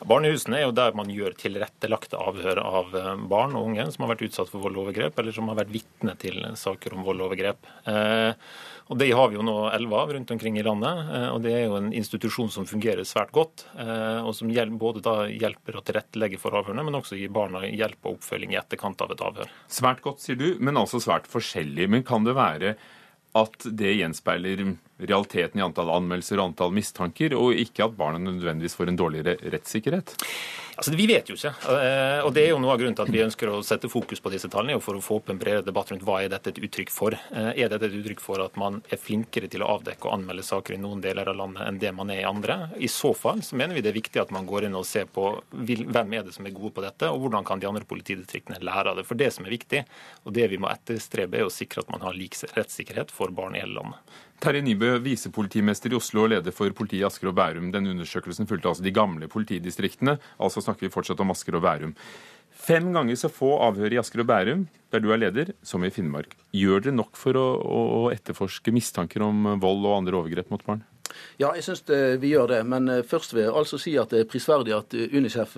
Barnehusene 0.07 0.59
er 0.59 0.65
jo 0.65 0.75
der 0.75 0.95
man 0.97 1.11
gjør 1.11 1.35
tilrettelagte 1.39 2.19
avhør 2.19 2.59
av 2.59 2.93
eh, 2.97 3.09
barn 3.31 3.55
og 3.55 3.69
unge 3.69 3.85
som 3.93 4.03
har 4.03 4.13
vært 4.13 4.25
utsatt 4.27 4.51
for 4.51 4.63
vold 4.65 4.77
og 4.77 4.87
overgrep, 4.87 5.17
eller 5.19 5.35
som 5.35 5.49
har 5.51 5.59
vært 5.61 5.73
vitne 5.73 6.15
til 6.19 6.39
saker 6.59 6.97
om 6.97 7.05
vold 7.07 7.23
og 7.23 7.29
overgrep. 7.29 7.69
Eh, 7.89 8.31
og 8.91 8.99
Det 8.99 9.07
har 9.15 9.29
vi 9.31 9.37
jo 9.37 9.45
nå 9.47 9.55
elleve 9.71 9.99
av 10.01 10.11
rundt 10.11 10.33
omkring 10.35 10.57
i 10.59 10.65
landet. 10.65 11.03
Eh, 11.15 11.27
og 11.31 11.39
Det 11.45 11.53
er 11.55 11.63
jo 11.65 11.77
en 11.79 11.91
institusjon 11.95 12.51
som 12.51 12.67
fungerer 12.67 13.07
svært 13.07 13.31
godt, 13.35 13.65
og 13.73 14.33
som 14.35 14.51
både 14.79 15.01
da 15.03 15.15
hjelper 15.27 15.77
å 15.77 15.83
tilrettelegge 15.85 16.39
for 16.41 16.55
avhørene, 16.57 16.83
men 16.85 16.99
også 16.99 17.17
gir 17.17 17.31
barna 17.33 17.63
hjelp 17.63 18.03
og 18.03 18.17
oppfølging 18.17 18.53
i 18.53 18.59
etterkant 18.59 19.01
av 19.01 19.13
et 19.13 19.23
avhør. 19.23 19.53
Svært 19.71 20.03
godt, 20.03 20.21
sier 20.23 20.39
du, 20.39 20.49
men 20.59 20.77
altså 20.79 20.99
svært 21.03 21.29
forskjellig. 21.31 21.87
Men 21.89 22.03
kan 22.07 22.27
det 22.27 22.35
være 22.37 22.75
at 23.39 23.65
det 23.65 23.95
gjenspeiler 23.97 24.61
realiteten 24.97 25.59
i 25.59 25.65
antall 25.65 25.91
anmeldelser 25.93 26.39
og 26.39 26.51
antall 26.51 26.73
mistanker, 26.75 27.35
og 27.37 27.57
ikke 27.59 27.87
at 27.87 27.95
barna 27.97 28.21
nødvendigvis 28.21 28.77
får 28.77 28.91
en 28.91 28.99
dårligere 28.99 29.37
rettssikkerhet? 29.53 30.17
Altså, 30.75 30.91
Vi 30.95 31.05
vet 31.07 31.29
jo 31.29 31.35
ikke. 31.37 31.51
Eh, 31.69 32.19
og 32.25 32.31
det 32.33 32.47
er 32.47 32.49
jo 32.53 32.59
Noe 32.63 32.73
av 32.73 32.79
grunnen 32.81 32.95
til 32.97 33.05
at 33.05 33.11
vi 33.13 33.21
ønsker 33.21 33.49
å 33.51 33.59
sette 33.65 33.89
fokus 33.91 34.21
på 34.23 34.31
disse 34.33 34.49
tallene, 34.49 34.79
for 34.81 34.97
å 34.97 35.03
få 35.03 35.19
opp 35.19 35.29
en 35.29 35.39
bredere 35.41 35.65
debatt 35.65 35.91
rundt 35.91 36.05
hva 36.07 36.21
er 36.23 36.31
dette 36.33 36.49
et 36.49 36.61
uttrykk 36.65 36.93
for. 36.93 37.13
Eh, 37.13 37.49
er 37.61 37.69
dette 37.69 37.89
et 37.89 37.97
uttrykk 37.99 38.23
for 38.23 38.41
at 38.41 38.57
man 38.57 38.81
er 38.89 39.01
flinkere 39.01 39.49
til 39.51 39.65
å 39.65 39.69
avdekke 39.75 40.09
og 40.09 40.15
anmelde 40.17 40.45
saker 40.47 40.77
i 40.77 40.81
noen 40.81 41.03
deler 41.03 41.29
av 41.29 41.37
landet 41.37 41.67
enn 41.67 41.79
det 41.83 41.93
man 41.93 42.09
er 42.13 42.23
i 42.23 42.29
andre? 42.29 42.57
I 42.81 42.89
så 42.89 43.13
fall 43.17 43.43
så 43.45 43.59
mener 43.59 43.77
vi 43.77 43.85
det 43.85 43.93
er 43.93 43.99
viktig 43.99 44.23
at 44.23 44.33
man 44.33 44.49
går 44.49 44.69
inn 44.69 44.79
og 44.79 44.87
ser 44.89 45.05
på 45.05 45.29
hvem 45.53 46.17
er 46.17 46.25
det 46.25 46.33
som 46.33 46.49
er 46.49 46.55
gode 46.55 46.73
på 46.73 46.85
dette, 46.85 47.11
og 47.11 47.21
hvordan 47.27 47.45
kan 47.45 47.61
de 47.61 47.69
andre 47.69 47.85
politidistriktene 47.85 48.63
lære 48.63 48.93
av 48.93 49.01
det. 49.01 49.07
For 49.09 49.19
det 49.19 49.29
som 49.35 49.45
er 49.45 49.53
viktig, 49.53 49.85
og 50.25 50.33
det 50.33 50.49
vi 50.49 50.61
må 50.61 50.71
etterstrebe, 50.73 51.37
er 51.37 51.49
å 51.49 51.53
sikre 51.53 51.85
at 51.85 51.93
man 51.93 52.05
har 52.07 52.17
lik 52.17 52.39
rettssikkerhet 52.55 53.13
for 53.13 53.29
barn 53.35 53.53
i 53.53 53.61
hele 53.61 53.77
landet. 53.77 54.21
Terje 54.41 54.63
Nybø, 54.65 54.97
visepolitimester 55.03 55.93
i 55.93 55.97
Oslo 55.97 56.25
og 56.25 56.31
leder 56.33 56.55
for 56.55 56.73
politiet 56.75 57.01
i 57.03 57.07
Asker 57.07 57.29
og 57.29 57.35
Bærum. 57.37 57.71
Den 57.73 57.89
undersøkelsen 57.93 58.49
fulgte 58.49 58.71
altså 58.71 58.83
de 58.85 58.93
gamle 58.95 59.29
politidistriktene, 59.31 60.17
altså 60.39 60.63
snakker 60.63 60.87
vi 60.87 60.93
fortsatt 60.93 61.21
om 61.23 61.31
Asker 61.31 61.59
og 61.59 61.63
Bærum. 61.63 61.93
Fem 62.63 62.91
ganger 62.95 63.17
så 63.19 63.31
få 63.33 63.55
avhør 63.65 63.95
i 63.95 63.99
Asker 64.01 64.23
og 64.23 64.29
Bærum, 64.29 64.65
der 64.93 65.03
du 65.03 65.11
er 65.11 65.21
leder, 65.21 65.53
som 65.65 65.83
i 65.83 65.91
Finnmark. 65.93 66.35
Gjør 66.55 66.87
dere 66.87 66.97
nok 66.97 67.17
for 67.19 67.39
å, 67.39 67.45
å 67.59 68.01
etterforske 68.13 68.73
mistanker 68.75 69.25
om 69.25 69.55
vold 69.63 69.85
og 69.87 69.97
andre 70.01 70.19
overgrep 70.21 70.51
mot 70.53 70.63
barn? 70.67 70.83
Ja, 71.41 71.51
jeg 71.53 71.65
syns 71.65 71.83
vi 72.21 72.33
gjør 72.33 72.55
det. 72.55 72.61
Men 72.69 72.89
eh, 72.89 73.03
først 73.05 73.35
vil 73.35 73.45
jeg 73.45 73.53
altså 73.53 73.79
si 73.81 73.95
at 74.01 74.13
det 74.13 74.23
er 74.23 74.29
prisverdig 74.29 74.75
at 74.75 74.95
Unicef 75.13 75.57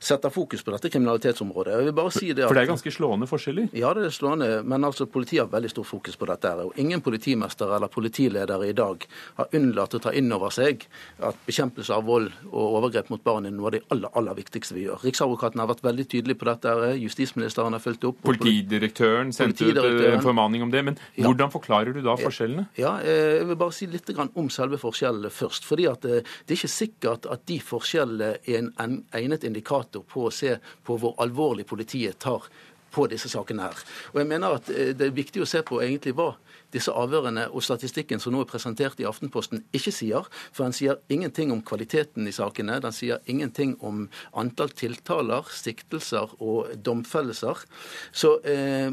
setter 0.00 0.32
fokus 0.32 0.62
på 0.64 0.72
dette 0.72 0.88
kriminalitetsområdet. 0.90 1.74
Jeg 1.76 1.88
vil 1.90 1.94
bare 1.96 2.12
si 2.14 2.30
det 2.32 2.44
at, 2.44 2.48
For 2.48 2.56
det 2.56 2.62
er 2.64 2.70
ganske 2.70 2.92
slående 2.94 3.26
forskjeller? 3.28 3.68
Ja, 3.76 3.92
det 3.96 4.06
er 4.08 4.14
slående. 4.14 4.48
Men 4.64 4.86
altså, 4.88 5.04
politiet 5.06 5.42
har 5.44 5.50
veldig 5.52 5.70
stort 5.74 5.90
fokus 5.90 6.16
på 6.16 6.28
dette. 6.30 6.52
og 6.64 6.78
Ingen 6.80 7.02
politimester 7.04 7.74
eller 7.76 7.92
politiledere 7.92 8.70
i 8.70 8.72
dag 8.76 9.04
har 9.36 9.56
unnlatt 9.56 9.96
å 9.98 10.00
ta 10.06 10.14
inn 10.16 10.32
over 10.32 10.54
seg 10.54 10.86
at 11.28 11.36
bekjempelse 11.46 11.92
av 11.92 12.06
vold 12.08 12.30
og 12.48 12.78
overgrep 12.80 13.10
mot 13.12 13.22
barn 13.24 13.48
er 13.50 13.52
noe 13.52 13.68
av 13.68 13.76
det 13.76 13.82
aller, 13.92 14.12
aller 14.16 14.38
viktigste 14.40 14.78
vi 14.78 14.86
gjør. 14.86 15.04
Riksadvokaten 15.04 15.60
har 15.60 15.68
vært 15.68 15.84
veldig 15.84 16.08
tydelig 16.14 16.38
på 16.40 16.48
dette. 16.48 16.74
Justisministeren 17.02 17.76
har 17.76 17.84
fulgt 17.84 18.08
opp. 18.08 18.24
Politidirektøren 18.24 19.34
sendte 19.36 19.68
ut 19.68 19.82
eh, 19.84 20.14
en 20.14 20.24
formaning 20.24 20.64
om 20.64 20.72
det. 20.72 20.84
Men 20.88 20.96
ja. 21.12 21.26
hvordan 21.28 21.52
forklarer 21.52 21.92
du 21.92 22.00
da 22.06 22.16
forskjellene? 22.20 22.70
Ja, 22.80 22.96
eh, 23.04 23.36
Jeg 23.40 23.50
vil 23.52 23.60
bare 23.60 23.76
si 23.76 23.90
litt 23.90 24.08
om 24.16 24.48
selve 24.52 24.80
forskjellene 24.80 25.28
først. 25.34 25.68
fordi 25.68 25.90
at 25.90 26.08
eh, 26.08 26.24
Det 26.46 26.56
er 26.56 26.58
ikke 26.62 26.72
sikkert 26.72 27.28
at 27.28 27.44
de 27.50 27.60
forskjellene 27.60 28.32
er 28.48 28.64
en 28.64 29.02
egnet 29.12 29.44
indikator 29.44 29.89
indikator 29.90 30.04
på 30.08 30.28
å 30.28 30.30
se 30.30 30.58
på 30.84 30.98
hvor 30.98 31.16
alvorlig 31.18 31.66
politiet 31.66 32.18
tar 32.18 32.42
på 32.90 33.06
disse 33.06 33.28
sakene 33.28 33.68
her. 33.68 33.76
Og 34.12 34.20
jeg 34.20 34.26
mener 34.26 34.56
at 34.56 34.68
eh, 34.70 34.94
Det 34.96 35.06
er 35.06 35.14
viktig 35.14 35.42
å 35.42 35.46
se 35.46 35.62
på 35.62 35.80
egentlig 35.80 36.14
hva 36.14 36.36
disse 36.72 36.90
avhørene 36.90 37.48
og 37.50 37.62
statistikken 37.62 38.20
som 38.20 38.32
nå 38.32 38.42
er 38.42 38.50
presentert 38.50 39.00
i 39.00 39.06
Aftenposten, 39.06 39.64
ikke 39.72 39.90
sier. 39.90 40.26
For 40.52 40.64
den 40.64 40.72
sier 40.72 40.98
ingenting 41.08 41.50
om 41.50 41.62
kvaliteten 41.62 42.26
i 42.26 42.32
sakene. 42.32 42.80
Den 42.80 42.92
sier 42.92 43.18
ingenting 43.26 43.76
om 43.80 44.08
antall 44.32 44.70
tiltaler, 44.70 45.46
siktelser 45.50 46.30
og 46.38 46.70
domfellelser. 46.82 47.66
Så 48.12 48.38
Eh, 48.40 48.90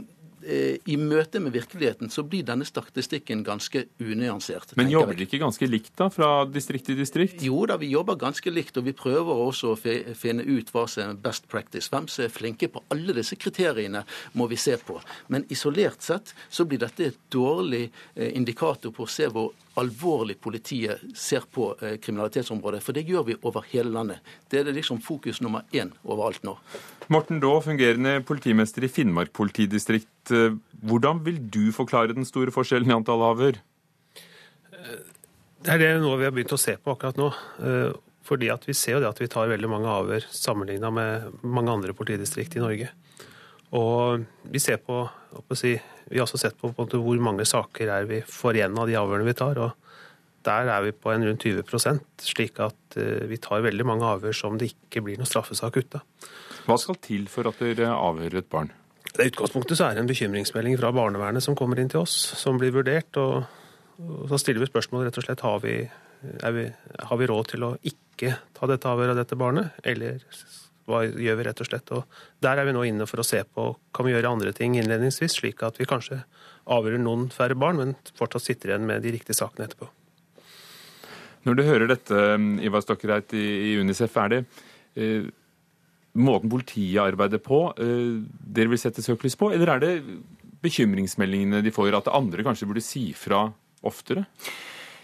i 0.47 0.95
møte 1.01 1.39
med 1.41 1.55
virkeligheten 1.55 2.11
så 2.13 2.21
blir 2.27 2.45
denne 2.45 2.65
statistikken 2.67 3.41
ganske 3.45 3.85
unyansert. 3.99 4.75
Men 4.77 4.91
jobber 4.91 5.17
dere 5.17 5.25
ikke 5.25 5.39
ganske 5.41 5.69
likt 5.69 5.93
da, 5.97 6.09
fra 6.13 6.29
distrikt 6.45 6.87
til 6.91 6.99
distrikt? 6.99 7.41
Jo 7.43 7.63
da, 7.69 7.77
vi 7.81 7.89
jobber 7.91 8.19
ganske 8.21 8.53
likt, 8.53 8.77
og 8.77 8.85
vi 8.85 8.93
prøver 8.97 9.41
også 9.47 9.73
å 9.73 9.79
finne 9.79 10.45
ut 10.45 10.69
hva 10.73 10.85
som 10.91 11.11
er 11.11 11.21
best 11.27 11.49
practice. 11.51 11.89
Hvem 11.91 12.09
som 12.11 12.27
er 12.27 12.33
flinke 12.33 12.69
på 12.71 12.83
alle 12.93 13.15
disse 13.17 13.37
kriteriene, 13.39 14.03
må 14.37 14.47
vi 14.51 14.59
se 14.61 14.77
på. 14.77 14.99
Men 15.33 15.47
isolert 15.53 16.05
sett 16.05 16.35
så 16.49 16.67
blir 16.69 16.81
dette 16.85 17.11
et 17.11 17.23
dårlig 17.33 17.87
eh, 17.87 18.31
indikator 18.37 18.93
på 18.93 19.07
å 19.07 19.11
se 19.11 19.29
hvor 19.33 19.53
alvorlig 19.77 20.37
politiet 20.41 21.03
ser 21.17 21.45
på 21.53 21.69
eh, 21.81 21.97
kriminalitetsområdet. 22.01 22.81
For 22.83 22.97
det 22.97 23.05
gjør 23.07 23.27
vi 23.29 23.37
over 23.41 23.65
hele 23.71 23.93
landet. 23.93 24.23
Det 24.49 24.61
er 24.61 24.67
det 24.67 24.77
liksom 24.79 25.01
fokus 25.05 25.41
nummer 25.43 25.65
én 25.75 25.93
overalt 26.03 26.43
nå. 26.47 26.57
Morten 27.13 27.41
Daa, 27.43 27.61
fungerende 27.63 28.17
politimester 28.27 28.83
i 28.83 28.91
Finnmark 28.91 29.31
politidistrikt. 29.37 30.33
Hvordan 30.83 31.21
vil 31.23 31.37
du 31.39 31.69
forklare 31.71 32.15
den 32.17 32.27
store 32.27 32.51
forskjellen 32.51 32.91
i 32.91 32.97
antall 32.97 33.23
avhør? 33.29 33.61
Det 35.63 35.71
er 35.73 35.79
det 35.79 35.93
noe 36.03 36.17
vi 36.19 36.27
har 36.27 36.35
begynt 36.35 36.51
å 36.53 36.59
se 36.59 36.75
på 36.75 36.93
akkurat 36.93 37.17
nå. 37.19 37.29
Fordi 38.27 38.49
at 38.51 38.67
Vi 38.67 38.75
ser 38.75 38.97
jo 38.97 39.03
det 39.03 39.11
at 39.11 39.21
vi 39.21 39.29
tar 39.31 39.51
veldig 39.51 39.69
mange 39.71 39.91
avhør 39.91 40.25
sammenligna 40.31 40.91
med 40.91 41.43
mange 41.43 41.71
andre 41.71 41.95
politidistrikt 41.95 42.57
i 42.57 42.63
Norge. 42.63 42.89
Og 43.71 44.25
Vi 44.43 44.59
ser 44.59 44.81
på, 44.83 45.05
si, 45.55 45.77
vi 46.09 46.19
har 46.19 46.25
også 46.25 46.39
sett 46.41 46.57
på, 46.59 46.71
på 46.75 46.87
hvor 46.87 47.21
mange 47.23 47.45
saker 47.47 47.91
er 47.93 48.07
vi 48.09 48.21
får 48.23 48.59
igjen 48.59 48.79
av 48.79 48.89
de 48.89 48.97
avhørene 48.99 49.27
vi 49.27 49.37
tar. 49.37 49.59
og 49.59 49.75
Der 50.47 50.71
er 50.71 50.83
vi 50.85 50.95
på 50.95 51.11
en 51.13 51.25
rundt 51.27 51.45
20% 51.45 52.25
slik 52.25 52.59
at 52.63 52.97
vi 53.27 53.37
tar 53.43 53.65
veldig 53.65 53.85
mange 53.85 54.07
avhør 54.07 54.35
som 54.35 54.57
det 54.57 54.71
ikke 54.73 55.03
blir 55.05 55.19
noen 55.19 55.29
straffesak 55.29 55.77
ut 55.77 55.99
av. 55.99 56.05
Hva 56.67 56.75
skal 56.79 56.99
til 57.03 57.29
for 57.31 57.47
at 57.47 57.59
dere 57.63 57.93
avhører 57.95 58.41
et 58.41 58.51
barn? 58.51 58.73
I 59.17 59.29
utgangspunktet 59.31 59.79
så 59.79 59.87
er 59.87 59.95
det 59.95 60.03
en 60.03 60.09
bekymringsmelding 60.09 60.75
fra 60.77 60.91
barnevernet 60.93 61.43
som 61.43 61.55
kommer 61.57 61.79
inn 61.81 61.89
til 61.89 62.03
oss, 62.03 62.13
som 62.37 62.59
blir 62.59 62.73
vurdert. 62.75 63.17
og, 63.17 63.47
og 64.03 64.27
Så 64.29 64.41
stiller 64.43 64.61
vi 64.61 64.69
spørsmål 64.69 65.07
rett 65.07 65.17
og 65.17 65.25
slett 65.25 65.45
har 65.45 65.61
vi, 65.63 65.77
vi, 66.57 66.65
har 67.09 67.21
vi 67.21 67.29
råd 67.31 67.53
til 67.53 67.65
å 67.65 67.73
ikke 67.81 68.35
ta 68.57 68.69
dette 68.69 68.89
avhøret 68.91 69.15
av 69.15 69.21
dette 69.23 69.39
barnet, 69.39 69.79
eller 69.83 70.21
hva 70.87 71.03
gjør 71.05 71.37
vi 71.39 71.45
rett 71.47 71.61
og 71.63 71.67
slett? 71.67 71.91
Og 71.95 72.19
Der 72.43 72.59
er 72.59 72.67
vi 72.67 72.75
nå 72.75 72.85
inne 72.87 73.07
for 73.09 73.19
å 73.19 73.27
se 73.27 73.41
på 73.43 73.69
kan 73.95 74.07
vi 74.07 74.13
gjøre 74.13 74.31
andre 74.31 74.53
ting 74.55 74.77
innledningsvis, 74.79 75.39
slik 75.41 75.63
at 75.67 75.79
vi 75.79 75.87
kanskje 75.89 76.21
avhører 76.67 77.01
noen 77.01 77.27
færre 77.33 77.57
barn, 77.59 77.79
men 77.79 77.95
fortsatt 78.17 78.45
sitter 78.45 78.71
igjen 78.71 78.87
med 78.87 79.03
de 79.03 79.13
riktige 79.15 79.37
sakene 79.37 79.67
etterpå. 79.67 79.89
Når 81.47 81.55
du 81.55 81.63
hører 81.63 81.91
dette, 81.91 82.23
Ivar 82.65 82.83
Stokkereit 82.83 83.35
i 83.37 83.75
Unicef, 83.79 84.15
er 84.19 84.33
det 84.33 84.39
eh, 84.99 85.27
måten 86.17 86.51
politiet 86.51 86.99
arbeider 87.03 87.39
på, 87.43 87.61
eh, 87.79 88.23
dere 88.57 88.71
vil 88.73 88.81
sette 88.81 89.03
søkelys 89.05 89.37
på? 89.39 89.53
Eller 89.55 89.75
er 89.75 89.83
det 89.83 89.93
bekymringsmeldingene 90.63 91.61
de 91.63 91.71
får, 91.71 91.93
at 91.95 92.11
andre 92.11 92.43
kanskje 92.43 92.67
burde 92.67 92.83
si 92.83 93.09
fra 93.15 93.45
oftere? 93.87 94.25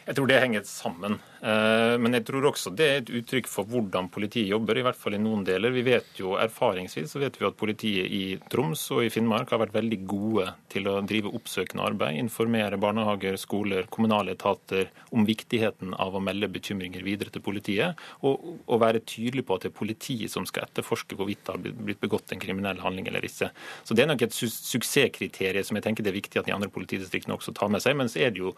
Jeg 0.04 0.18
tror 0.18 0.28
det 0.28 0.40
henger 0.44 0.66
sammen. 0.68 1.20
Eh, 1.44 1.94
men 2.00 2.16
jeg 2.18 2.26
tror 2.28 2.46
også 2.50 2.72
det 2.76 2.86
er 2.88 2.98
et 3.02 3.12
uttrykk 3.20 3.48
for 3.52 3.68
hvordan 3.68 4.10
politiet 4.12 4.50
jobber, 4.52 4.78
i 4.80 4.84
hvert 4.86 5.00
fall 5.00 5.16
i 5.18 5.22
noen 5.22 5.46
deler. 5.48 5.74
Vi 5.76 5.84
vet 5.84 6.20
jo 6.20 6.38
Erfaringsvis 6.40 7.14
så 7.14 7.22
vet 7.22 7.40
vi 7.40 7.48
at 7.48 7.58
politiet 7.60 8.12
i 8.12 8.24
Troms 8.52 8.84
og 8.96 9.04
i 9.04 9.12
Finnmark 9.14 9.52
har 9.52 9.62
vært 9.64 9.76
veldig 9.76 10.00
gode 10.08 10.50
til 10.72 10.88
å 10.92 10.98
drive 11.08 11.32
oppsøkende 11.36 11.86
arbeid, 11.88 12.20
informere 12.20 12.80
barnehager, 12.80 13.38
skoler, 13.40 13.88
kommunale 13.92 14.36
etater 14.38 14.92
om 15.16 15.28
viktigheten 15.28 15.96
av 16.00 16.16
å 16.16 16.24
melde 16.24 16.52
bekymringer 16.52 17.04
videre 17.04 17.32
til 17.34 17.44
politiet, 17.44 18.00
og, 18.24 18.44
og 18.68 18.84
være 18.84 19.04
tydelig 19.08 19.46
på 19.48 19.58
at 19.58 19.68
det 19.68 19.74
er 19.74 19.78
politiet 19.78 20.32
som 20.32 20.48
skal 20.48 20.68
etterforske 20.68 21.20
hvorvidt 21.20 21.44
det 21.44 21.56
har 21.56 21.80
blitt 21.88 22.04
begått 22.04 22.32
en 22.32 22.44
kriminell 22.44 22.80
handling 22.84 23.08
eller 23.12 23.24
ikke. 23.28 23.52
Så 23.84 23.96
Det 23.96 24.04
er 24.04 24.12
nok 24.12 24.28
et 24.28 24.36
su 24.36 24.48
suksesskriterium 24.48 25.64
som 25.68 25.80
jeg 25.80 25.88
tenker 25.88 26.04
det 26.04 26.12
er 26.12 26.20
viktig 26.20 26.40
at 26.40 26.48
de 26.48 26.56
andre 26.56 26.72
politidistriktene 26.72 27.36
også 27.36 27.56
tar 27.56 27.72
med 27.72 27.84
seg. 27.84 27.96
Men 28.00 28.12
så 28.12 28.24
er 28.24 28.34
det 28.36 28.44
jo 28.44 28.56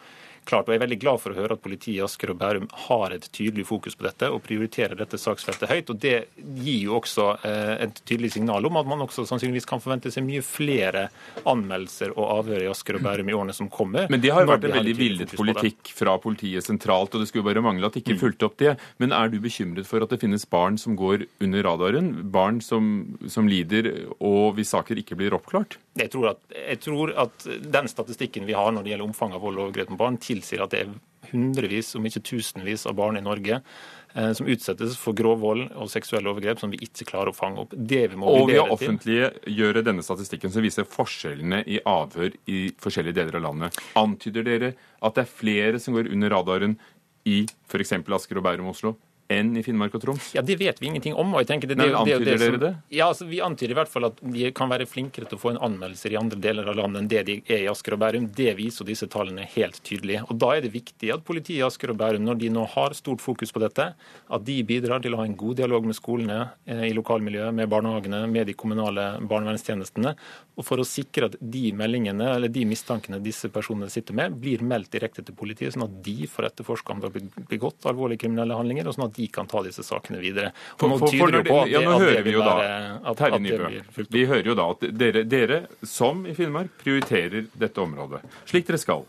klart, 0.47 0.67
og 0.67 0.73
jeg 0.73 0.79
er 0.79 0.85
veldig 0.85 0.99
glad 1.01 1.21
for 1.21 1.33
å 1.33 1.37
høre 1.39 1.57
at 1.57 1.63
politiet 1.63 1.97
i 1.97 2.03
Asker 2.05 2.31
og 2.33 2.39
Bærum 2.41 2.67
har 2.87 3.15
et 3.15 3.27
tydelig 3.33 3.65
fokus 3.69 3.97
på 3.97 4.05
dette 4.07 4.29
og 4.31 4.41
prioriterer 4.45 4.97
dette 4.99 5.19
saksfeltet 5.21 5.71
høyt. 5.71 5.91
og 5.91 5.99
Det 6.01 6.15
gir 6.61 6.85
jo 6.87 6.97
også 6.99 7.27
eh, 7.47 7.73
et 7.87 8.01
tydelig 8.03 8.33
signal 8.35 8.65
om 8.69 8.79
at 8.81 8.89
man 8.89 9.03
også 9.05 9.25
sannsynligvis 9.29 9.67
kan 9.69 9.83
forvente 9.83 10.11
seg 10.13 10.25
mye 10.27 10.43
flere 10.45 11.07
anmeldelser 11.47 12.13
og 12.15 12.29
avhør 12.39 12.65
i 12.65 12.69
Asker 12.71 12.99
og 12.99 13.05
Bærum 13.05 13.31
i 13.31 13.37
årene 13.37 13.55
som 13.57 13.69
kommer. 13.71 14.09
Men 14.11 14.23
det 14.23 14.33
har 14.33 14.45
jo 14.45 14.51
vært 14.53 14.69
en 14.69 14.77
veldig 14.77 14.97
villet 14.99 15.35
politikk 15.37 15.93
fra 15.95 16.17
politiet 16.21 16.65
sentralt, 16.65 17.15
og 17.15 17.23
det 17.23 17.29
skulle 17.31 17.47
bare 17.47 17.63
mangle 17.65 17.89
at 17.89 17.97
de 17.97 18.03
ikke 18.03 18.17
mm. 18.17 18.21
fulgte 18.21 18.49
opp 18.49 18.59
det. 18.61 18.75
Men 19.01 19.15
er 19.15 19.31
du 19.33 19.39
bekymret 19.43 19.89
for 19.89 20.05
at 20.05 20.13
det 20.13 20.21
finnes 20.21 20.47
barn 20.49 20.79
som 20.81 20.97
går 20.99 21.27
under 21.43 21.65
radaren? 21.67 22.13
Barn 22.33 22.61
som, 22.63 23.17
som 23.31 23.49
lider, 23.49 23.91
og 24.19 24.55
hvis 24.59 24.73
saker 24.75 25.01
ikke 25.01 25.17
blir 25.19 25.35
oppklart? 25.37 25.79
Jeg 25.95 26.11
tror, 26.11 26.33
at, 26.33 26.41
jeg 26.51 26.79
tror 26.83 27.11
at 27.23 27.45
den 27.71 27.87
statistikken 27.87 28.43
vi 28.49 28.55
har 28.57 28.73
når 28.75 28.83
det 28.83 28.91
gjelder 28.91 29.07
omfang 29.07 29.35
av 29.35 29.45
vold 29.45 29.59
og 29.59 29.69
overgrep 29.69 29.93
mot 29.93 30.01
barn, 30.01 30.17
tilsier 30.36 30.65
at 30.65 30.75
det 30.75 30.86
er 30.86 30.95
hundrevis, 31.31 31.95
om 31.97 32.05
ikke 32.05 32.23
tusenvis, 32.25 32.86
av 32.86 32.95
barn 32.97 33.17
i 33.17 33.23
Norge 33.23 33.57
eh, 33.57 34.31
som 34.38 34.49
utsettes 34.51 34.97
for 34.99 35.17
grov 35.17 35.39
vold 35.41 35.65
og 35.73 35.89
seksuelle 35.91 36.29
overgrep 36.31 36.61
som 36.61 36.73
vi 36.73 36.81
ikke 36.86 37.07
klarer 37.09 37.31
å 37.31 37.36
fange 37.36 37.63
opp. 37.63 37.73
Det 37.75 38.03
vi 38.11 38.19
må 38.19 38.29
og 38.29 38.49
ved 38.51 38.61
å 38.61 38.67
offentliggjøre 38.75 39.83
denne 39.86 40.05
statistikken 40.05 40.53
som 40.53 40.65
viser 40.65 40.88
forskjellene 40.89 41.63
i 41.65 41.81
avhør 41.89 42.36
i 42.51 42.67
forskjellige 42.81 43.19
deler 43.21 43.39
av 43.39 43.47
landet, 43.49 43.81
antyder 43.99 44.45
dere 44.47 44.75
at 45.01 45.17
det 45.17 45.25
er 45.25 45.33
flere 45.41 45.81
som 45.81 45.97
går 45.97 46.11
under 46.13 46.36
radaren 46.36 46.77
i 47.25 47.41
f.eks. 47.65 47.97
Asker 48.19 48.39
og 48.39 48.45
Bærum 48.45 48.69
Oslo 48.69 48.95
enn 49.32 49.55
i 49.57 49.63
Finnmark 49.65 49.95
og 49.97 50.03
Troms? 50.03 50.32
Ja, 50.36 50.41
Det 50.45 50.57
vet 50.59 50.82
vi 50.82 50.88
ingenting 50.88 51.15
om. 51.15 51.34
og 51.34 51.41
jeg 51.41 51.47
tenker 51.47 51.67
det, 51.67 51.78
det, 51.80 51.88
Nei, 51.89 51.97
Antyder 51.97 52.26
det, 52.26 52.38
dere 52.39 52.59
det? 52.61 52.71
Ja, 52.93 53.07
altså, 53.09 53.26
Vi 53.26 53.41
antyder 53.41 53.71
i 53.73 53.78
hvert 53.80 53.89
fall 53.89 54.05
at 54.05 54.19
de 54.21 54.51
kan 54.51 54.69
være 54.69 54.86
flinkere 54.86 55.26
til 55.26 55.38
å 55.38 55.41
få 55.41 55.53
en 55.53 55.61
anmeldelser 55.65 56.13
i 56.13 56.19
andre 56.19 56.39
deler 56.39 56.69
av 56.69 56.78
landet 56.78 57.01
enn 57.01 57.09
det 57.09 57.23
de 57.26 57.38
er 57.47 57.63
i 57.65 57.69
Asker 57.71 57.95
og 57.97 58.03
Bærum. 58.03 58.28
Det 58.36 58.53
viser 58.57 58.86
disse 58.86 59.07
tallene 59.07 59.47
helt 59.55 59.82
tydelig. 59.84 60.21
Og 60.30 60.38
Da 60.38 60.51
er 60.55 60.61
det 60.61 60.73
viktig 60.76 61.13
at 61.13 61.26
politiet 61.26 61.59
i 61.59 61.65
Asker 61.65 61.93
og 61.93 61.97
Bærum, 61.97 62.26
når 62.26 62.39
de 62.43 62.49
nå 62.53 62.65
har 62.76 62.93
stort 62.93 63.21
fokus 63.21 63.51
på 63.51 63.63
dette, 63.63 63.93
at 63.95 64.45
de 64.45 64.57
bidrar 64.63 65.01
til 65.01 65.15
å 65.15 65.21
ha 65.21 65.26
en 65.26 65.36
god 65.36 65.57
dialog 65.57 65.86
med 65.86 65.97
skolene 65.97 66.51
eh, 66.67 66.86
i 66.89 66.93
lokalmiljøet, 66.93 67.53
med 67.53 67.69
barnehagene, 67.69 68.26
med 68.30 68.47
de 68.47 68.53
kommunale 68.53 69.15
barnevernstjenestene, 69.26 70.15
og 70.56 70.64
for 70.64 70.80
å 70.80 70.86
sikre 70.88 71.28
at 71.30 71.36
de 71.39 71.70
meldingene 71.76 72.30
eller 72.38 72.51
de 72.51 72.64
mistankene 72.68 73.20
disse 73.24 73.49
personene 73.51 73.89
sitter 73.91 74.16
med, 74.16 74.38
blir 74.39 74.64
meldt 74.64 74.93
direkte 74.95 75.24
til 75.26 75.36
politiet, 75.36 75.74
sånn 75.76 75.88
at 75.88 75.97
de 76.06 76.30
får 76.32 76.49
etterforske 76.49 76.93
om 76.93 77.01
det 77.01 77.10
har 77.10 77.16
blitt 77.18 77.49
begått 77.51 77.88
alvorlige 77.91 78.24
kriminelle 78.24 78.56
handlinger. 78.56 78.88
og 78.88 78.95
sånn 78.95 79.08
at 79.10 79.18
de 79.18 79.28
kan 79.36 79.49
ta 79.51 79.64
disse 79.66 79.84
sakene 79.84 80.22
videre. 80.24 80.53
For, 80.78 80.88
for, 80.88 81.10
for, 81.10 81.18
for 81.26 81.36
det, 81.36 81.43
ja, 81.74 81.84
nå 81.84 81.97
hører 81.99 82.24
vi 82.24 82.38
jo 82.38 82.45
da, 82.45 82.56
at, 83.01 83.20
Terje 83.20 83.41
Nybø, 83.43 83.74
vi 84.16 84.24
hører 84.32 84.51
jo 84.51 84.56
da 84.56 84.70
at 84.78 84.88
dere, 84.95 85.26
dere, 85.28 85.60
som 85.84 86.24
i 86.30 86.38
Finnmark, 86.38 86.72
prioriterer 86.80 87.51
dette 87.53 87.84
området 87.84 88.24
slik 88.47 88.68
dere 88.70 88.80
skal. 88.82 89.06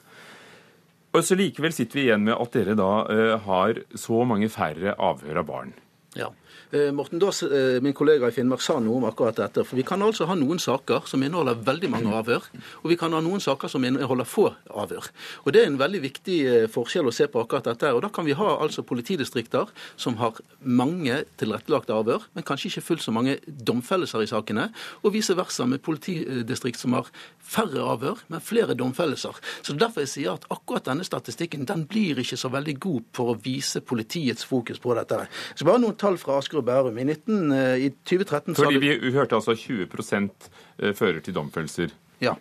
Og 1.17 1.25
så 1.25 1.37
Likevel 1.39 1.73
sitter 1.73 2.01
vi 2.01 2.07
igjen 2.09 2.27
med 2.27 2.37
at 2.37 2.57
dere 2.57 2.75
da 2.77 2.93
uh, 3.07 3.35
har 3.47 3.81
så 3.97 4.25
mange 4.29 4.51
færre 4.53 4.97
avhør 5.01 5.41
av 5.41 5.49
barn. 5.49 5.77
Ja. 6.17 6.31
Eh, 6.71 6.93
Morten 6.93 7.19
Daas, 7.19 7.43
eh, 7.43 7.81
min 7.81 7.93
kollega 7.93 8.29
i 8.29 8.33
Finnmark, 8.35 8.61
sa 8.61 8.81
noe 8.81 8.97
om 8.97 9.05
akkurat 9.07 9.37
dette. 9.37 9.63
For 9.65 9.77
Vi 9.77 9.85
kan 9.87 10.03
altså 10.03 10.27
ha 10.27 10.35
noen 10.35 10.59
saker 10.59 11.07
som 11.07 11.23
inneholder 11.23 11.55
veldig 11.55 11.91
mange 11.91 12.11
avhør, 12.11 12.43
og 12.83 12.91
vi 12.91 12.97
kan 12.97 13.13
ha 13.13 13.21
noen 13.21 13.41
saker 13.41 13.69
som 13.69 13.85
inneholder 13.85 14.25
få 14.25 14.53
avhør. 14.75 15.09
Og 15.47 15.53
Det 15.53 15.63
er 15.63 15.67
en 15.67 15.79
veldig 15.79 16.03
viktig 16.03 16.39
eh, 16.47 16.67
forskjell 16.67 17.07
å 17.07 17.13
se 17.15 17.29
på 17.29 17.41
akkurat 17.41 17.63
dette. 17.65 17.95
Og 17.95 18.03
Da 18.03 18.09
kan 18.09 18.25
vi 18.25 18.33
ha 18.33 18.59
altså 18.59 18.83
politidistrikter 18.83 19.69
som 19.97 20.17
har 20.17 20.33
mange 20.61 21.25
tilrettelagte 21.39 21.95
avhør, 21.95 22.23
men 22.35 22.43
kanskje 22.43 22.67
ikke 22.67 22.83
fullt 22.83 23.03
så 23.03 23.13
mange 23.13 23.39
domfellelser 23.47 24.23
i 24.23 24.27
sakene, 24.27 24.73
og 25.05 25.13
vice 25.13 25.37
versa 25.37 25.67
med 25.67 25.83
politidistrikt 25.83 26.81
som 26.81 26.95
har 26.95 27.07
færre 27.39 27.79
avhør, 27.79 28.19
men 28.29 28.41
flere 28.41 28.75
domfellelser. 28.75 29.39
Så 29.63 29.77
Derfor 29.77 30.01
jeg 30.01 30.09
sier 30.09 30.33
at 30.33 30.45
akkurat 30.51 30.85
denne 30.85 31.05
statistikken 31.05 31.65
den 31.65 31.87
blir 31.87 32.17
ikke 32.19 32.37
så 32.37 32.49
veldig 32.49 32.81
god 32.81 33.03
for 33.13 33.35
å 33.35 33.39
vise 33.39 33.81
politiets 33.81 34.45
fokus 34.45 34.79
på 34.79 34.95
dette. 34.97 35.29
Så 35.55 35.65
bare 35.65 35.79
noen 35.79 35.95
tall 35.97 36.17
fra 36.17 36.39
Asker 36.39 36.56
og 36.61 36.67
Bærum. 36.67 36.99
I, 36.99 37.05
19, 37.05 37.53
eh, 37.53 37.87
i 37.87 37.91
2013 38.05 38.57
Fordi 38.57 38.81
vi, 38.83 38.95
vi 39.03 39.13
hørte 39.15 39.39
altså 39.39 39.55
20 39.55 39.89
eh, 39.89 40.95
fører 40.95 41.21
til 41.21 41.35
domfellelser 41.35 41.93
ja. 42.21 42.35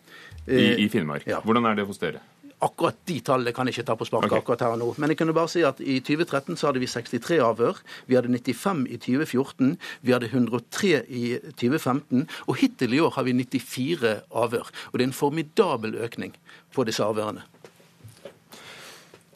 i, 0.47 0.85
i, 0.85 0.87
Finnmark. 0.89 1.27
Ja. 1.27 1.41
Hvordan 1.43 1.65
er 1.65 1.75
det 1.75 1.85
hos 1.89 2.01
dere? 2.01 2.23
Akkurat 2.63 2.95
de 3.05 3.19
tallene 3.19 3.51
kan 3.53 3.67
jeg 3.67 3.75
ikke 3.75 3.87
ta 3.89 3.95
på 3.99 4.07
sparket 4.07 4.31
okay. 4.31 4.41
akkurat 4.41 4.63
her 4.63 4.75
og 4.77 4.79
nå. 4.79 4.87
Men 4.97 5.11
jeg 5.11 5.19
kunne 5.19 5.35
bare 5.35 5.51
si 5.51 5.61
at 5.67 5.81
i 5.83 5.99
2013 5.99 6.55
så 6.57 6.69
hadde 6.69 6.81
vi 6.81 6.89
63 6.89 7.41
avhør. 7.43 7.81
Vi 8.07 8.15
hadde 8.15 8.31
95 8.31 8.85
i 8.87 8.97
2014. 9.03 9.75
Vi 10.01 10.15
hadde 10.15 10.31
103 10.31 10.93
i 11.11 11.25
2015. 11.59 12.23
Og 12.47 12.61
hittil 12.63 12.95
i 12.95 13.03
år 13.03 13.11
har 13.17 13.27
vi 13.27 13.35
94 13.35 14.15
avhør. 14.31 14.71
Og 14.91 14.97
det 14.97 15.03
er 15.03 15.11
en 15.11 15.19
formidabel 15.19 15.99
økning 16.07 16.33
på 16.73 16.87
disse 16.87 17.03
avhørene. 17.03 17.43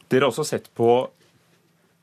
Dere 0.09 0.25
har 0.25 0.31
også 0.31 0.47
sett 0.47 0.71
på 0.73 0.89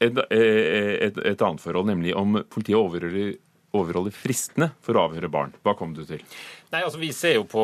et, 0.01 0.19
et, 0.31 1.19
et, 1.19 1.43
annet 1.43 1.63
forhold, 1.63 1.89
nemlig 1.89 2.15
om 2.17 2.41
politiet 2.53 2.79
overholder, 2.79 3.37
overholder 3.77 4.15
fristene 4.15 4.71
for 4.85 4.99
å 4.99 5.07
avhøre 5.09 5.31
barn. 5.33 5.55
Hva 5.65 5.77
kom 5.79 5.95
du 5.97 6.05
til? 6.09 6.23
Nei, 6.71 6.81
altså 6.83 6.99
Vi 6.99 7.13
ser 7.13 7.37
jo 7.37 7.45
på, 7.47 7.63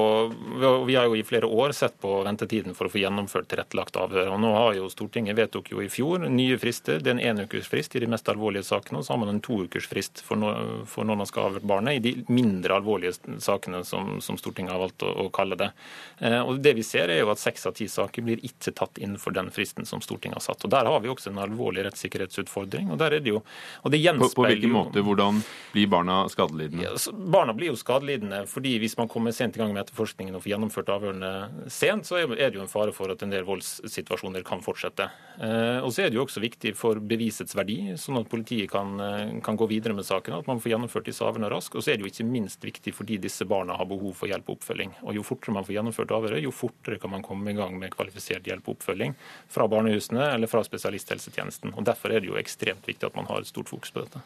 vi 0.87 0.95
har 0.95 1.09
jo 1.09 1.17
i 1.19 1.25
flere 1.27 1.47
år 1.51 1.73
sett 1.75 1.97
på 2.01 2.21
ventetiden 2.23 2.77
for 2.79 2.87
å 2.87 2.93
få 2.93 3.01
gjennomført 3.03 3.49
tilrettelagt 3.51 3.97
avhør. 3.99 4.31
og 4.37 4.41
nå 4.41 4.53
har 4.55 4.77
jo 4.79 4.91
Stortinget 4.93 5.35
vedtok 5.37 5.73
jo 5.73 5.83
i 5.83 5.89
fjor 5.91 6.29
nye 6.31 6.59
frister. 6.59 7.01
Det 7.03 7.11
er 7.11 7.17
en 7.17 7.25
enukersfrist 7.33 7.97
i 7.97 8.03
de 8.05 8.11
mest 8.13 8.29
alvorlige 8.31 8.63
sakene, 8.69 9.01
og 9.01 9.07
så 9.07 9.15
har 9.15 9.23
man 9.25 9.33
en 9.33 9.41
toukersfrist 9.43 10.23
for, 10.23 10.39
no, 10.39 10.53
for 10.87 11.09
når 11.09 11.19
man 11.19 11.31
skal 11.31 11.49
avhøre 11.49 11.67
barnet 11.67 11.99
i 11.99 12.05
de 12.05 12.13
mindre 12.31 12.79
alvorlige 12.79 13.17
sakene, 13.43 13.83
som, 13.89 14.21
som 14.23 14.39
Stortinget 14.39 14.77
har 14.77 14.85
valgt 14.85 15.03
å, 15.03 15.11
å 15.25 15.27
kalle 15.35 15.59
det. 15.59 15.73
Eh, 16.21 16.39
og 16.39 16.63
det 16.63 16.77
vi 16.79 16.87
ser 16.87 17.11
er 17.11 17.25
jo 17.25 17.33
at 17.35 17.43
Seks 17.43 17.67
av 17.67 17.75
ti 17.75 17.89
saker 17.91 18.23
blir 18.23 18.45
ikke 18.47 18.71
tatt 18.79 19.03
innenfor 19.03 19.35
den 19.35 19.51
fristen 19.51 19.89
som 19.89 19.99
Stortinget 20.05 20.39
har 20.39 20.47
satt. 20.47 20.63
Og 20.63 20.71
Der 20.71 20.87
har 20.87 21.03
vi 21.03 21.11
også 21.11 21.33
en 21.33 21.43
alvorlig 21.43 21.89
rettssikkerhetsutfordring. 21.89 22.93
og 22.95 23.03
der 23.03 23.19
er 23.19 23.25
det 23.25 23.35
jo, 23.35 23.43
og 23.83 23.91
det 23.91 24.05
på, 24.23 24.31
på 24.37 24.47
hvilken 24.47 24.77
måte? 24.79 25.03
Hvordan 25.03 25.43
blir 25.75 25.91
barna 25.91 26.23
skadelidende? 26.31 26.87
Ja, 26.87 27.19
barna 27.35 27.57
blir 27.57 27.73
jo 27.73 27.77
skadelidende 27.81 28.45
fordi 28.47 28.79
vi 28.79 28.91
hvis 28.93 28.99
man 29.01 29.09
kommer 29.09 29.32
sent 29.32 29.57
i 29.57 29.61
gang 29.62 29.70
med 29.72 29.86
etterforskningen 29.86 30.34
og 30.36 30.43
får 30.45 30.51
gjennomført 30.53 30.90
avhørene 30.93 31.68
sent, 31.72 32.05
så 32.05 32.18
er 32.20 32.28
det 32.43 32.59
jo 32.59 32.64
en 32.66 32.68
fare 32.68 32.93
for 32.93 33.09
at 33.09 33.22
en 33.24 33.30
del 33.32 33.47
voldssituasjoner 33.49 34.45
kan 34.45 34.61
fortsette. 34.61 35.07
Eh, 35.40 35.78
og 35.80 35.95
så 35.95 36.05
er 36.05 36.11
det 36.12 36.18
jo 36.18 36.26
også 36.26 36.43
viktig 36.45 36.74
for 36.76 37.01
bevisets 37.01 37.57
verdi, 37.57 37.95
sånn 37.97 38.20
at 38.20 38.28
politiet 38.28 38.68
kan, 38.68 39.01
eh, 39.01 39.32
kan 39.40 39.57
gå 39.57 39.68
videre 39.70 39.97
med 39.97 40.05
saken, 40.05 40.36
at 40.36 40.51
man 40.51 40.61
får 40.61 40.74
gjennomført 40.74 41.09
disse 41.09 41.24
avhørene 41.24 41.49
raskt. 41.49 41.78
Og 41.78 41.86
så 41.86 41.93
er 41.95 41.97
det 41.97 42.05
jo 42.05 42.12
ikke 42.12 42.28
minst 42.28 42.61
viktig 42.61 42.93
fordi 42.93 43.18
disse 43.22 43.49
barna 43.49 43.78
har 43.80 43.88
behov 43.88 44.12
for 44.18 44.28
hjelp 44.28 44.53
og 44.53 44.61
oppfølging. 44.61 44.93
Og 45.09 45.16
jo 45.16 45.24
fortere 45.24 45.57
man 45.57 45.64
får 45.64 45.78
gjennomført 45.78 46.12
avhøret, 46.12 46.45
jo 46.45 46.53
fortere 46.53 47.01
kan 47.01 47.16
man 47.16 47.24
komme 47.24 47.49
i 47.49 47.57
gang 47.57 47.78
med 47.80 47.97
kvalifisert 47.97 48.45
hjelp 48.45 48.68
og 48.68 48.76
oppfølging 48.76 49.16
fra 49.49 49.68
barnehusene 49.72 50.34
eller 50.34 50.53
fra 50.53 50.61
spesialisthelsetjenesten. 50.68 51.72
Og 51.78 51.84
Derfor 51.88 52.12
er 52.12 52.20
det 52.20 52.28
jo 52.28 52.36
ekstremt 52.36 52.84
viktig 52.84 53.09
at 53.09 53.16
man 53.16 53.24
har 53.32 53.40
et 53.40 53.49
stort 53.49 53.72
fokus 53.72 53.90
på 53.90 54.05
dette. 54.05 54.20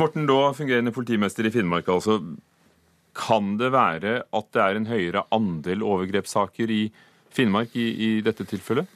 Morten 0.00 0.26
Daa, 0.26 0.52
fungerende 0.52 0.90
politimester 0.90 1.46
i 1.46 1.50
Finnmark. 1.54 1.86
altså. 1.86 2.18
Kan 3.16 3.56
det 3.58 3.72
være 3.74 4.20
at 4.22 4.48
det 4.54 4.62
er 4.62 4.78
en 4.78 4.88
høyere 4.90 5.26
andel 5.34 5.82
overgrepssaker 5.86 6.70
i 6.70 6.82
Finnmark 7.34 7.74
i, 7.78 7.86
i 7.90 8.10
dette 8.26 8.46
tilfellet? 8.48 8.88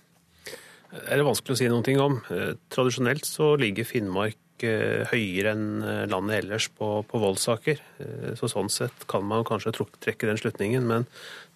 Det 0.94 1.10
er 1.10 1.26
vanskelig 1.26 1.56
å 1.56 1.58
si 1.58 1.68
noe 1.70 1.94
om. 2.04 2.20
Eh, 2.30 2.54
tradisjonelt 2.70 3.26
så 3.26 3.54
ligger 3.58 3.86
Finnmark 3.88 4.62
eh, 4.62 5.02
høyere 5.10 5.54
enn 5.56 5.66
eh, 5.82 6.04
landet 6.10 6.44
ellers 6.44 6.68
på, 6.70 6.90
på, 7.08 7.20
voldssaker. 7.22 7.82
Så 8.38 8.50
sånn 8.50 8.70
sett 8.70 9.06
kan 9.10 9.26
man 9.26 9.46
kanskje 9.46 9.74
trekke 9.74 10.30
den 10.30 10.38
slutningen. 10.38 10.86
Men 10.86 11.08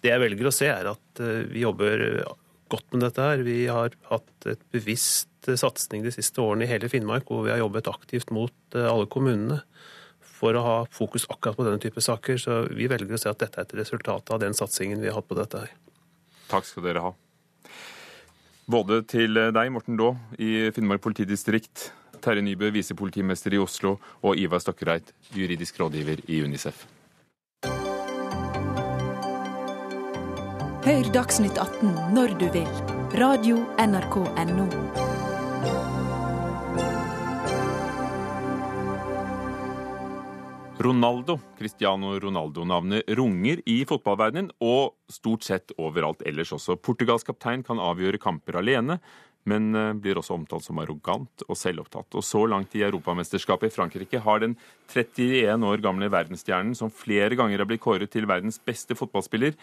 det 0.03 0.11
jeg 0.11 0.23
velger 0.25 0.51
å 0.51 0.55
se, 0.55 0.67
er 0.71 0.91
at 0.91 1.23
vi 1.51 1.63
jobber 1.63 2.03
godt 2.71 2.91
med 2.93 3.07
dette 3.07 3.29
her. 3.29 3.45
Vi 3.47 3.61
har 3.71 3.95
hatt 4.11 4.49
et 4.49 4.61
bevisst 4.75 5.27
satsing 5.47 6.03
de 6.03 6.11
siste 6.13 6.43
årene 6.43 6.67
i 6.67 6.69
hele 6.69 6.91
Finnmark, 6.91 7.29
hvor 7.29 7.47
vi 7.47 7.53
har 7.53 7.63
jobbet 7.63 7.87
aktivt 7.91 8.35
mot 8.35 8.75
alle 8.75 9.07
kommunene 9.11 9.61
for 10.39 10.55
å 10.55 10.63
ha 10.63 10.75
fokus 10.95 11.27
akkurat 11.29 11.57
på 11.57 11.67
denne 11.67 11.81
type 11.83 12.01
saker. 12.03 12.39
Så 12.41 12.61
vi 12.71 12.87
velger 12.91 13.17
å 13.17 13.21
se 13.21 13.31
at 13.31 13.41
dette 13.43 13.59
er 13.59 13.67
et 13.67 13.77
resultat 13.81 14.31
av 14.33 14.41
den 14.43 14.55
satsingen 14.57 15.01
vi 15.03 15.11
har 15.11 15.19
hatt 15.19 15.29
på 15.29 15.37
dette 15.39 15.65
her. 15.65 15.73
Takk 16.49 16.67
skal 16.67 16.87
dere 16.87 17.03
ha. 17.03 17.15
Både 18.69 19.01
til 19.09 19.33
deg, 19.33 19.71
Morten 19.73 19.97
Daa 19.97 20.13
i 20.37 20.69
Finnmark 20.75 21.01
politidistrikt, 21.01 21.89
Terje 22.21 22.43
Nybø, 22.45 22.69
visepolitimester 22.75 23.55
i 23.55 23.61
Oslo, 23.61 23.95
og 24.21 24.37
Ivar 24.37 24.61
Stokkereit, 24.61 25.13
juridisk 25.33 25.79
rådgiver 25.81 26.21
i 26.29 26.43
Unicef. 26.45 26.85
Hør 30.85 31.11
Dagsnytt 31.13 31.57
18 31.59 32.15
når 32.15 32.37
du 32.39 32.47
vil. 32.55 32.73
Radio 33.19 33.63
NRK 33.81 34.21
Radio.nrk.no. 34.21 35.08
Ronaldo, 40.79 41.35
Cristiano 41.57 42.13
Ronaldo-navnet 42.19 43.09
runger 43.19 43.59
i 43.67 43.81
fotballverdenen 43.83 44.53
og 44.63 44.93
stort 45.11 45.43
sett 45.43 45.73
overalt 45.75 46.21
ellers 46.27 46.53
også. 46.55 46.77
Portugals 46.79 47.25
kaptein 47.27 47.65
kan 47.67 47.81
avgjøre 47.83 48.21
kamper 48.23 48.61
alene, 48.61 48.95
men 49.49 49.73
eh, 49.75 49.91
blir 49.99 50.21
også 50.21 50.37
omtalt 50.37 50.63
som 50.63 50.79
arrogant 50.79 51.43
og 51.49 51.57
selvopptatt. 51.59 52.15
Og 52.15 52.23
så 52.23 52.45
langt 52.47 52.77
i 52.79 52.85
Europamesterskapet 52.87 53.67
i 53.67 53.75
Frankrike 53.75 54.21
har 54.23 54.39
den 54.43 54.55
31 54.87 55.67
år 55.67 55.83
gamle 55.83 56.07
verdensstjernen, 56.13 56.77
som 56.79 56.93
flere 56.93 57.35
ganger 57.35 57.59
har 57.59 57.67
blitt 57.67 57.83
kåret 57.83 58.11
til 58.13 58.29
verdens 58.29 58.61
beste 58.63 58.95
fotballspiller, 58.95 59.57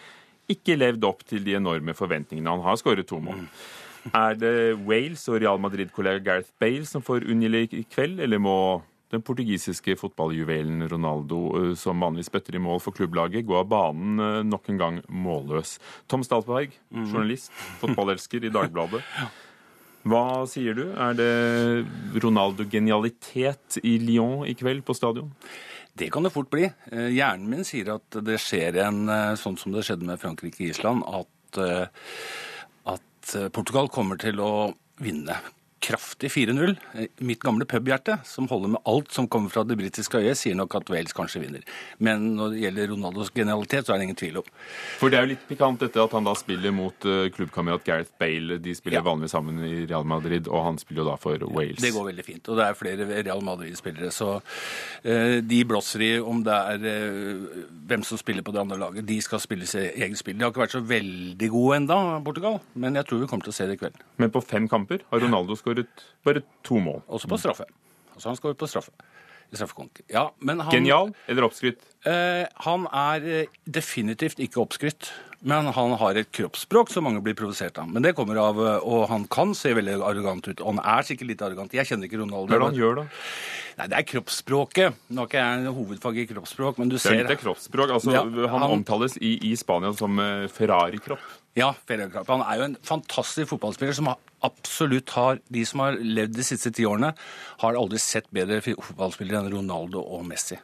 ikke 0.53 0.77
levd 0.77 1.07
opp 1.07 1.25
til 1.27 1.41
de 1.43 1.57
enorme 1.57 1.97
forventningene. 1.97 2.53
Han 2.53 2.61
har 2.63 2.77
skåret 2.77 3.09
to 3.09 3.17
mål. 3.23 3.41
Er 4.15 4.37
det 4.37 4.53
Wales 4.85 5.25
og 5.27 5.41
Real 5.41 5.57
Madrid-kollega 5.59 6.21
Gareth 6.23 6.53
Bale 6.61 6.85
som 6.87 7.01
får 7.03 7.25
unngjelde 7.25 7.65
i 7.81 7.83
kveld, 7.89 8.21
eller 8.23 8.39
må 8.39 8.57
den 9.13 9.23
portugisiske 9.23 9.95
fotballjuvelen 9.99 10.83
Ronaldo, 10.91 11.39
eh, 11.59 11.73
som 11.79 12.03
vanligvis 12.03 12.31
bøtter 12.33 12.57
i 12.57 12.61
mål 12.63 12.81
for 12.83 12.95
klubblaget, 12.95 13.45
gå 13.47 13.55
av 13.59 13.69
banen 13.71 14.19
eh, 14.19 14.43
nok 14.47 14.69
en 14.71 14.81
gang 14.81 15.01
målløs. 15.07 15.77
Tom 16.11 16.25
Stalsberg, 16.27 16.75
mhm. 16.91 17.09
journalist, 17.13 17.53
fotballelsker 17.81 18.47
i 18.47 18.53
Dagbladet. 18.57 19.03
Hva 20.07 20.45
sier 20.47 20.75
du? 20.77 20.85
Er 20.95 21.15
det 21.17 21.31
Ronaldo-genialitet 22.23 23.79
i 23.83 23.97
Lyon 23.99 24.45
i 24.47 24.55
kveld 24.55 24.85
på 24.87 24.95
stadion? 24.95 25.33
Det 25.97 26.11
kan 26.13 26.23
det 26.23 26.31
fort 26.31 26.51
bli. 26.53 26.67
Eh, 26.91 27.09
hjernen 27.15 27.49
min 27.51 27.67
sier 27.67 27.95
at 27.97 28.19
det 28.23 28.37
skjer 28.43 28.79
en 28.85 29.07
sånn 29.39 29.57
som 29.59 29.75
det 29.75 29.83
skjedde 29.87 30.07
med 30.07 30.21
Frankrike-Island, 30.21 31.03
at, 31.07 31.61
at 32.93 33.37
Portugal 33.55 33.89
kommer 33.91 34.19
til 34.21 34.39
å 34.43 34.51
vinne 35.01 35.39
kraftig 35.79 36.31
4-0. 36.31 36.75
Mitt 37.25 37.41
gamle 37.45 37.65
pubhjerte, 37.69 38.17
som 38.25 38.47
holder 38.49 38.73
med 38.75 38.81
alt 38.89 39.11
som 39.13 39.27
kommer 39.29 39.51
fra 39.53 39.63
det 39.67 39.77
britiske 39.79 40.19
øyet, 40.19 40.39
sier 40.39 40.57
nok 40.57 40.75
at 40.79 40.89
Wales 40.91 41.15
kanskje 41.15 41.41
vinner. 41.43 41.65
Men 42.03 42.33
når 42.37 42.55
det 42.55 42.61
gjelder 42.63 42.89
Ronaldos 42.93 43.31
genialitet, 43.35 43.85
så 43.85 43.93
er 43.93 44.01
det 44.01 44.07
ingen 44.07 44.19
tvil 44.19 44.39
om. 44.41 44.49
For 44.99 45.13
det 45.13 45.19
er 45.19 45.27
jo 45.27 45.31
litt 45.35 45.45
pikant 45.49 45.81
dette 45.85 46.01
at 46.01 46.15
han 46.17 46.27
da 46.27 46.33
spiller 46.37 46.73
mot 46.75 47.07
uh, 47.07 47.27
klubbkamerat 47.33 47.85
Gareth 47.87 48.13
Bale. 48.19 48.57
De 48.63 48.73
spiller 48.77 48.99
ja. 48.99 49.05
vanligvis 49.05 49.35
sammen 49.37 49.61
i 49.63 49.85
Real 49.85 50.07
Madrid, 50.07 50.49
og 50.49 50.65
han 50.65 50.81
spiller 50.81 51.03
jo 51.03 51.07
da 51.11 51.15
for 51.21 51.47
Wales. 51.53 51.81
Det 51.83 51.93
går 51.95 52.09
veldig 52.09 52.25
fint. 52.25 52.49
Og 52.49 52.59
det 52.59 52.67
er 52.67 52.79
flere 52.81 53.07
Real 53.21 53.45
Madrid-spillere, 53.45 54.11
så 54.15 54.33
uh, 54.41 55.37
de 55.45 55.61
blåser 55.69 56.05
i 56.07 56.11
om 56.19 56.41
det 56.45 56.57
er 56.73 56.89
uh, 56.89 57.63
hvem 57.87 58.05
som 58.07 58.19
spiller 58.19 58.45
på 58.45 58.55
det 58.55 58.63
andre 58.65 58.81
laget. 58.81 59.07
De 59.07 59.19
skal 59.23 59.43
spille 59.43 59.69
sitt 59.69 59.93
eget 59.95 60.19
spill. 60.19 60.37
De 60.39 60.47
har 60.47 60.53
ikke 60.53 60.65
vært 60.65 60.77
så 60.77 60.83
veldig 60.83 61.53
gode 61.53 61.81
enda, 61.83 62.01
Portugal, 62.25 62.59
men 62.73 62.97
jeg 62.97 63.07
tror 63.07 63.23
vi 63.23 63.29
kommer 63.29 63.47
til 63.47 63.53
å 63.53 63.59
se 63.59 63.69
det 63.69 63.77
i 63.77 63.83
kveld. 63.85 64.05
Men 64.17 64.33
på 64.33 64.41
fem 64.43 64.67
kamper 64.71 65.05
har 65.11 65.21
Ronaldo 65.21 65.55
skåret 65.55 65.66
bare 66.23 66.43
to 66.63 66.79
mål. 66.79 67.01
Også 67.07 67.27
på 67.27 67.37
straffe. 67.37 67.65
Altså 68.15 68.29
han 68.29 68.39
skåret 68.39 68.57
på 68.57 68.67
straffe. 68.67 68.91
Ja, 70.11 70.31
han, 70.43 70.69
Genial 70.71 71.13
eller 71.27 71.45
oppskrytt? 71.47 71.79
Eh, 72.03 72.43
han 72.65 72.87
er 72.91 73.23
eh, 73.23 73.53
definitivt 73.63 74.41
ikke 74.43 74.59
oppskrytt. 74.63 75.11
Men 75.39 75.69
han 75.69 75.91
har 76.01 76.17
et 76.17 76.31
kroppsspråk 76.33 76.89
som 76.89 77.05
mange 77.05 77.21
blir 77.23 77.35
provosert 77.37 77.77
av. 77.77 77.87
Men 77.87 78.01
det 78.03 78.15
kommer 78.17 78.39
av, 78.41 78.57
eh, 78.57 78.79
Og 78.81 79.07
han 79.07 79.27
kan 79.27 79.53
se 79.55 79.73
veldig 79.73 80.01
arrogant 80.01 80.47
ut. 80.47 80.59
Og 80.59 80.75
han 80.75 80.81
er 80.83 81.05
sikkert 81.07 81.31
litt 81.31 81.41
arrogant. 81.45 81.71
Jeg 81.71 81.85
kjenner 81.85 82.09
ikke 82.09 82.19
Ronaldo. 82.23 82.49
Hva 82.49 82.55
er 82.55 82.59
det 82.59 82.69
han 82.71 82.81
gjør, 82.81 82.95
da? 82.95 83.05
Nei, 83.77 83.87
Det 83.87 83.97
er 83.97 84.07
kroppsspråket. 84.11 84.93
Nå 85.09 85.21
har 85.21 85.27
ikke 85.27 85.45
jeg 85.45 85.75
hovedfag 85.77 86.17
i 86.17 86.27
kroppsspråk, 86.33 86.77
men 86.79 86.89
du 86.89 86.97
ser 86.97 87.23
Det 87.23 87.37
er 87.37 87.43
kroppsspråk. 87.43 87.89
Altså, 87.91 88.11
ja, 88.11 88.23
han, 88.23 88.61
han, 88.61 88.71
omtales 88.81 89.17
i, 89.21 89.37
i 89.51 89.55
Spania 89.55 89.93
som 89.93 90.17
Ferrari-kropp. 90.49 91.21
Ja, 91.57 91.71
Han 91.89 92.43
er 92.45 92.59
jo 92.59 92.65
en 92.67 92.77
fantastisk 92.85 93.49
fotballspiller 93.49 93.95
som 93.97 94.11
absolutt 94.45 95.09
har 95.15 95.39
De 95.49 95.63
som 95.65 95.81
har 95.81 95.97
levd 95.97 96.35
de 96.37 96.43
siste 96.45 96.69
ti 96.71 96.85
årene, 96.85 97.13
har 97.63 97.79
aldri 97.79 97.97
sett 97.97 98.29
bedre 98.29 98.61
fotballspillere 98.61 99.41
enn 99.41 99.55
Ronaldo 99.55 100.03
og 100.03 100.27
Messi. 100.27 100.59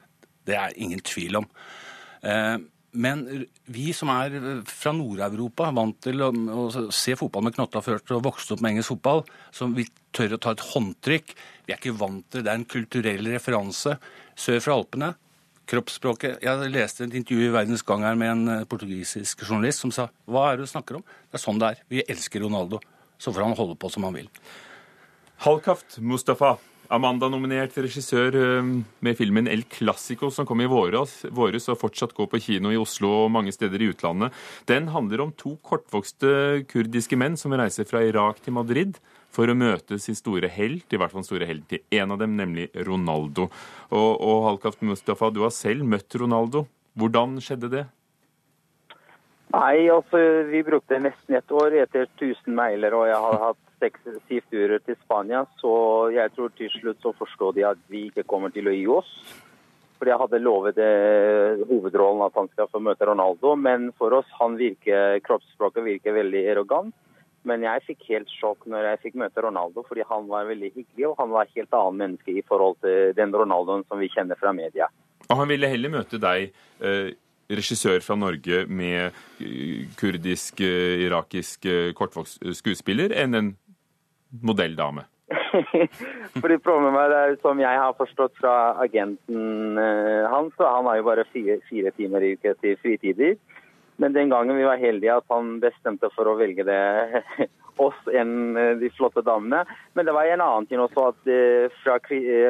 Det 0.46 0.54
er 0.60 0.78
ingen 0.78 1.02
tvil 1.02 1.39
om. 1.41 1.48
Eh, 2.22 2.58
men 2.94 3.24
vi 3.74 3.88
som 3.98 4.12
er 4.14 4.36
fra 4.70 4.94
Nord-Europa, 4.94 5.72
vant 5.74 5.98
til 6.06 6.22
å, 6.22 6.30
se 6.94 7.16
fotball 7.18 7.48
med 7.48 7.56
knotta 7.56 7.82
ført 7.82 8.14
og 8.14 8.28
vokste 8.28 8.54
opp 8.54 8.62
med 8.62 8.76
engelsk 8.76 8.94
fotball, 8.94 9.24
som 9.50 9.74
vi 9.74 9.88
tør 10.14 10.38
å 10.38 10.41
ta 10.46 10.54
et 10.54 10.66
håndtrykk. 10.76 11.34
Vi 11.66 11.74
er 11.74 11.82
ikke 11.82 11.98
vant 11.98 12.28
til 12.30 12.44
det. 12.44 12.46
Det 12.46 12.54
er 12.54 12.62
en 12.62 12.70
kulturell 12.70 13.32
referanse 13.34 13.98
sør 14.38 14.62
fra 14.62 14.78
Alpene 14.78 15.14
kroppsspråket 15.70 16.43
Jeg 16.43 16.72
leste 16.74 17.05
et 17.05 17.16
intervju 17.20 17.47
i 17.47 17.53
Verdens 17.53 17.86
Gang 17.86 18.03
her 18.05 18.18
med 18.20 18.32
en 18.32 18.51
eh, 18.57 18.66
portugisisk 18.70 19.45
journalist 19.47 19.84
som 19.84 19.93
sa 19.95 20.09
hva 20.30 20.49
er 20.49 20.59
det 20.59 20.68
du 20.68 20.74
snakker 20.74 20.99
om? 20.99 21.05
Det 21.30 21.39
er 21.39 21.43
sånn 21.43 21.61
det 21.61 21.72
er. 21.72 21.82
Vi 21.91 22.03
elsker 22.09 22.43
Ronaldo. 22.43 22.82
Så 23.22 23.32
får 23.32 23.45
han 23.45 23.57
holde 23.57 23.78
på 23.80 23.89
som 23.93 24.05
han 24.07 24.16
vil. 24.18 24.30
Halkaft 25.45 25.99
Mustafa. 26.03 26.57
Amanda-nominert 26.93 27.78
regissør 27.80 28.36
eh, 28.38 28.68
med 29.01 29.18
filmen 29.18 29.47
El 29.49 29.64
Clásico, 29.72 30.30
som 30.34 30.45
kom 30.45 30.61
i 30.61 30.70
våres, 30.70 31.22
våres 31.34 31.70
og 31.72 31.80
fortsatt 31.82 32.14
går 32.18 32.28
på 32.30 32.41
kino 32.43 32.74
i 32.74 32.78
Oslo 32.78 33.09
og 33.24 33.32
mange 33.34 33.53
steder 33.55 33.82
i 33.82 33.89
utlandet. 33.93 34.36
Den 34.70 34.91
handler 34.93 35.24
om 35.24 35.34
to 35.39 35.55
kortvokste 35.66 36.68
kurdiske 36.70 37.18
menn 37.18 37.39
som 37.39 37.55
reiser 37.55 37.88
fra 37.89 38.03
Irak 38.05 38.43
til 38.43 38.57
Madrid 38.59 38.99
for 39.34 39.49
å 39.49 39.57
møte 39.57 39.97
sin 40.01 40.17
store 40.17 40.49
helt, 40.53 40.86
i 40.93 40.99
hvert 40.99 41.13
fall 41.13 41.25
store 41.25 41.47
helt 41.49 41.65
til 41.71 41.81
en 41.97 42.13
av 42.13 42.21
dem, 42.21 42.38
nemlig 42.38 42.69
Ronaldo. 42.88 43.49
Og, 43.89 44.11
og 44.21 44.45
Halkaft 44.49 44.86
Mustafa, 44.86 45.31
du 45.34 45.41
har 45.45 45.53
selv 45.55 45.86
møtt 45.89 46.13
Ronaldo. 46.21 46.67
Hvordan 46.99 47.39
skjedde 47.41 47.71
det? 47.73 47.84
Nei, 49.53 49.86
altså 49.93 50.19
Vi 50.49 50.63
brukte 50.65 50.97
nesten 51.01 51.38
et 51.38 51.51
år 51.53 51.75
etter 51.84 52.07
1000 52.17 52.53
mailer, 52.57 52.93
og 52.97 53.07
jeg 53.09 53.21
har 53.25 53.39
hatt 53.47 53.61
seks-syv 53.84 54.45
turer 54.49 54.81
til 54.81 54.97
Spania. 55.03 55.43
Så 55.61 55.73
jeg 56.15 56.34
tror 56.34 56.53
til 56.57 56.71
slutt 56.73 57.01
så 57.03 57.13
forstår 57.17 57.57
de 57.57 57.65
at 57.73 57.81
vi 57.91 58.07
ikke 58.09 58.25
kommer 58.29 58.53
til 58.53 58.69
å 58.69 58.75
gi 58.75 58.86
oss. 58.89 59.11
For 59.99 60.09
jeg 60.09 60.19
hadde 60.19 60.41
lovet 60.41 60.79
eh, 60.81 61.61
hovedrollen 61.69 62.25
at 62.25 62.36
han 62.39 62.49
skal 62.51 62.69
få 62.71 62.81
møte 62.84 63.07
Ronaldo. 63.07 63.53
Men 63.55 63.91
for 63.99 64.17
oss, 64.17 64.29
han 64.39 64.57
virker, 64.59 65.21
kroppsspråket 65.25 65.86
virker 65.86 66.17
veldig 66.17 66.43
arrogant. 66.55 66.95
Men 67.48 67.64
jeg 67.66 67.84
fikk 67.88 68.06
helt 68.10 68.32
sjokk 68.32 68.68
når 68.72 68.88
jeg 68.88 69.02
fikk 69.08 69.18
møte 69.20 69.44
Ronaldo, 69.44 69.84
fordi 69.88 70.06
han 70.08 70.30
var 70.32 70.48
veldig 70.48 70.72
hyggelig, 70.72 71.08
og 71.10 71.18
han 71.20 71.34
var 71.34 71.48
et 71.48 71.58
helt 71.60 71.76
annet 71.80 72.00
menneske 72.04 72.38
i 72.39 72.46
forhold 72.48 72.80
til 72.84 73.12
den 73.18 73.36
Ronaldoen 73.36 73.84
som 73.89 74.00
vi 74.00 74.12
kjenner 74.14 74.39
fra 74.39 74.54
media. 74.56 74.88
Og 75.30 75.39
han 75.39 75.52
ville 75.52 75.70
heller 75.72 75.91
møte 75.91 76.20
deg, 76.22 76.54
eh, 76.84 77.14
regissør 77.54 78.00
fra 78.04 78.16
Norge 78.20 78.64
med 78.68 79.12
eh, 79.44 79.88
kurdisk, 80.00 80.62
eh, 80.64 81.04
irakisk 81.06 81.68
kortvokst 81.98 82.44
skuespiller, 82.60 83.12
enn 83.12 83.39
en 83.39 83.52
modelldame? 84.44 85.06
Fordi 86.41 86.58
problemet 86.64 87.14
er, 87.14 87.36
som 87.44 87.60
jeg 87.62 87.80
har 87.80 87.94
forstått 87.98 88.39
fra 88.39 88.74
agenten 88.82 89.78
hans, 89.78 90.56
og 90.58 90.66
han 90.66 90.88
har 90.89 90.98
jo 91.00 91.06
bare 91.08 91.28
fire, 91.30 91.60
fire 91.70 91.91
timer 91.98 92.26
i 92.26 92.34
uke 92.38 92.56
til 92.62 92.80
fritider. 92.82 93.36
Men 94.02 94.14
den 94.14 94.30
gangen 94.30 94.58
vi 94.58 94.64
var 94.66 94.82
heldige 94.82 95.18
at 95.20 95.28
han 95.30 95.60
bestemte 95.62 96.10
for 96.16 96.30
å 96.30 96.38
velge 96.39 96.66
det 96.66 96.80
oss 97.82 98.00
enn 98.14 98.58
eh, 98.58 98.74
de 98.82 98.89
flotte 98.94 99.24
damene. 99.26 99.64
Men 99.94 100.06
det 100.06 100.16
var 100.16 100.30
en 100.30 100.44
annen 100.46 100.70
ting 100.70 100.82
også 100.82 101.10
at 101.12 101.30
eh, 101.30 101.68
fra 101.84 102.00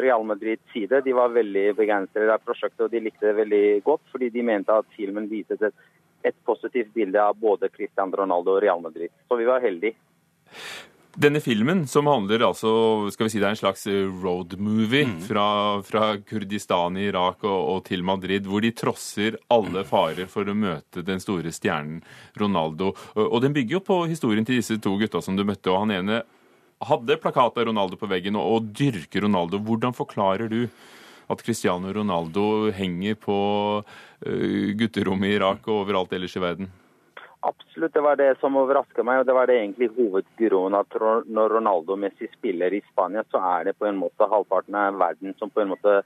Real 0.03 0.25
Madrids 0.27 0.63
side 0.73 1.03
de 1.05 1.15
var 1.15 1.35
veldig 1.35 1.67
begeistret 1.79 2.31
av 2.31 2.43
prosjektet, 2.43 2.85
og 2.85 2.93
de 2.93 3.03
likte 3.07 3.29
det 3.29 3.37
veldig 3.41 3.65
godt, 3.87 4.05
fordi 4.11 4.31
de 4.33 4.45
mente 4.47 4.79
at 4.83 4.97
filmen 4.97 5.29
viste 5.31 5.59
et, 5.59 5.85
et 6.23 6.39
positivt 6.47 6.93
bilde 6.95 7.19
av 7.19 7.37
både 7.39 7.71
Cristiano 7.73 8.23
Ronaldo 8.23 8.57
og 8.57 8.63
Real 8.63 8.83
Madrid. 8.83 9.13
Så 9.27 9.39
vi 9.39 9.47
var 9.49 9.63
heldige. 9.63 9.99
Denne 11.13 11.37
filmen, 11.45 11.83
som 11.85 12.07
handler 12.09 12.41
altså, 12.47 12.69
skal 13.13 13.27
vi 13.27 13.31
si 13.35 13.41
det 13.41 13.45
er 13.45 13.53
en 13.53 13.59
slags 13.59 13.83
road 14.23 14.55
movie 14.57 15.05
fra, 15.27 15.45
fra 15.85 16.07
Kurdistan 16.17 16.97
i 16.97 17.05
Irak 17.11 17.45
og, 17.45 17.59
og 17.69 17.83
til 17.85 18.01
Madrid, 18.01 18.47
hvor 18.49 18.65
de 18.65 18.71
trosser 18.73 19.37
alle 19.53 19.83
farer 19.85 20.25
for 20.31 20.49
å 20.49 20.55
møte 20.57 21.05
den 21.05 21.21
store 21.21 21.53
stjernen 21.53 22.01
Ronaldo. 22.41 22.95
Og, 23.13 23.27
og 23.27 23.43
den 23.45 23.53
bygger 23.53 23.77
jo 23.77 23.83
på 23.85 23.99
historien 24.09 24.47
til 24.47 24.57
disse 24.57 24.79
to 24.81 24.95
gutta 24.97 25.21
som 25.21 25.37
du 25.37 25.45
møtte, 25.45 25.69
og 25.69 25.83
han 25.85 25.93
ene 25.99 26.23
hadde 26.83 27.21
plakat 27.21 27.61
av 27.61 27.69
Ronaldo 27.69 27.99
på 28.01 28.09
veggen 28.09 28.41
og, 28.41 28.49
og 28.49 28.73
dyrker 28.73 29.27
Ronaldo. 29.27 29.61
Hvordan 29.61 29.93
forklarer 29.93 30.49
du 30.49 30.63
at 31.29 31.45
Cristiano 31.45 31.93
Ronaldo 31.93 32.71
henger 32.73 33.21
på 33.21 33.37
uh, 33.85 34.71
gutterommet 34.81 35.29
i 35.29 35.37
Irak 35.37 35.69
og 35.69 35.85
overalt 35.85 36.17
ellers 36.17 36.41
i 36.41 36.43
verden? 36.43 36.73
Absolutt, 37.45 37.93
det 37.93 38.01
var 38.01 38.15
det 38.15 38.29
som 38.39 38.55
overraska 38.55 39.03
meg, 39.03 39.19
og 39.19 39.25
det 39.27 39.33
var 39.35 39.49
det 39.49 39.57
egentlig 39.59 39.89
hovedgrunnen 39.97 40.77
at 40.79 40.95
når 41.27 41.57
Ronaldo 41.57 41.97
Messi 41.99 42.29
spiller 42.31 42.71
i 42.71 42.79
Spania, 42.85 43.25
så 43.31 43.41
er 43.43 43.67
det 43.67 43.73
på 43.75 43.89
en 43.89 43.99
måte 43.99 44.29
halvparten 44.31 44.77
av 44.79 44.95
verden 45.01 45.35
som 45.39 45.51
på 45.51 45.59
en 45.59 45.73
måte 45.73 45.97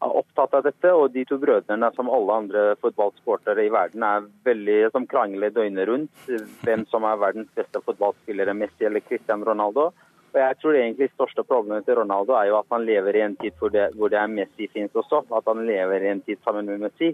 er 0.00 0.16
opptatt 0.18 0.56
av 0.58 0.64
dette. 0.66 0.90
Og 0.90 1.12
de 1.14 1.22
to 1.28 1.38
brødrene, 1.38 1.92
som 1.94 2.10
alle 2.10 2.40
andre 2.42 2.64
fotballsportere 2.82 3.68
i 3.68 3.72
verden, 3.72 4.02
er 4.02 4.26
veldig 4.48 4.78
som 4.96 5.06
krangler 5.06 5.54
døgnet 5.54 5.86
rundt. 5.92 6.26
Hvem 6.64 6.86
som 6.90 7.06
er 7.06 7.22
verdens 7.22 7.54
beste 7.54 7.82
fotballspillere, 7.86 8.56
Messi 8.58 8.88
eller 8.88 9.04
Cristiano 9.06 9.46
Ronaldo. 9.46 9.92
Og 10.32 10.38
jeg 10.38 10.56
tror 10.60 10.76
egentlig 10.78 11.10
største 11.10 11.42
problemet 11.46 11.86
til 11.86 11.98
Ronaldo 11.98 12.36
er 12.38 12.50
jo 12.50 12.58
at 12.60 12.68
han 12.70 12.84
lever 12.86 13.16
i 13.18 13.22
en 13.24 13.36
tid 13.40 13.56
hvor 13.58 13.72
det, 13.74 13.86
hvor 13.98 14.12
det 14.12 14.18
er 14.20 14.30
Messi 14.30 14.68
finnes 14.72 14.94
også. 14.94 15.24
At 15.36 15.48
han 15.50 15.64
lever 15.66 16.06
i 16.06 16.12
en 16.12 16.22
tid 16.26 16.38
sammen 16.44 16.70
med 16.70 16.84
Messi. 16.84 17.10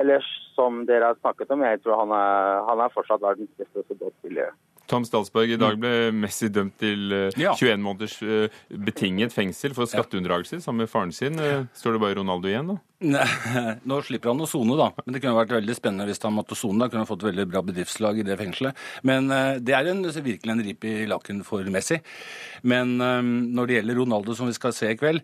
Ellers, 0.00 0.28
som 0.56 0.84
dere 0.88 1.12
har 1.12 1.20
snakket 1.20 1.50
om, 1.50 1.64
jeg 1.64 1.80
tror 1.82 2.02
han 2.04 2.12
er, 2.16 2.60
han 2.68 2.84
er 2.84 2.92
fortsatt 2.96 3.24
verdens 3.24 3.52
beste 3.58 3.86
fotballspiller. 3.88 4.52
Tom 4.90 5.06
Stalsberg, 5.06 5.54
i 5.54 5.58
dag 5.60 5.78
ble 5.80 6.10
Messi 6.16 6.48
dømt 6.50 6.74
til 6.82 7.12
eh, 7.14 7.36
21 7.38 7.82
måneders 7.84 8.16
eh, 8.26 8.60
betinget 8.74 9.34
fengsel 9.34 9.76
for 9.76 9.86
skatteunndragelse 9.90 10.58
sammen 10.64 10.84
med 10.84 10.90
faren 10.90 11.14
sin. 11.14 11.38
Eh, 11.38 11.68
Står 11.78 11.94
det 11.94 12.02
bare 12.02 12.18
Ronaldo 12.18 12.50
igjen, 12.50 12.72
da? 12.74 12.80
Nei, 13.00 13.24
Nå 13.88 14.00
slipper 14.04 14.34
han 14.34 14.42
å 14.44 14.48
sone, 14.50 14.74
da. 14.76 14.90
Men 15.06 15.14
det 15.14 15.22
kunne 15.22 15.38
vært 15.38 15.54
veldig 15.56 15.76
spennende 15.78 16.08
hvis 16.10 16.20
han 16.26 16.34
måtte 16.36 16.58
sone. 16.58 16.82
Da 16.82 16.90
kunne 16.90 17.04
han 17.06 17.08
fått 17.08 17.24
veldig 17.24 17.46
bra 17.48 17.62
bedriftslag 17.64 18.20
i 18.20 18.26
det 18.26 18.36
fengselet. 18.40 18.82
Men 19.08 19.30
eh, 19.32 19.54
det 19.62 19.76
er 19.78 19.88
en, 19.92 20.02
virkelig 20.10 20.52
en 20.56 20.64
rip 20.66 20.84
i 20.90 20.96
lakken 21.08 21.40
for 21.46 21.64
Messi. 21.72 22.00
Men 22.68 22.98
eh, 23.00 23.22
når 23.56 23.70
det 23.70 23.78
gjelder 23.78 24.00
Ronaldo, 24.02 24.36
som 24.36 24.50
vi 24.50 24.58
skal 24.58 24.74
se 24.76 24.90
i 24.92 24.98
kveld, 25.00 25.22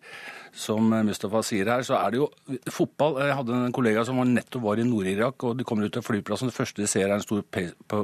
som 0.56 0.92
eh, 0.92 1.04
Mustafa 1.06 1.42
sier 1.44 1.68
her, 1.70 1.84
så 1.86 1.98
er 2.00 2.14
det 2.14 2.20
jo 2.22 2.28
fotball. 2.72 3.20
Jeg 3.22 3.36
hadde 3.38 3.60
en 3.68 3.76
kollega 3.76 4.04
som 4.08 4.20
var 4.20 4.28
nettopp 4.30 4.64
var 4.64 4.80
i 4.80 4.86
Nord-Irak, 4.88 5.44
og 5.44 5.58
de 5.58 5.66
kommer 5.68 5.86
ut 5.86 5.98
av 6.00 6.06
flyplassen. 6.06 6.50
Det 6.50 6.56
første 6.56 6.82
de 6.82 6.90
ser, 6.90 7.08
er 7.10 7.18
en 7.18 7.24
stor 7.24 7.44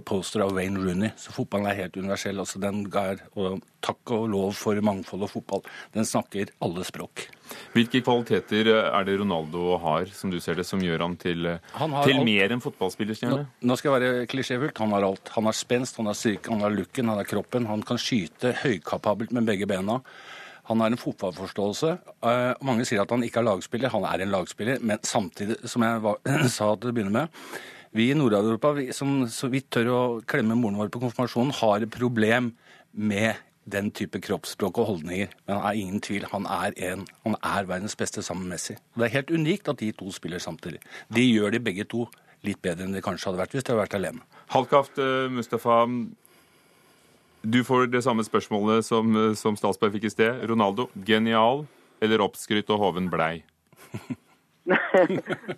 poster 0.07 0.45
av 0.45 0.53
Wayne 0.57 0.81
Rooney. 0.83 1.13
Så 1.21 1.35
fotballen 1.35 1.71
er 1.71 1.81
helt 1.85 1.97
universell. 1.97 2.41
Altså, 2.43 2.61
den 2.63 2.85
er, 2.93 3.25
og 3.35 3.63
takk 3.83 4.15
og 4.15 4.29
lov 4.31 4.53
for 4.59 4.79
mangfold 4.85 5.27
og 5.27 5.33
fotball. 5.33 5.65
Den 5.97 6.07
snakker 6.09 6.53
alle 6.63 6.85
språk. 6.87 7.27
Hvilke 7.75 8.03
kvaliteter 8.05 8.69
eh, 8.73 8.91
er 8.93 9.09
det 9.09 9.17
Ronaldo 9.21 9.79
har, 9.83 10.13
som 10.17 10.33
du 10.33 10.39
ser 10.43 10.61
det, 10.61 10.67
som 10.69 10.83
gjør 10.83 11.07
ham 11.07 11.17
til, 11.21 11.49
eh, 11.55 11.73
Han 11.81 11.97
til 12.05 12.23
mer 12.25 12.53
enn 12.53 12.63
Nå, 12.63 13.39
nå 13.69 13.77
skal 13.79 13.91
jeg 13.91 13.97
være 13.97 14.29
klisjéfullt. 14.31 14.79
Han 14.85 14.95
har 14.97 15.09
alt. 15.09 15.33
Han 15.37 15.49
har 15.49 15.57
spenst, 15.57 15.99
han 16.01 16.11
har 16.11 16.19
styrke, 16.19 16.53
han 16.53 16.65
har 16.65 16.75
looken, 16.75 17.11
han 17.11 17.21
har 17.21 17.29
kroppen. 17.29 17.69
Han 17.71 17.83
kan 17.87 18.01
skyte 18.01 18.55
høykapabelt 18.63 19.35
med 19.37 19.49
begge 19.49 19.69
bena. 19.69 20.01
Han 20.73 20.81
har 20.81 20.95
en 20.95 21.01
fotballforståelse. 21.01 21.93
Eh, 22.25 22.65
mange 22.65 22.87
sier 22.89 23.03
at 23.03 23.13
han 23.13 23.25
ikke 23.27 23.43
er 23.43 23.49
lagspiller. 23.51 23.93
Han 23.93 24.07
er 24.09 24.25
en 24.25 24.33
lagspiller, 24.33 24.81
men 24.81 25.03
samtidig, 25.05 25.59
som 25.69 25.85
jeg 25.85 26.03
var, 26.05 26.19
sa 26.57 26.73
til 26.81 26.93
å 26.93 26.97
begynne 26.97 27.13
med 27.13 27.41
Vi 27.93 28.09
i 28.09 28.17
Nord-Europa 28.17 28.73
som 28.97 29.27
så 29.29 29.51
vidt 29.53 29.69
tør 29.75 29.91
å 29.93 30.03
klemme 30.25 30.57
moren 30.57 30.79
vår 30.81 30.89
på 30.95 31.03
konfirmasjonen, 31.03 31.53
har 31.61 31.85
et 31.85 31.93
problem 31.93 32.55
med 32.93 33.37
den 33.69 33.91
type 33.95 34.19
kroppsspråk 34.25 34.81
og 34.81 34.89
holdninger. 34.95 35.29
Men 35.47 35.59
han 35.59 35.67
er 35.69 35.79
ingen 35.79 36.01
tvil. 36.03 36.25
Han 36.33 36.49
er, 36.49 36.73
en, 36.89 37.05
han 37.27 37.37
er 37.37 37.69
verdens 37.69 37.97
beste 37.99 38.25
sammen 38.25 38.49
med 38.49 38.57
Messi. 38.57 38.79
Og 38.95 39.03
det 39.03 39.11
er 39.11 39.17
helt 39.19 39.37
unikt 39.37 39.69
at 39.69 39.85
de 39.85 39.93
to 39.93 40.09
spiller 40.15 40.43
samtidig. 40.43 40.81
De 41.13 41.27
gjør 41.29 41.53
de 41.53 41.63
begge 41.69 41.87
to 41.93 42.07
litt 42.47 42.63
bedre 42.65 42.89
enn 42.89 42.97
de 42.97 43.05
kanskje 43.05 43.29
hadde 43.29 43.43
vært 43.45 43.55
hvis 43.55 43.69
de 43.69 43.75
hadde 43.75 43.85
vært 43.85 43.99
alene. 44.01 44.25
Halvkaft, 44.57 44.99
eh, 44.99 45.29
Mustafa. 45.31 45.85
Du 47.43 47.65
får 47.67 47.89
det 47.91 48.05
samme 48.05 48.23
spørsmålet 48.23 48.85
som, 48.87 49.17
eh, 49.17 49.35
som 49.35 49.57
Statsberg 49.59 49.97
fikk 49.97 50.05
i 50.07 50.15
sted. 50.15 50.45
Ronaldo, 50.47 50.89
genial 50.95 51.65
eller 52.03 52.23
oppskrytt 52.23 52.71
og 52.71 52.79
hoven 52.79 53.09
blei? 53.11 53.43
Nei, 54.63 54.79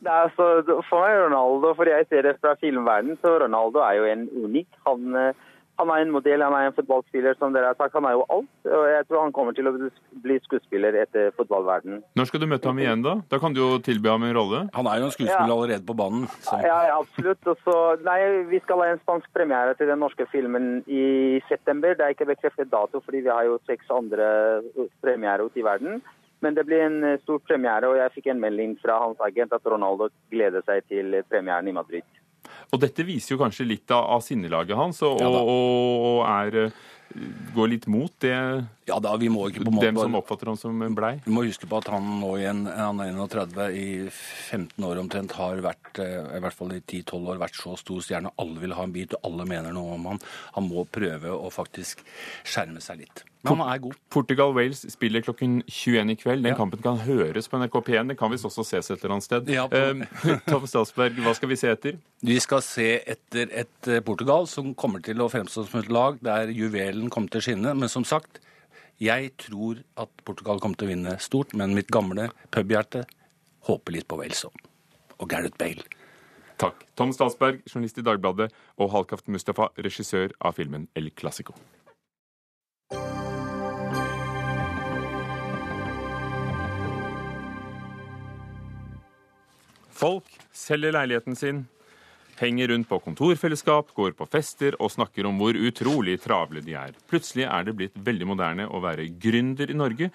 altså, 0.09 0.65
for 0.89 1.03
meg 1.03 1.13
er 1.13 1.27
Ronaldo, 1.27 1.75
for 1.77 1.89
jeg 1.89 2.07
ser 2.09 2.25
det 2.25 2.39
fra 2.41 2.55
filmverdenen, 2.57 3.19
så 3.21 3.37
Ronaldo 3.43 3.83
er 3.85 3.99
jo 3.99 4.07
en 4.09 4.25
unik. 4.47 4.71
Han, 4.89 5.11
eh, 5.21 5.43
han 5.81 5.91
er 5.91 6.05
en 6.05 6.13
modell, 6.15 6.43
han 6.45 6.55
er 6.55 6.69
en 6.69 6.77
fotballspiller, 6.77 7.35
som 7.39 7.55
dere 7.55 7.73
har 7.73 7.79
sagt. 7.79 7.97
Han 7.99 8.07
er 8.07 8.15
jo 8.15 8.25
alt. 8.31 8.51
Og 8.69 8.85
jeg 8.93 9.07
tror 9.09 9.25
han 9.25 9.35
kommer 9.35 9.57
til 9.57 9.69
å 9.69 9.75
bli 10.25 10.37
skuespiller 10.45 10.97
etter 11.03 11.33
fotballverdenen. 11.39 12.05
Når 12.19 12.31
skal 12.31 12.45
du 12.45 12.49
møte 12.51 12.71
ham 12.71 12.81
igjen, 12.83 13.03
da? 13.07 13.17
Da 13.33 13.41
kan 13.43 13.57
du 13.57 13.61
jo 13.63 13.71
tilby 13.83 14.13
ham 14.13 14.27
en 14.27 14.37
rolle. 14.37 14.65
Han 14.77 14.91
er 14.91 15.03
jo 15.03 15.09
en 15.11 15.15
skuespiller 15.17 15.55
allerede 15.57 15.87
på 15.89 15.99
banen. 15.99 16.29
Så. 16.47 16.61
Ja, 16.63 16.79
ja, 16.91 16.99
absolutt. 17.01 17.43
Og 17.51 17.59
så, 17.67 17.79
nei, 18.07 18.19
vi 18.51 18.63
skal 18.63 18.85
ha 18.85 18.91
en 18.93 19.03
spansk 19.03 19.31
premiere 19.35 19.75
til 19.79 19.91
den 19.91 20.03
norske 20.05 20.29
filmen 20.31 20.77
i 20.87 21.41
september. 21.51 21.99
Det 21.99 22.07
er 22.07 22.15
ikke 22.15 22.31
bekreftet 22.31 22.71
dato, 22.73 23.03
fordi 23.03 23.25
vi 23.27 23.35
har 23.35 23.49
jo 23.49 23.63
seks 23.67 23.91
andre 23.95 24.29
premierer 25.03 25.49
ute 25.49 25.59
i 25.59 25.67
verden. 25.67 26.05
Men 26.45 26.55
det 26.55 26.67
blir 26.69 26.83
en 26.85 26.99
eh, 27.07 27.21
stor 27.23 27.39
premiere, 27.41 27.89
og 27.89 27.97
jeg 27.97 28.13
fikk 28.19 28.27
en 28.31 28.43
melding 28.43 28.75
fra 28.83 28.99
hans 29.01 29.21
agent 29.25 29.55
at 29.57 29.65
Ronaldo 29.71 30.11
gleder 30.33 30.65
seg 30.67 30.85
til 30.93 31.17
premieren 31.31 31.71
i 31.71 31.75
Madrid. 31.77 32.05
Og 32.73 32.81
dette 32.83 33.07
viser 33.07 33.35
jo 33.35 33.43
kanskje 33.43 33.69
litt 33.69 33.91
av, 33.95 34.09
av 34.17 34.25
sinnelaget 34.25 34.79
hans, 34.79 35.03
og, 35.07 35.21
Ja 35.23 35.31
og, 35.31 35.49
og 35.51 36.21
er 36.29 36.61
eh, 36.65 36.83
går 37.55 37.69
litt 37.71 37.87
mot 37.91 38.13
det 38.25 38.35
Ja 38.89 38.97
da, 39.03 39.15
vi 39.21 39.29
må 39.33 39.47
ikke 39.49 39.63
på 39.63 39.71
en 39.71 39.77
måte 39.77 39.91
dem 39.91 40.01
som 40.01 40.17
oppfatter 40.19 40.51
ham 40.51 40.59
som 40.61 40.81
en 40.85 40.97
blei. 40.97 41.13
Vi 41.25 41.35
må 41.35 41.45
huske 41.47 41.69
på 41.71 41.79
at 41.79 41.91
han 41.93 42.09
nå 42.21 42.33
i 42.41 42.47
en, 42.51 42.65
han 42.67 43.03
er 43.05 43.13
31, 43.15 43.61
i 43.79 43.87
15 44.09 44.89
år 44.89 45.03
omtrent, 45.03 45.37
har 45.39 45.63
vært, 45.65 45.93
eh, 46.03 46.19
i 46.39 46.43
hvert 46.45 46.59
fall 46.59 46.75
i 46.77 46.81
10-12 46.83 47.31
år, 47.35 47.43
vært 47.45 47.61
så 47.61 47.77
stor 47.81 48.03
stjerne. 48.05 48.35
Alle 48.43 48.65
vil 48.65 48.75
ha 48.77 48.87
en 48.87 48.95
bit, 48.95 49.15
og 49.17 49.31
alle 49.31 49.47
mener 49.49 49.77
noe 49.77 49.95
om 49.99 50.11
han. 50.13 50.25
Han 50.59 50.69
må 50.69 50.85
prøve 50.91 51.33
å 51.33 51.53
faktisk 51.55 52.05
skjerme 52.43 52.83
seg 52.85 53.05
litt. 53.05 53.25
Men 53.45 53.61
han 53.61 53.73
er 53.75 53.81
god. 53.85 53.97
Portugal-Wales 54.15 54.81
spiller 54.93 55.21
klokken 55.27 55.59
21 55.69 56.11
i 56.15 56.17
kveld. 56.17 56.45
Den 56.47 56.57
kampen 56.57 56.81
kan 56.85 56.97
høres 57.05 57.49
på 57.53 57.59
NRK 57.61 57.77
P1. 57.87 58.09
Den 58.13 58.17
kan 58.17 58.33
visst 58.33 58.47
også 58.49 58.65
ses 58.65 58.89
et 58.91 59.03
eller 59.05 59.17
annet 59.19 59.27
sted. 59.27 59.51
Ja, 59.53 59.67
Eh, 59.69 60.05
Tom 60.49 60.65
Stalsberg, 60.71 61.19
hva 61.25 61.35
skal 61.37 61.51
vi 61.53 61.59
se 61.61 61.69
etter? 61.73 61.99
Vi 62.25 62.39
skal 62.41 62.63
se 62.65 62.89
etter 63.05 63.53
et 63.53 63.91
eh, 63.91 64.01
Portugal 64.07 64.49
som 64.51 64.73
kommer 64.75 65.03
til 65.05 65.21
å 65.21 65.29
fremstå 65.33 65.67
som 65.69 65.81
et 65.83 65.91
lag 65.93 66.17
der 66.25 66.53
juvelen 66.55 67.11
kommer 67.13 67.29
til 67.35 67.43
å 67.43 67.47
skinne. 67.49 67.75
Men 67.77 67.93
som 67.93 68.07
sagt, 68.09 68.41
jeg 69.03 69.33
tror 69.43 69.83
at 70.01 70.11
Portugal 70.25 70.61
kommer 70.63 70.79
til 70.81 70.89
å 70.89 70.93
vinne 70.95 71.17
stort, 71.21 71.53
men 71.59 71.75
mitt 71.77 71.91
gamle 71.93 72.31
pubhjerte 72.55 73.05
håper 73.69 73.97
litt 73.99 74.09
på 74.09 74.17
Wales 74.21 74.45
òg. 74.49 74.57
Og 75.21 75.29
Gareth 75.31 75.59
Bale. 75.61 75.85
Takk. 76.63 76.85
Tom 76.95 77.11
Stalsberg, 77.13 77.65
journalist 77.67 77.99
i 77.99 78.05
Dagbladet, 78.07 78.53
og 78.79 78.93
Halkaft 78.95 79.27
Mustafa, 79.27 79.73
regissør 79.83 80.31
av 80.41 80.55
filmen 80.55 80.87
El 80.95 81.11
Clásico. 81.11 81.57
Folk 90.05 90.35
selger 90.53 90.93
leiligheten 90.93 91.37
sin, 91.39 91.63
henger 92.37 92.69
rundt 92.69 92.89
på 92.91 92.99
kontorfellesskap, 93.07 93.95
går 93.97 94.13
på 94.19 94.27
fester 94.29 94.75
og 94.77 94.91
snakker 94.93 95.25
om 95.25 95.39
hvor 95.41 95.57
utrolig 95.57 96.19
travle 96.21 96.61
de 96.67 96.75
er. 96.77 96.93
Plutselig 97.09 97.47
er 97.49 97.65
det 97.65 97.77
blitt 97.79 97.97
veldig 97.97 98.29
moderne 98.29 98.67
å 98.69 98.83
være 98.85 99.07
gründer 99.23 99.73
i 99.73 99.79
Norge. 99.79 100.11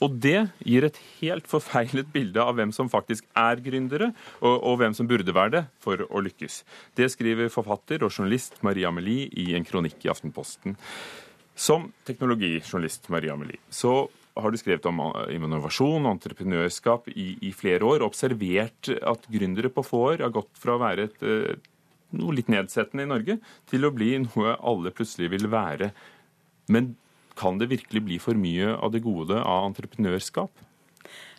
Og 0.00 0.16
det 0.24 0.38
gir 0.64 0.86
et 0.88 0.96
helt 1.18 1.44
forfeilet 1.50 2.08
bilde 2.14 2.40
av 2.40 2.56
hvem 2.56 2.72
som 2.72 2.88
faktisk 2.92 3.28
er 3.36 3.60
gründere, 3.64 4.10
og, 4.40 4.56
og 4.56 4.80
hvem 4.80 4.96
som 4.96 5.08
burde 5.08 5.36
være 5.36 5.54
det 5.58 5.64
for 5.84 6.00
å 6.08 6.24
lykkes. 6.24 6.62
Det 6.96 7.10
skriver 7.12 7.52
forfatter 7.52 8.06
og 8.06 8.12
journalist 8.16 8.62
Maria 8.64 8.88
Amelie 8.88 9.28
i 9.36 9.50
en 9.58 9.68
kronikk 9.68 10.00
i 10.04 10.12
Aftenposten. 10.12 10.78
Som 11.52 11.90
teknologijournalist 12.08 13.10
Maria 13.12 13.36
Amelie, 13.36 13.60
så 13.68 14.06
har 14.36 14.52
du 14.52 14.58
skrevet 14.60 14.86
om 14.88 15.00
innovasjon 15.32 16.04
og 16.04 16.12
entreprenørskap 16.16 17.08
i, 17.12 17.30
i 17.48 17.52
flere 17.56 17.86
år, 17.88 18.04
observert 18.04 18.90
at 19.00 19.24
gründere 19.32 19.72
på 19.72 19.84
få 19.86 20.02
år 20.12 20.26
har 20.26 20.34
gått 20.34 20.52
fra 20.60 20.76
å 20.76 20.82
være 20.82 21.08
et, 21.08 21.24
eh, 21.24 21.56
noe 22.16 22.36
litt 22.36 22.50
nedsettende 22.52 23.06
i 23.06 23.10
Norge, 23.10 23.38
til 23.70 23.86
å 23.86 23.92
bli 23.94 24.12
noe 24.26 24.56
alle 24.60 24.92
plutselig 24.94 25.32
vil 25.32 25.48
være. 25.52 25.90
Men 26.72 26.94
kan 27.36 27.60
det 27.60 27.70
virkelig 27.72 28.04
bli 28.04 28.20
for 28.22 28.38
mye 28.38 28.74
av 28.76 28.92
det 28.94 29.04
gode 29.04 29.40
av 29.40 29.70
entreprenørskap? 29.70 30.64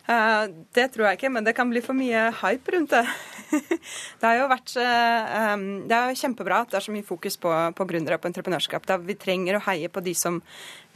Eh, 0.08 0.44
det 0.72 0.86
tror 0.94 1.04
jeg 1.04 1.18
ikke, 1.18 1.28
men 1.34 1.44
det 1.44 1.52
kan 1.52 1.68
bli 1.68 1.82
for 1.84 1.96
mye 1.96 2.30
hype 2.40 2.72
rundt 2.72 2.94
det. 2.94 3.02
det 4.20 4.24
har 4.24 4.38
jo 4.38 4.46
vært 4.48 4.72
eh, 4.80 5.52
Det 5.88 5.96
er 5.96 6.12
jo 6.12 6.20
kjempebra 6.20 6.62
at 6.64 6.72
det 6.72 6.78
er 6.78 6.84
så 6.86 6.94
mye 6.94 7.04
fokus 7.04 7.36
på, 7.40 7.52
på 7.76 7.86
gründere 7.90 8.16
og 8.16 8.22
på 8.24 8.30
entreprenørskap. 8.30 8.86
Da 8.88 8.96
vi 9.02 9.18
trenger 9.20 9.58
å 9.58 9.62
heie 9.66 9.90
på 9.92 10.00
de 10.04 10.14
som 10.16 10.40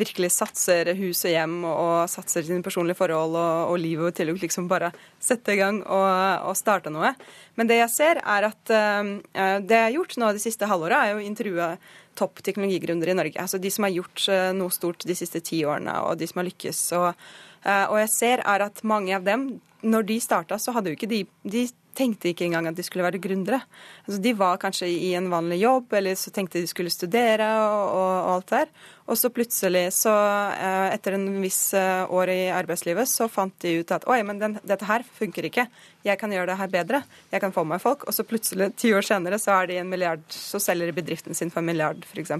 virkelig 0.01 0.33
satser 0.33 0.95
hus 0.97 1.21
og 1.29 1.35
hjem 1.35 1.59
og 1.69 2.09
satser 2.09 2.47
sine 2.49 2.65
personlige 2.65 3.03
forhold 3.03 3.37
og, 3.37 3.75
og 3.75 3.83
livet 3.83 4.17
til 4.17 4.33
å 4.33 4.39
liksom 4.39 4.71
bare 4.73 4.95
sette 5.21 5.53
i 5.53 5.61
gang 5.61 5.83
og, 5.85 6.09
og, 6.49 6.57
starte 6.57 6.91
noe. 6.91 7.13
Men 7.61 7.69
det 7.69 7.83
jeg 7.83 7.93
ser, 7.93 8.23
er 8.25 8.49
at 8.49 8.73
uh, 8.73 9.13
det 9.61 9.77
jeg 9.77 9.85
har 9.91 9.97
gjort 9.99 10.17
nå 10.17 10.33
det 10.33 10.43
siste 10.43 10.67
halvåret, 10.73 10.97
er 11.13 11.21
å 11.21 11.23
intervjue 11.23 11.69
topp 12.17 12.41
teknologigründere 12.49 13.13
i 13.13 13.21
Norge. 13.21 13.45
Altså 13.45 13.61
de 13.61 13.71
som 13.73 13.85
har 13.87 13.93
gjort 13.93 14.27
noe 14.57 14.73
stort 14.73 15.05
de 15.09 15.17
siste 15.17 15.45
ti 15.45 15.63
årene, 15.69 16.01
og 16.09 16.19
de 16.21 16.29
som 16.29 16.41
har 16.41 16.49
lykkes. 16.49 16.83
og 16.99 17.13
Eh, 17.13 17.52
og 17.63 17.97
jeg 18.01 18.09
ser 18.11 18.43
er 18.43 18.65
at 18.65 18.81
mange 18.83 19.15
av 19.15 19.23
dem, 19.27 19.47
når 19.83 20.07
de 20.09 20.19
starta, 20.23 20.59
så 20.59 20.75
hadde 20.75 20.91
jo 20.91 20.99
ikke 20.99 21.11
de 21.11 21.25
De 21.43 21.69
tenkte 21.97 22.31
ikke 22.31 22.47
engang 22.47 22.71
at 22.71 22.77
de 22.79 22.85
skulle 22.87 23.05
være 23.05 23.21
gründere. 23.23 23.61
Altså, 24.07 24.19
de 24.25 24.33
var 24.37 24.61
kanskje 24.61 24.89
i 24.89 25.13
en 25.19 25.29
vanlig 25.33 25.59
jobb, 25.63 25.93
eller 25.99 26.17
så 26.19 26.33
tenkte 26.33 26.61
de 26.61 26.71
skulle 26.71 26.93
studere 26.93 27.49
og, 27.61 27.83
og, 27.93 28.13
og 28.13 28.31
alt 28.37 28.53
der. 28.53 28.73
Og 29.13 29.19
så 29.21 29.29
plutselig, 29.35 29.85
så 29.99 30.13
eh, 30.57 30.95
etter 30.95 31.19
en 31.19 31.27
viss 31.43 31.61
eh, 31.77 32.05
år 32.09 32.33
i 32.33 32.41
arbeidslivet, 32.55 33.11
så 33.11 33.29
fant 33.29 33.55
de 33.65 33.75
ut 33.83 33.95
at 33.95 34.07
oi, 34.09 34.23
men 34.25 34.41
den, 34.41 34.57
dette 34.65 34.89
her 34.89 35.05
funker 35.19 35.51
ikke. 35.51 35.67
Jeg 36.07 36.21
kan 36.21 36.33
gjøre 36.33 36.53
det 36.53 36.61
her 36.63 36.73
bedre. 36.73 37.03
Jeg 37.35 37.45
kan 37.45 37.55
få 37.55 37.67
meg 37.69 37.83
folk. 37.85 38.07
Og 38.09 38.17
så 38.17 38.25
plutselig, 38.27 38.73
ti 38.81 38.95
år 38.97 39.05
senere, 39.07 39.41
så 39.43 39.59
er 39.59 39.73
de 39.73 39.81
en 39.83 39.93
milliard, 39.93 40.25
så 40.33 40.63
selger 40.63 40.89
de 40.89 40.97
bedriften 40.97 41.37
sin 41.37 41.53
for 41.53 41.61
en 41.61 41.69
milliard, 41.69 42.07
f.eks. 42.09 42.39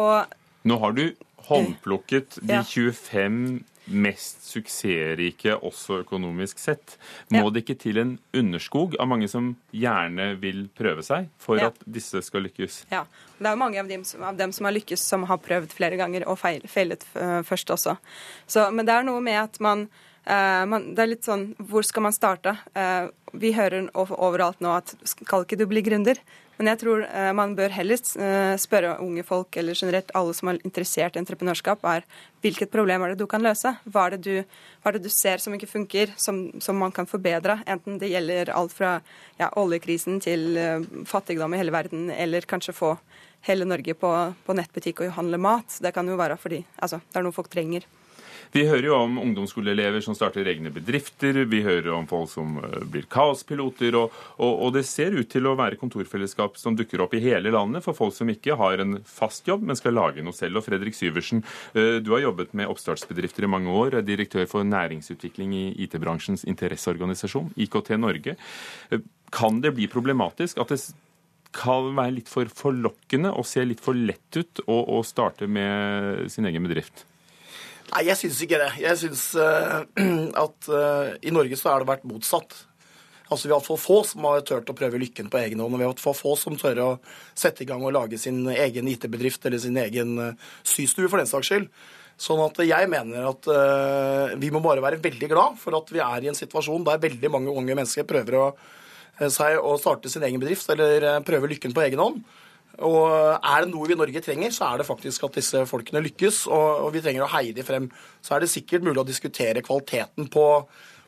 Og 0.00 0.38
Nå 0.70 0.76
har 0.80 0.96
du 0.96 1.06
håndplukket 1.50 2.40
de 2.46 2.62
25 2.68 3.60
mest 3.90 4.44
suksessrike 4.46 5.56
også 5.56 6.00
økonomisk 6.04 6.60
sett. 6.62 6.96
Må 7.32 7.44
ja. 7.44 7.52
det 7.54 7.64
ikke 7.64 7.78
til 7.82 8.00
en 8.02 8.12
underskog 8.36 8.96
av 9.00 9.10
mange 9.10 9.28
som 9.30 9.52
gjerne 9.74 10.32
vil 10.40 10.66
prøve 10.76 11.04
seg 11.06 11.30
for 11.40 11.60
ja. 11.60 11.70
at 11.70 11.82
disse 11.84 12.22
skal 12.26 12.46
lykkes? 12.48 12.84
Ja, 12.92 13.04
det 13.38 13.48
er 13.48 13.56
jo 13.56 13.62
mange 13.62 13.80
av 13.82 13.90
dem, 13.90 14.04
av 14.26 14.38
dem, 14.38 14.54
som 14.56 14.68
har 14.68 14.76
lykkes, 14.76 15.06
som 15.12 15.26
har 15.30 15.40
prøvd 15.42 15.74
flere 15.76 15.98
ganger 16.00 16.26
og 16.30 16.38
feil, 16.40 16.64
feilet 16.70 17.06
uh, 17.16 17.40
først 17.46 17.74
også. 17.76 17.96
Så, 18.46 18.68
men 18.74 18.88
det 18.88 18.96
er 18.96 19.06
noe 19.08 19.22
med 19.24 19.38
at 19.44 19.60
man, 19.64 19.88
man, 20.30 20.90
Det 20.94 21.02
er 21.02 21.08
litt 21.10 21.26
sånn 21.26 21.48
Hvor 21.70 21.82
skal 21.86 22.04
man 22.04 22.14
starte? 22.14 22.52
Uh, 22.76 23.08
vi 23.32 23.52
hører 23.54 23.88
overalt 23.94 24.60
nå 24.62 24.72
at 24.74 24.94
skal 25.06 25.44
ikke 25.44 25.58
du 25.58 25.66
bli 25.70 25.82
gründer? 25.86 26.18
Men 26.60 26.68
jeg 26.74 26.80
tror 26.82 27.06
eh, 27.08 27.30
man 27.32 27.54
bør 27.56 27.72
heller 27.72 27.96
eh, 28.20 28.54
spørre 28.60 28.98
unge 29.00 29.22
folk, 29.24 29.56
eller 29.56 29.78
generelt 29.78 30.10
alle 30.18 30.34
som 30.36 30.50
er 30.50 30.58
interessert 30.60 31.14
i 31.16 31.20
entreprenørskap, 31.22 31.86
er 31.88 32.04
hvilket 32.44 32.68
problem 32.68 33.00
er 33.00 33.14
det 33.14 33.22
du 33.22 33.24
kan 33.30 33.40
løse? 33.40 33.72
Hva 33.88 34.02
er 34.04 34.18
det 34.18 34.20
du, 34.26 34.58
er 34.84 34.96
det 34.96 35.00
du 35.00 35.08
ser 35.08 35.40
som 35.40 35.56
ikke 35.56 35.70
funker, 35.70 36.12
som, 36.20 36.42
som, 36.60 36.76
man 36.76 36.92
kan 36.92 37.08
forbedre? 37.08 37.62
Enten 37.64 37.96
det 38.02 38.12
gjelder 38.12 38.52
alt 38.52 38.76
fra 38.76 38.98
ja, 39.40 39.48
oljekrisen 39.56 40.20
til 40.20 40.60
fattigdom 41.08 41.56
i 41.56 41.62
hele 41.62 41.72
verden, 41.72 42.10
eller 42.12 42.44
kanskje 42.44 42.76
få 42.76 42.92
hele 43.48 43.64
Norge 43.64 43.96
på, 43.96 44.12
på 44.44 44.58
nettbutikk 44.60 45.00
og 45.06 45.16
handle 45.16 45.40
mat. 45.40 45.80
Det 45.80 45.94
kan 45.96 46.12
jo 46.12 46.20
være 46.20 46.36
fordi 46.36 46.60
altså, 46.76 47.00
det 47.08 47.22
er 47.22 47.24
noe 47.24 47.38
folk 47.40 47.48
trenger. 47.48 47.88
Vi 48.50 48.64
hører 48.66 48.86
jo 48.88 48.96
om 48.98 49.18
ungdomsskoleelever 49.22 50.02
som 50.02 50.16
starter 50.18 50.48
egne 50.50 50.72
bedrifter, 50.74 51.36
vi 51.46 51.60
hører 51.62 51.92
om 51.94 52.06
folk 52.10 52.30
som 52.32 52.56
eh, 52.58 52.80
blir 52.90 53.06
kaospiloter, 53.10 53.94
og, 53.98 54.16
og, 54.40 54.50
og, 54.50 54.72
det 54.74 54.82
ser 54.88 55.14
ut 55.14 55.28
til 55.30 55.46
å 55.46 55.54
være 55.58 55.78
kontorfellesskap 55.78 56.58
som 56.58 56.74
dukker 56.78 57.04
opp 57.04 57.14
i 57.14 57.22
hele 57.22 57.52
landet 57.54 57.84
for 57.84 57.94
folk 57.94 58.16
som 58.16 58.30
ikke 58.32 58.56
har 58.58 58.82
en 58.82 58.98
fast 59.06 59.46
jobb, 59.46 59.62
men 59.68 59.78
skal 59.78 59.94
lage 59.94 60.24
noe 60.26 60.34
selv. 60.34 60.58
Og 60.58 60.66
Fredrik 60.66 60.98
Syversen, 60.98 61.44
eh, 61.78 62.00
du 62.02 62.10
har 62.16 62.24
jobbet 62.24 62.56
med 62.58 62.72
oppstartsbedrifter 62.72 63.46
i 63.46 63.52
mange 63.54 63.70
år, 63.70 64.00
er 64.00 64.08
direktør 64.08 64.48
for 64.50 64.66
næringsutvikling 64.66 65.54
i 65.54 65.64
IT-bransjens 65.86 66.42
interesseorganisasjon, 66.50 67.52
IKT 67.54 67.94
Norge. 68.02 68.34
Eh, 68.90 69.06
kan 69.30 69.62
det 69.62 69.76
bli 69.76 69.86
problematisk 69.90 70.58
at 70.58 70.74
det 70.74 70.80
kan 71.54 71.94
være 71.94 72.16
litt 72.18 72.30
for 72.30 72.50
forlokkende 72.50 73.30
og 73.30 73.46
se 73.46 73.62
litt 73.66 73.82
for 73.82 73.94
lett 73.94 74.38
ut 74.38 74.62
å, 74.66 74.82
å 74.98 75.04
starte 75.06 75.46
med 75.46 76.26
sin 76.34 76.50
egen 76.50 76.66
bedrift? 76.66 77.04
Nei, 77.90 78.06
jeg 78.06 78.18
syns 78.20 78.40
ikke 78.44 78.58
det. 78.60 78.72
Jeg 78.84 78.98
syns 79.00 79.22
uh, 79.34 79.80
at 80.44 80.68
uh, 80.70 81.14
i 81.26 81.32
Norge 81.34 81.58
så 81.58 81.72
har 81.72 81.82
det 81.82 81.90
vært 81.90 82.06
motsatt. 82.08 82.54
Altså 83.30 83.46
Vi 83.46 83.52
har 83.52 83.60
hatt 83.60 83.68
for 83.68 83.78
få 83.78 84.00
som 84.06 84.26
har 84.26 84.42
turt 84.46 84.70
å 84.70 84.76
prøve 84.78 84.98
lykken 84.98 85.30
på 85.30 85.38
egen 85.42 85.62
hånd. 85.62 85.74
Og 85.74 85.80
vi 85.80 85.86
har 85.86 85.94
hatt 85.94 86.02
for 86.02 86.18
få 86.18 86.36
som 86.38 86.58
tør 86.58 86.82
å 86.84 86.90
sette 87.38 87.64
i 87.64 87.68
gang 87.68 87.82
og 87.86 87.94
lage 87.94 88.18
sin 88.18 88.42
egen 88.50 88.90
IT-bedrift 88.90 89.46
eller 89.46 89.62
sin 89.62 89.78
egen 89.82 90.18
uh, 90.18 90.52
systue, 90.62 91.08
for 91.10 91.22
den 91.22 91.30
saks 91.30 91.50
skyld. 91.50 91.70
Sånn 92.20 92.42
at 92.44 92.58
jeg 92.62 92.90
mener 92.92 93.30
at 93.30 93.48
uh, 93.48 94.36
vi 94.38 94.52
må 94.54 94.62
bare 94.62 94.84
være 94.84 95.00
veldig 95.02 95.30
glad 95.30 95.58
for 95.58 95.78
at 95.78 95.90
vi 95.90 96.02
er 96.04 96.26
i 96.26 96.30
en 96.30 96.38
situasjon 96.38 96.84
der 96.86 97.02
veldig 97.02 97.32
mange 97.32 97.54
unge 97.54 97.74
mennesker 97.74 98.06
prøver 98.06 98.36
å, 98.38 98.44
seg 99.32 99.58
å 99.58 99.74
starte 99.80 100.12
sin 100.12 100.26
egen 100.28 100.42
bedrift 100.42 100.68
eller 100.70 101.24
prøve 101.26 101.50
lykken 101.50 101.74
på 101.74 101.86
egen 101.88 102.02
hånd. 102.02 102.22
Og 102.78 103.02
er 103.36 103.64
det 103.64 103.72
noe 103.72 103.88
vi 103.88 103.96
i 103.96 103.98
Norge 103.98 104.22
trenger, 104.24 104.52
så 104.54 104.70
er 104.70 104.80
det 104.80 104.88
faktisk 104.88 105.26
at 105.26 105.36
disse 105.40 105.64
folkene 105.68 106.02
lykkes. 106.04 106.44
Og, 106.48 106.86
vi 106.94 107.02
trenger 107.04 107.26
å 107.26 107.32
heie 107.34 107.56
dem 107.56 107.66
frem. 107.66 107.90
Så 108.24 108.36
er 108.36 108.44
det 108.44 108.52
sikkert 108.52 108.86
mulig 108.86 109.02
å 109.02 109.08
diskutere 109.08 109.64
kvaliteten 109.64 110.30
på, 110.32 110.46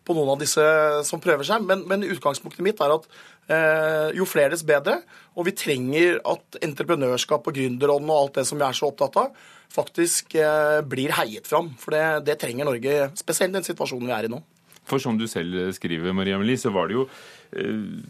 på 0.04 0.16
noen 0.18 0.34
av 0.34 0.42
disse 0.42 0.64
som 1.08 1.22
prøver 1.22 1.48
seg, 1.48 1.64
men, 1.64 1.86
men 1.88 2.04
utgangspunktet 2.08 2.64
mitt 2.66 2.82
er 2.82 2.96
at 2.96 3.08
eh, 3.48 4.08
jo 4.18 4.26
flere, 4.28 4.52
dess 4.52 4.66
bedre. 4.68 5.00
Og 5.38 5.48
vi 5.48 5.56
trenger 5.56 6.20
at 6.28 6.60
entreprenørskap 6.66 7.48
og 7.48 7.56
gründerånd 7.56 8.10
og 8.10 8.18
alt 8.18 8.40
det 8.40 8.48
som 8.50 8.60
vi 8.60 8.68
er 8.68 8.76
så 8.76 8.90
opptatt 8.90 9.20
av, 9.22 9.44
faktisk 9.72 10.36
eh, 10.36 10.80
blir 10.84 11.14
heiet 11.16 11.48
fram. 11.48 11.72
For 11.80 11.96
det, 11.96 12.04
det 12.28 12.40
trenger 12.42 12.68
Norge, 12.68 13.12
spesielt 13.20 13.56
den 13.56 13.66
situasjonen 13.66 14.10
vi 14.10 14.18
er 14.18 14.28
i 14.28 14.32
nå. 14.34 14.42
For 14.88 15.00
som 15.00 15.16
du 15.16 15.28
selv 15.30 15.70
skriver, 15.76 16.12
Maria 16.12 16.40
Melie, 16.42 16.58
så 16.58 16.72
var 16.74 16.90
det 16.90 16.98
jo 16.98 17.06
eh, 17.06 18.02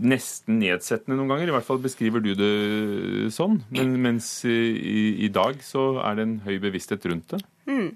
nesten 0.00 0.60
nedsettende 0.62 1.18
noen 1.18 1.30
ganger. 1.32 1.50
I 1.50 1.54
hvert 1.56 1.66
fall 1.66 1.80
beskriver 1.82 2.22
du 2.24 2.32
det 2.38 3.32
sånn. 3.34 3.60
Men, 3.74 3.94
mens 4.02 4.28
i, 4.48 5.26
i, 5.26 5.30
dag 5.32 5.60
så 5.64 5.92
er 6.04 6.18
det 6.18 6.26
en 6.26 6.36
høy 6.46 6.56
bevissthet 6.62 7.06
rundt 7.10 7.34
det. 7.34 7.42
Mm. 7.70 7.90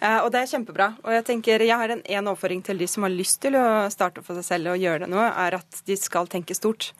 Eh, 0.00 0.18
og 0.24 0.30
det 0.34 0.40
er 0.40 0.48
kjempebra. 0.50 0.86
Og 1.04 1.12
jeg 1.14 1.24
tenker, 1.28 1.62
jeg 1.62 1.78
har 1.78 1.92
en, 1.94 2.02
en 2.02 2.30
overføring 2.32 2.62
til 2.66 2.80
de 2.80 2.88
som 2.90 3.06
har 3.06 3.12
lyst 3.14 3.38
til 3.44 3.54
å 3.58 3.64
starte 3.92 4.24
for 4.26 4.38
seg 4.38 4.46
selv 4.46 4.72
og 4.72 4.82
gjøre 4.82 5.04
det 5.04 5.10
nå, 5.12 5.20
er 5.22 5.58
at 5.60 5.82
de 5.86 5.96
skal 5.98 6.30
tenke 6.30 6.56
stort. 6.58 6.90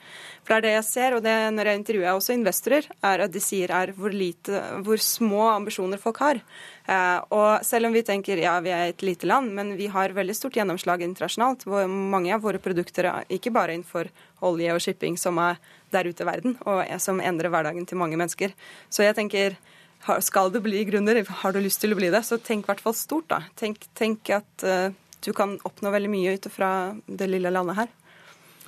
For 0.44 0.54
det 0.54 0.58
er 0.60 0.66
det 0.66 0.74
jeg 0.76 0.86
ser, 0.86 1.16
og 1.16 1.24
det 1.26 1.34
når 1.56 1.70
jeg 1.70 1.80
intervjuer 1.80 2.12
også 2.12 2.36
investorer, 2.36 2.86
er 3.10 3.24
at 3.26 3.34
de 3.34 3.42
sier 3.42 3.72
er 3.74 3.94
hvor, 3.96 4.14
lite, 4.14 4.62
hvor 4.86 5.02
små 5.02 5.48
ambisjoner 5.56 6.00
folk 6.02 6.22
har. 6.22 6.42
Eh, 6.86 7.18
og 7.34 7.66
selv 7.66 7.90
om 7.90 7.96
vi 7.96 8.04
tenker 8.06 8.40
ja, 8.42 8.54
vi 8.62 8.74
er 8.74 8.92
et 8.92 9.04
lite 9.06 9.28
land, 9.30 9.50
men 9.56 9.74
vi 9.80 9.90
har 9.90 10.14
veldig 10.16 10.36
stort 10.36 10.60
gjennomslag 10.60 11.02
internasjonalt. 11.06 11.66
hvor 11.66 11.90
Mange 11.90 12.34
av 12.36 12.46
våre 12.46 12.62
produkter, 12.62 13.10
er 13.10 13.28
ikke 13.32 13.54
bare 13.54 13.74
innenfor 13.74 14.12
olje 14.46 14.72
og 14.74 14.80
shipping, 14.80 15.18
som 15.18 15.38
er 15.42 15.58
der 15.90 16.06
ute 16.06 16.22
i 16.22 16.28
verden, 16.28 16.56
og 16.70 16.84
som 17.02 17.20
endrer 17.20 17.50
hverdagen 17.50 17.86
til 17.86 17.98
mange 17.98 18.18
mennesker. 18.20 18.54
Så 18.88 19.02
jeg 19.02 19.18
tenker 19.18 19.58
skal 20.24 20.50
du 20.52 20.60
bli 20.64 20.82
gründer, 20.88 21.22
har 21.42 21.52
du 21.52 21.60
lyst 21.60 21.82
til 21.82 21.94
å 21.94 21.98
bli 21.98 22.10
det, 22.12 22.22
så 22.26 22.38
tenk 22.40 22.64
i 22.64 22.70
hvert 22.70 22.82
fall 22.84 22.96
stort, 22.96 23.28
da. 23.30 23.42
Tenk, 23.58 23.84
tenk 23.96 24.30
at 24.34 24.64
uh, 24.66 24.88
du 25.24 25.32
kan 25.36 25.58
oppnå 25.66 25.92
veldig 25.92 26.10
mye 26.12 26.36
ut 26.36 26.48
fra 26.52 26.70
det 27.06 27.28
lille 27.30 27.52
landet 27.52 27.82
her. 27.82 27.90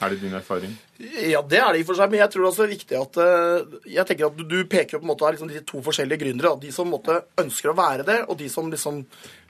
Er 0.02 0.10
det 0.10 0.22
din 0.24 0.34
erfaring? 0.34 0.72
Ja, 0.98 1.40
det 1.46 1.60
er 1.62 1.72
det 1.72 1.82
i 1.82 1.84
og 1.84 1.92
for 1.92 1.98
seg. 2.00 2.10
Men 2.10 2.24
jeg 2.24 2.32
tror 2.34 2.48
også 2.48 2.64
det 2.64 2.68
er 2.68 2.74
viktig 2.74 2.98
at 2.98 3.18
uh, 3.22 3.76
jeg 3.86 4.06
tenker 4.08 4.28
at 4.28 4.40
du, 4.40 4.58
peker 4.70 4.98
på 4.98 5.06
en 5.06 5.12
måte 5.12 5.30
liksom 5.30 5.52
de 5.52 5.62
to 5.68 5.82
forskjellige 5.84 6.24
gründere. 6.24 6.56
De 6.62 6.72
som 6.74 6.90
måte, 6.90 7.20
ønsker 7.40 7.70
å 7.70 7.78
være 7.78 8.06
det, 8.08 8.18
og 8.26 8.38
de 8.40 8.50
som 8.52 8.70
liksom 8.72 9.04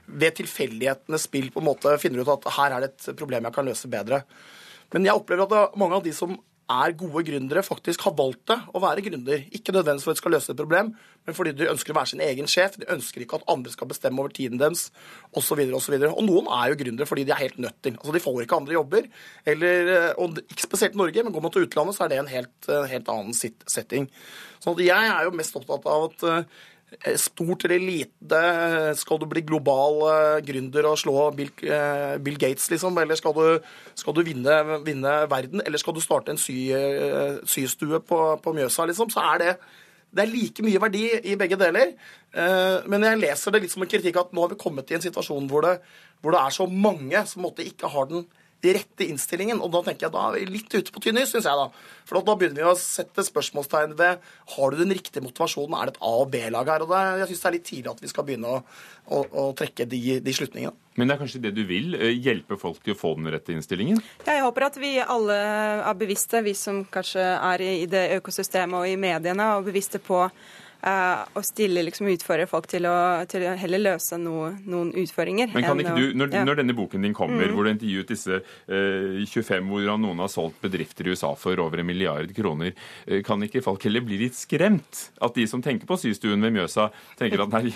ved 0.05 0.35
tilfeldighetenes 0.37 1.29
spill 1.29 1.47
på 1.53 1.61
en 1.61 1.69
måte 1.69 1.95
finner 2.01 2.21
ut 2.21 2.33
at 2.33 2.49
her 2.57 2.75
er 2.75 2.83
det 2.83 2.91
et 2.91 3.13
problem 3.17 3.47
jeg 3.47 3.55
kan 3.55 3.69
løse 3.69 3.89
bedre. 3.91 4.23
Men 4.93 5.07
jeg 5.07 5.17
opplever 5.17 5.47
at 5.47 5.77
mange 5.79 5.97
av 5.97 6.03
de 6.05 6.13
som 6.15 6.35
er 6.71 6.95
gode 6.97 7.23
gründere, 7.27 7.63
faktisk 7.65 8.05
har 8.07 8.15
valgt 8.17 8.45
det 8.51 8.57
å 8.71 8.81
være 8.83 9.03
gründer. 9.05 9.43
Ikke 9.55 9.73
nødvendigvis 9.75 10.05
for 10.05 10.13
at 10.13 10.19
de 10.19 10.23
skal 10.23 10.35
løse 10.35 10.51
et 10.53 10.59
problem, 10.59 10.93
men 11.25 11.37
fordi 11.37 11.53
de 11.57 11.69
ønsker 11.71 11.93
å 11.93 11.97
være 11.97 12.11
sin 12.13 12.23
egen 12.23 12.49
sjef. 12.49 12.77
De 12.79 12.89
ønsker 12.93 13.23
ikke 13.23 13.39
at 13.39 13.47
andre 13.51 13.73
skal 13.73 13.89
bestemme 13.91 14.23
over 14.23 14.33
tiden 14.35 14.61
deres, 14.61 14.85
osv. 15.35 15.59
osv. 15.75 15.97
Og, 15.99 16.07
og 16.11 16.23
noen 16.27 16.49
er 16.55 16.71
jo 16.71 16.79
gründere 16.83 17.09
fordi 17.09 17.27
de 17.27 17.35
er 17.35 17.43
helt 17.43 17.59
nødt 17.63 17.79
til. 17.83 17.97
Altså, 17.99 18.15
De 18.15 18.23
får 18.23 18.41
ikke 18.45 18.61
andre 18.63 18.77
jobber. 18.77 19.11
Eller, 19.53 19.93
og 20.17 20.39
Ikke 20.47 20.67
spesielt 20.67 20.99
Norge, 20.99 21.23
men 21.23 21.35
går 21.35 21.45
man 21.45 21.55
til 21.55 21.67
utlandet, 21.67 21.97
så 21.97 22.05
er 22.05 22.13
det 22.13 22.21
en 22.23 22.33
helt, 22.33 22.71
helt 22.91 23.13
annen 23.13 23.35
setting. 23.35 24.09
Så 24.63 24.77
jeg 24.79 25.09
er 25.11 25.27
jo 25.27 25.35
mest 25.35 25.55
opptatt 25.59 25.87
av 25.91 26.07
at 26.07 26.27
Eh, 26.33 26.43
stort 27.19 27.65
eller 27.67 27.81
lite? 27.81 28.41
Skal 28.99 29.19
du 29.21 29.27
bli 29.29 29.43
global 29.45 29.99
uh, 30.05 30.39
gründer 30.45 30.89
og 30.89 30.97
slå 31.01 31.29
Bill, 31.37 31.51
Bill 32.23 32.39
Gates, 32.41 32.69
liksom? 32.71 32.97
Eller 33.01 33.19
skal 33.19 33.35
du, 33.37 33.71
skal 33.99 34.17
du 34.17 34.23
vinne, 34.25 34.57
vinne, 34.85 35.15
verden? 35.31 35.63
Eller 35.65 35.81
skal 35.81 35.95
du 35.95 36.01
starte 36.03 36.33
en 36.33 36.41
sy, 36.41 36.57
systue 37.49 38.01
på, 38.03 38.19
på, 38.43 38.55
Mjøsa, 38.55 38.87
liksom? 38.89 39.11
Så 39.13 39.23
er 39.33 39.43
det 39.43 39.55
det 40.13 40.21
er 40.21 40.29
like 40.29 40.61
mye 40.61 40.77
verdi 40.77 41.07
i 41.25 41.33
begge 41.41 41.57
deler. 41.57 41.95
Men 42.85 43.01
jeg 43.01 43.17
leser 43.17 43.55
det 43.55 43.63
litt 43.63 43.71
som 43.73 43.81
en 43.81 43.89
kritikk 43.89 44.19
at 44.21 44.29
nå 44.29 44.43
har 44.43 44.51
vi 44.51 44.59
kommet 44.61 44.91
i 44.93 44.97
en 44.99 45.01
situasjon 45.01 45.47
hvor 45.49 45.65
det, 45.65 45.71
hvor 46.21 46.35
det 46.35 46.41
er 46.43 46.53
så 46.53 46.67
mange 46.69 47.23
som 47.25 47.41
måtte 47.47 47.65
ikke 47.65 47.89
har 47.89 48.11
den 48.11 48.27
rette 48.71 49.03
innstillingen. 49.09 49.59
Og 49.59 49.71
da 49.73 49.81
tenker 49.83 50.07
jeg 50.07 50.13
da 50.15 50.21
er 50.29 50.37
vi 50.37 50.45
litt 50.55 50.71
ute 50.71 50.93
på 50.95 51.01
tynn 51.03 51.19
is, 51.19 51.33
syns 51.33 51.47
jeg 51.49 51.59
da. 51.59 51.65
For 52.07 52.23
da 52.23 52.35
begynner 52.39 52.61
vi 52.61 52.69
å 52.71 52.77
sette 52.79 53.25
spørsmålstegn 53.27 53.97
ved 53.99 54.23
har 54.55 54.71
du 54.71 54.79
den 54.79 54.93
riktige 54.95 55.23
motivasjonen, 55.25 55.75
er 55.75 55.89
det 55.91 55.95
et 55.97 56.01
A- 56.03 56.13
og 56.21 56.31
B-lag 56.31 56.71
her? 56.71 56.85
Og 56.85 56.93
det, 56.93 57.01
jeg 57.23 57.29
syns 57.33 57.43
det 57.43 57.49
er 57.49 57.57
litt 57.57 57.67
tidlig 57.67 57.91
at 57.91 58.01
vi 58.05 58.11
skal 58.11 58.27
begynne 58.27 58.55
å, 58.55 58.63
å, 59.11 59.21
å 59.43 59.45
trekke 59.59 59.87
de, 59.91 60.01
de 60.23 60.35
slutningene. 60.39 60.75
Men 60.95 61.09
det 61.09 61.15
er 61.15 61.21
kanskje 61.23 61.43
det 61.43 61.53
du 61.57 61.63
vil? 61.65 61.95
eh, 61.97 62.13
Hjelpe 62.21 62.55
folk 62.61 62.83
til 62.85 62.93
å 62.93 62.99
få 62.99 63.15
den 63.17 63.31
rette 63.33 63.51
innstillingen? 63.55 63.99
Ja, 64.27 64.37
jeg 64.37 64.45
håper 64.45 64.67
at 64.69 64.77
vi 64.79 64.95
alle 65.01 65.37
er 65.83 65.95
bevisste, 65.97 66.43
vi 66.45 66.53
som 66.57 66.83
kanskje 66.93 67.23
er 67.35 67.63
i 67.65 67.85
det 67.89 68.07
økosystemet 68.19 68.77
og 68.77 68.89
i 68.91 68.99
mediene, 69.01 69.55
og 69.57 69.65
bevisste 69.71 69.99
på 70.03 70.27
eh, 70.83 71.23
å 71.33 71.43
stille 71.45 71.83
liksom 71.87 72.09
utfordre 72.11 72.47
folk 72.49 72.67
til 72.71 72.87
å, 72.89 72.95
til 73.29 73.45
å 73.47 73.55
heller 73.59 73.81
løse 73.81 74.19
no, 74.21 74.49
noen 74.69 74.91
utfordringer. 75.03 75.53
Men 75.53 75.67
kan 75.67 75.83
ikke 75.83 75.95
du, 75.97 76.05
når, 76.19 76.35
ja. 76.35 76.43
når 76.47 76.61
denne 76.61 76.77
boken 76.77 77.07
din 77.07 77.15
kommer, 77.17 77.47
mm. 77.47 77.55
hvor 77.55 77.67
du 77.67 77.73
intervjuet 77.73 78.13
disse 78.13 78.39
eh, 78.39 79.23
25 79.23 79.71
hvordan 79.71 80.03
noen 80.03 80.23
har 80.23 80.31
solgt 80.31 80.61
bedrifter 80.63 81.07
i 81.07 81.15
USA 81.15 81.33
for 81.39 81.59
over 81.63 81.81
en 81.81 81.89
milliard 81.89 82.33
kroner, 82.35 82.75
eh, 83.07 83.23
kan 83.25 83.43
ikke 83.45 83.63
folk 83.65 83.87
heller 83.87 84.05
bli 84.05 84.21
litt 84.25 84.37
skremt? 84.37 85.07
At 85.23 85.37
de 85.39 85.47
som 85.49 85.63
tenker 85.63 85.89
på 85.89 85.99
systuen 86.01 86.43
ved 86.43 86.55
Mjøsa, 86.57 86.89
tenker 87.19 87.45
at 87.45 87.53
nei, 87.55 87.73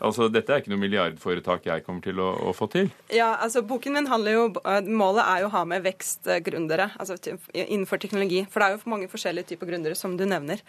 altså 0.00 0.28
dette 0.32 0.52
er 0.54 0.60
ikke 0.62 0.70
noe 0.72 0.80
milliardforetak 0.82 1.64
jeg 1.68 1.84
kommer 1.86 2.02
til 2.04 2.20
å, 2.22 2.28
å 2.48 2.52
få 2.56 2.68
til? 2.72 2.90
Ja, 3.14 3.32
altså 3.42 3.62
Boken 3.66 3.92
min 3.96 4.06
handler 4.10 4.32
jo, 4.36 4.44
eh, 4.64 4.80
Målet 4.88 5.24
er 5.24 5.42
jo 5.42 5.48
å 5.50 5.54
ha 5.56 5.62
med 5.68 5.82
vekstgründere 5.86 6.90
altså 6.98 7.16
innenfor 7.54 7.98
teknologi. 8.02 8.44
For 8.50 8.60
det 8.62 8.68
er 8.68 8.76
jo 8.78 8.90
mange 8.92 9.08
forskjellige 9.10 9.50
typer 9.52 9.70
gründere, 9.72 9.96
som 9.98 10.16
du 10.16 10.24
nevner. 10.28 10.60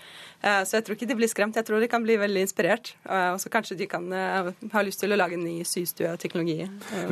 Eh, 0.42 0.62
Så 0.66 0.78
jeg 0.80 0.86
tror 0.88 0.96
ikke 0.98 1.08
de 1.10 1.16
blir 1.20 1.32
skremt. 1.32 1.56
Jeg 1.60 1.66
tror 1.68 1.80
de 1.80 1.88
kan 1.92 2.04
bli 2.04 2.18
veldig 2.18 2.46
inspirert. 2.48 2.94
eh, 3.06 3.32
Og 3.34 3.40
så 3.44 3.50
kanskje 3.54 3.78
de 3.78 3.88
kan 3.88 4.06
ha 4.12 4.82
lyst 4.86 5.00
til 5.02 5.12
å 5.14 5.18
lage 5.20 5.34
en 5.38 5.44
ny 5.44 5.64
systue 5.64 6.10
av 6.12 6.18
teknologi. 6.18 6.70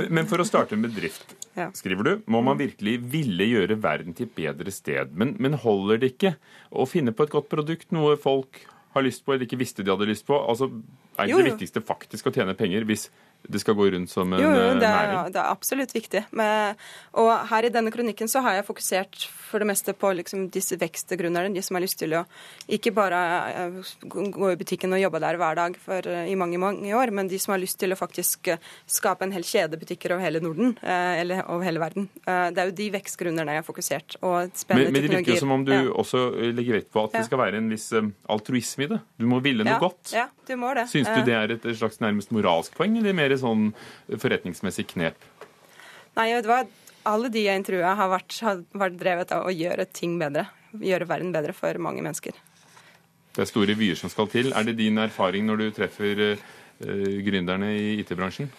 Men 0.09 0.25
for 0.27 0.37
å 0.37 0.45
starte 0.47 0.73
en 0.73 0.81
bedrift, 0.81 1.35
Ja. 1.57 1.71
skriver 1.73 2.03
du, 2.03 2.17
må 2.27 2.43
man 2.43 2.57
virkelig 2.57 2.99
ville 3.01 3.43
gjøre 3.49 3.79
verden 3.81 4.13
til 4.13 4.27
et 4.27 4.35
bedre 4.35 4.71
sted. 4.71 5.09
Men, 5.17 5.35
men 5.39 5.53
holder 5.53 5.97
det 5.97 6.11
ikke 6.13 6.35
å 6.71 6.85
finne 6.87 7.11
på 7.11 7.23
et 7.23 7.31
godt 7.33 7.49
produkt, 7.49 7.91
noe 7.91 8.15
folk 8.17 8.61
har 8.93 9.01
lyst 9.03 9.25
på 9.25 9.33
eller 9.33 9.45
ikke 9.45 9.57
visste 9.59 9.83
de 9.83 9.89
hadde 9.91 10.05
lyst 10.09 10.25
på? 10.27 10.37
Altså, 10.37 10.69
Er 11.17 11.25
ikke 11.25 11.33
Jo, 11.33 11.41
det 11.41 11.53
viktigste 11.53 11.81
faktisk 11.81 12.29
å 12.29 12.33
tjene 12.35 12.53
penger 12.57 12.85
hvis 12.87 13.07
det 13.47 13.59
skal 13.61 13.75
gå 13.75 13.85
rundt 13.93 14.09
som 14.11 14.33
en 14.33 14.39
Jo, 14.41 14.49
jo, 14.49 14.55
det 14.73 14.81
det 14.81 14.89
næring? 14.89 15.17
er, 15.27 15.29
det 15.31 15.39
er 15.41 15.51
absolutt 15.51 15.93
viktig. 15.95 16.25
Men, 16.35 16.75
og 17.13 17.31
her 17.47 17.63
i 17.63 17.69
denne 17.71 17.91
kronikken 17.91 18.27
så 18.27 18.41
har 18.43 18.57
jeg 18.57 18.65
fokusert 18.67 19.27
for 19.47 19.59
det 19.63 19.67
meste 19.69 19.93
på 19.95 20.09
liksom 20.17 20.49
disse 20.51 20.75
vekstgrunnerne, 20.75 21.53
de 21.55 21.61
som 21.63 21.75
har 21.77 21.81
lyst 21.85 21.99
til 22.01 22.11
å 22.17 22.25
ikke 22.67 22.91
bare 22.91 23.21
eh, 23.47 23.77
gå 24.11 24.49
i 24.51 24.57
butikken 24.59 24.91
og 24.91 24.99
jobbe 24.99 25.21
der 25.23 25.37
hver 25.39 25.55
dag 25.55 25.77
for, 25.79 26.03
eh, 26.11 26.27
i 26.27 26.35
mange 26.35 26.59
mange 26.59 26.91
år, 26.91 27.13
men 27.15 27.29
de 27.31 27.39
som 27.39 27.53
har 27.55 27.61
lyst 27.61 27.79
til 27.79 27.95
å 27.95 27.99
faktisk 27.99 28.49
eh, 28.51 28.57
skape 28.85 29.23
en 29.23 29.31
hel 29.31 29.43
kjede 29.47 29.79
butikker 29.79 30.11
over 30.17 30.25
hele 30.27 30.41
Norden, 30.43 30.75
eh, 30.83 31.21
eller 31.21 31.45
over 31.47 31.63
hele 31.63 31.79
verden. 31.79 32.09
Eh, 32.27 32.49
Det 32.51 32.57
er 32.63 32.65
jo 32.71 32.75
de 32.81 32.89
vekstgrunnerne 32.97 33.55
jeg 33.55 33.63
har 33.63 33.67
fokusert, 33.69 34.17
og 34.21 34.51
spennende 34.57 34.91
Men, 34.91 34.93
men 34.93 35.01
det 35.07 35.15
virker 35.21 35.33
jo 35.37 35.39
som 35.45 35.51
om 35.55 35.63
du 35.63 35.71
Ja. 35.71 35.83
også 36.03 36.25
eh, 36.35 36.51
legger 36.51 36.81
vekt 36.81 36.91
på 36.91 37.05
at 37.05 37.13
Ja. 37.13 37.19
det 37.19 37.25
skal 37.31 37.37
være 37.39 37.57
en 37.61 37.69
viss 37.71 37.87
eh, 37.93 38.11
altruisme 38.27 38.83
i 38.83 38.87
det. 38.87 38.99
Du 39.17 39.25
må 39.31 39.39
ville 39.41 39.63
noe 39.63 39.77
ja, 39.77 39.79
godt. 39.79 40.11
Ja, 40.11 40.27
du 40.47 40.55
må 40.59 40.73
det. 40.75 40.89
Syns 40.91 41.07
du 41.07 41.21
Eh, 41.21 41.23
det 41.25 41.33
er 41.33 41.51
et 41.55 41.63
slags 41.79 41.99
nærmest 42.03 42.31
moralsk 42.35 42.75
poeng, 42.75 42.97
eller 42.99 43.13
mer 43.13 43.26
sånn 43.35 43.73
forretningsmessig 44.07 44.87
knep? 44.93 45.19
Nei, 46.17 46.31
vet 46.31 46.47
du 46.47 46.51
hva? 46.53 46.61
Alle 47.07 47.29
de 47.31 47.43
jeg 47.43 47.59
intervjua, 47.59 47.93
har 47.99 48.09
har 48.15 48.61
vært 48.71 48.99
drevet 48.99 49.31
av 49.35 49.47
å 49.47 49.53
gjøre 49.53 49.85
ting 49.91 50.15
bedre. 50.19 50.47
Gjøre 50.79 51.07
verden 51.07 51.35
bedre 51.35 51.55
for 51.55 51.77
mange 51.83 52.03
mennesker. 52.03 52.35
Det 53.35 53.43
er 53.43 53.49
store 53.51 53.75
vyer 53.77 53.99
som 53.99 54.09
skal 54.09 54.29
til. 54.31 54.49
Er 54.55 54.65
det 54.65 54.79
din 54.79 54.97
erfaring 54.97 55.45
når 55.45 55.61
du 55.61 55.67
treffer 55.77 56.23
eh, 56.25 56.47
gründerne 57.23 57.69
i 57.77 57.99
IT-bransjen? 58.01 58.49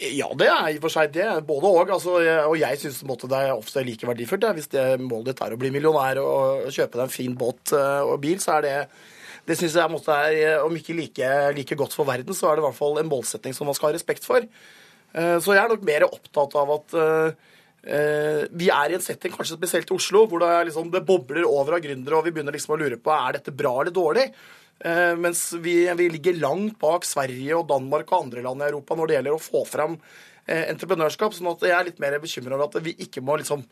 Ja, 0.00 0.26
det 0.34 0.48
er 0.50 0.70
i 0.72 0.78
og 0.78 0.86
for 0.86 0.94
seg 0.94 1.12
det. 1.14 1.26
Både 1.46 1.70
og. 1.70 1.90
Altså, 1.94 2.16
og 2.48 2.56
jeg 2.58 2.80
syns 2.80 3.02
det 3.04 3.38
er 3.38 3.52
ofte 3.54 3.84
like 3.86 4.08
verdifullt. 4.08 4.46
Ja. 4.48 4.54
Hvis 4.56 4.70
det 4.72 4.86
målet 5.02 5.34
ditt 5.34 5.44
er 5.44 5.54
å 5.54 5.60
bli 5.60 5.70
millionær 5.74 6.18
og, 6.22 6.64
og 6.66 6.72
kjøpe 6.74 6.98
deg 6.98 7.04
en 7.04 7.14
fin 7.14 7.36
båt 7.38 7.74
eh, 7.76 8.00
og 8.02 8.16
bil, 8.24 8.40
så 8.42 8.58
er 8.58 8.66
det 8.66 8.76
det 9.44 9.56
synes 9.60 9.76
jeg 9.76 9.92
måtte 9.92 10.14
er, 10.14 10.62
Om 10.64 10.76
ikke 10.78 10.96
like, 10.96 11.32
like 11.56 11.76
godt 11.76 11.96
for 11.96 12.08
verden, 12.08 12.36
så 12.36 12.48
er 12.48 12.56
det 12.56 12.64
i 12.64 12.66
hvert 12.68 12.78
fall 12.78 13.00
en 13.00 13.10
målsetting 13.10 13.56
som 13.56 13.68
man 13.68 13.76
skal 13.76 13.90
ha 13.90 13.96
respekt 13.96 14.24
for. 14.24 14.44
Eh, 15.14 15.36
Så 15.38 15.54
jeg 15.54 15.62
er 15.64 15.68
nok 15.68 15.84
mer 15.84 16.06
opptatt 16.08 16.56
av 16.60 16.74
at 16.78 16.96
eh, 16.98 17.54
eh, 17.84 18.42
vi 18.50 18.70
er 18.72 18.90
i 18.90 18.98
en 18.98 19.04
setting, 19.04 19.32
kanskje 19.34 19.58
spesielt 19.58 19.90
i 19.90 19.96
Oslo, 19.96 20.26
hvor 20.26 20.42
det, 20.42 20.50
liksom, 20.70 20.90
det 20.90 21.04
bobler 21.06 21.44
over 21.44 21.76
av 21.76 21.84
gründere, 21.84 22.18
og 22.18 22.26
vi 22.26 22.34
begynner 22.34 22.56
liksom 22.56 22.76
å 22.76 22.80
lure 22.80 23.00
på 23.00 23.12
er 23.14 23.38
dette 23.38 23.54
bra 23.54 23.76
eller 23.80 23.94
dårlig. 23.94 24.28
Eh, 24.84 25.14
mens 25.16 25.52
vi, 25.62 25.84
vi 25.94 26.10
ligger 26.10 26.40
langt 26.42 26.80
bak 26.82 27.06
Sverige 27.06 27.54
og 27.56 27.68
Danmark 27.70 28.10
og 28.10 28.24
andre 28.24 28.42
land 28.42 28.64
i 28.64 28.70
Europa 28.72 28.96
når 28.98 29.06
det 29.06 29.14
gjelder 29.18 29.36
å 29.36 29.44
få 29.44 29.62
frem 29.70 29.94
eh, 29.94 30.33
entreprenørskap. 30.46 31.34
sånn 31.34 31.50
at 31.52 31.62
jeg 31.64 31.74
er 31.76 31.86
litt 31.88 32.00
mer 32.02 32.18
bekymra 32.20 32.56
over 32.56 32.68
at 32.68 32.84
vi 32.84 32.94
ikke 33.06 33.22
må 33.24 33.38
liksom 33.40 33.64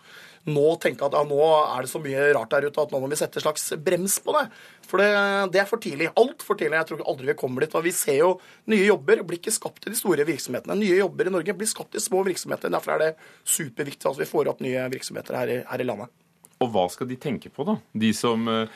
nå 0.52 0.68
tenke 0.82 1.04
at 1.06 1.14
ja, 1.14 1.22
nå 1.28 1.40
er 1.44 1.84
det 1.84 1.90
så 1.92 2.00
mye 2.02 2.30
rart 2.34 2.50
der 2.50 2.66
ute 2.66 2.82
at 2.82 2.94
nå 2.94 3.00
må 3.02 3.10
vi 3.12 3.18
sette 3.20 3.38
en 3.38 3.44
slags 3.44 3.68
brems 3.78 4.18
på 4.24 4.34
det. 4.38 4.46
For 4.88 5.02
det, 5.02 5.10
det 5.54 5.62
er 5.62 5.68
for 5.68 5.82
tidlig. 5.82 6.10
Altfor 6.18 6.58
tidlig. 6.58 6.80
Jeg 6.80 6.90
tror 6.90 7.04
aldri 7.12 7.30
vi 7.30 7.38
kommer 7.38 7.64
dit. 7.64 7.76
Og 7.78 7.86
vi 7.86 7.94
ser 7.96 8.18
jo 8.22 8.32
nye 8.72 8.88
jobber 8.88 9.22
blir 9.26 9.40
ikke 9.40 9.54
skapt 9.54 9.86
i 9.86 9.92
de 9.92 10.00
store 10.00 10.26
virksomhetene. 10.28 10.78
Nye 10.80 10.98
jobber 10.98 11.28
i 11.28 11.36
Norge 11.36 11.56
blir 11.56 11.70
skapt 11.70 11.96
i 11.98 12.02
små 12.02 12.24
virksomheter. 12.26 12.72
Derfor 12.72 12.96
er 12.96 13.04
det 13.04 13.12
superviktig 13.44 14.10
at 14.10 14.20
vi 14.20 14.28
får 14.28 14.50
opp 14.52 14.64
nye 14.64 14.88
virksomheter 14.92 15.38
her 15.38 15.54
i, 15.54 15.60
her 15.68 15.84
i 15.84 15.88
landet. 15.88 16.12
Og 16.62 16.70
hva 16.70 16.84
skal 16.92 17.08
de 17.10 17.18
tenke 17.18 17.50
på, 17.50 17.64
da? 17.66 17.76
De 17.90 18.12
som, 18.14 18.46
eh, 18.48 18.68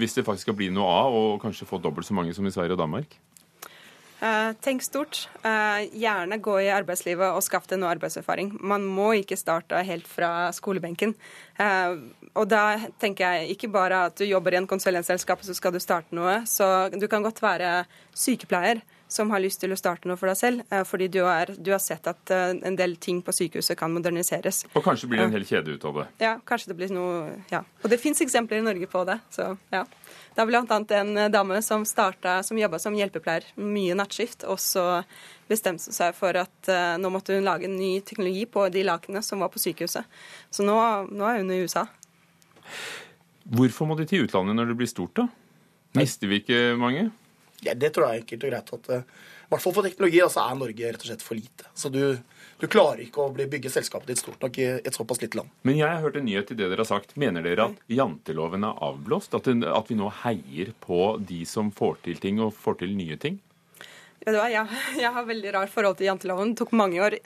hvis 0.00 0.16
det 0.16 0.24
faktisk 0.24 0.48
skal 0.48 0.56
bli 0.56 0.70
noe 0.72 0.88
av, 0.88 1.16
og 1.16 1.42
kanskje 1.42 1.68
få 1.68 1.80
dobbelt 1.82 2.08
så 2.08 2.16
mange 2.16 2.32
som 2.36 2.46
i 2.48 2.52
Sverige 2.54 2.76
og 2.78 2.80
Danmark? 2.80 3.18
Eh, 4.20 4.52
tenk 4.60 4.82
stort. 4.82 5.28
Eh, 5.46 5.86
gjerne 5.94 6.40
gå 6.42 6.56
i 6.64 6.70
arbeidslivet 6.74 7.36
og 7.36 7.42
skaff 7.46 7.68
deg 7.70 7.78
noe 7.78 7.92
arbeidserfaring. 7.94 8.50
Man 8.58 8.82
må 8.82 9.12
ikke 9.20 9.38
starte 9.38 9.78
helt 9.86 10.08
fra 10.10 10.50
skolebenken. 10.54 11.14
Eh, 11.62 11.94
og 12.34 12.48
da 12.50 12.64
tenker 12.98 13.38
jeg 13.38 13.54
ikke 13.54 13.70
bare 13.70 14.06
at 14.08 14.18
du 14.18 14.26
jobber 14.26 14.56
i 14.56 14.58
en 14.58 14.66
konsulentselskap, 14.70 15.44
så 15.46 15.54
skal 15.54 15.74
du 15.74 15.78
starte 15.82 16.18
noe. 16.18 16.40
Så 16.50 16.66
du 16.98 17.06
kan 17.06 17.22
godt 17.22 17.42
være 17.42 17.84
sykepleier 18.18 18.82
som 19.08 19.30
har 19.32 19.40
lyst 19.40 19.62
til 19.62 19.72
å 19.72 19.78
starte 19.78 20.08
noe 20.08 20.18
for 20.20 20.28
deg 20.30 20.36
selv, 20.38 20.74
fordi 20.86 21.08
du, 21.12 21.22
er, 21.24 21.54
du 21.56 21.72
har 21.72 21.80
sett 21.82 22.06
at 22.10 22.32
eh, 22.34 22.52
en 22.68 22.76
del 22.76 22.96
ting 23.00 23.22
på 23.24 23.32
sykehuset 23.34 23.78
kan 23.80 23.92
moderniseres. 23.94 24.66
Og 24.74 24.84
kanskje 24.84 25.08
blir 25.10 25.22
det 25.22 25.28
en 25.30 25.36
hel 25.38 25.46
kjede 25.48 25.74
ut 25.74 25.86
av 25.88 26.02
det. 26.02 26.06
Ja, 26.22 26.34
kanskje 26.44 26.72
det 26.72 26.78
blir 26.82 26.92
noe 26.94 27.38
Ja. 27.48 27.62
Og 27.82 27.88
det 27.92 28.00
fins 28.02 28.20
eksempler 28.22 28.60
i 28.60 28.66
Norge 28.66 28.88
på 28.90 29.04
det. 29.08 29.18
Så 29.32 29.50
ja. 29.72 29.84
Det 30.36 30.44
er 30.44 30.58
annet 30.60 30.92
en 30.94 31.16
eh, 31.16 31.30
dame 31.32 31.62
som 31.66 31.86
starta, 31.88 32.42
som 32.46 32.60
jobba 32.60 32.78
som 32.82 32.94
hjelpepleier, 32.94 33.48
mye 33.58 33.96
nattskift, 33.98 34.44
og 34.46 34.60
så 34.62 34.84
bestemte 35.48 35.88
hun 35.88 35.96
seg 35.96 36.14
for 36.14 36.36
at 36.38 36.70
eh, 36.70 36.94
nå 37.00 37.10
måtte 37.10 37.34
hun 37.34 37.48
lage 37.48 37.66
en 37.66 37.78
ny 37.80 37.98
teknologi 38.06 38.44
på 38.46 38.68
de 38.70 38.84
lakenene 38.86 39.24
som 39.24 39.40
var 39.42 39.50
på 39.54 39.62
sykehuset. 39.62 40.04
Så 40.52 40.66
nå, 40.66 40.76
nå 41.08 41.26
er 41.26 41.40
hun 41.40 41.54
i 41.54 41.62
USA. 41.64 41.88
Hvorfor 43.48 43.88
må 43.88 43.96
de 43.96 44.04
til 44.06 44.26
utlandet 44.26 44.58
når 44.58 44.70
det 44.70 44.78
blir 44.82 44.90
stort, 44.90 45.16
da? 45.16 45.26
Mister 45.96 46.28
vi 46.28 46.42
ikke 46.42 46.76
mange? 46.78 47.08
Ja, 47.66 47.74
det 47.74 47.90
tror 47.94 48.06
jeg 48.06 48.20
er 48.20 48.22
enkelt 48.22 48.44
og 48.44 48.52
greit 48.52 48.68
at 48.76 48.90
eh, 48.94 49.06
I 49.48 49.50
hvert 49.50 49.62
fall 49.64 49.74
for 49.74 49.86
teknologi 49.86 50.20
altså, 50.22 50.44
er 50.44 50.58
Norge 50.60 50.92
rett 50.92 51.02
og 51.02 51.08
slett 51.10 51.24
for 51.24 51.38
lite. 51.38 51.66
Så 51.74 51.90
du, 51.90 52.02
du 52.60 52.66
klarer 52.70 53.02
ikke 53.02 53.24
å 53.24 53.32
bygge 53.34 53.72
selskapet 53.72 54.12
ditt 54.12 54.22
stort 54.22 54.44
nok 54.44 54.60
i 54.62 54.68
et 54.78 54.94
såpass 54.94 55.22
lite 55.24 55.40
land. 55.40 55.50
Men 55.66 55.80
jeg 55.80 55.90
har 55.90 56.04
hørt 56.04 56.20
en 56.20 56.28
nyhet 56.28 56.52
i 56.54 56.58
det 56.58 56.68
dere 56.68 56.84
har 56.84 56.90
sagt. 56.90 57.16
Mener 57.18 57.46
dere 57.46 57.70
at 57.72 57.82
janteloven 57.90 58.68
er 58.68 58.84
avblåst? 58.90 59.34
At, 59.34 59.50
at 59.50 59.90
vi 59.90 59.98
nå 59.98 60.12
heier 60.22 60.70
på 60.84 61.16
de 61.18 61.42
som 61.48 61.72
får 61.74 61.98
til 62.06 62.22
ting, 62.22 62.38
og 62.44 62.54
får 62.54 62.82
til 62.84 62.94
nye 62.98 63.18
ting? 63.18 63.40
Vet 64.24 64.34
du 64.34 64.40
hva, 64.40 64.48
jeg, 64.50 64.80
jeg 65.04 65.14
har 65.14 65.26
veldig 65.28 65.54
rart 65.54 65.72
forhold 65.72 65.98
til 65.98 66.08
janteloven. 66.10 66.52
Det 66.52 66.62
tok 66.64 66.74
mange 66.76 67.00
år 67.04 67.18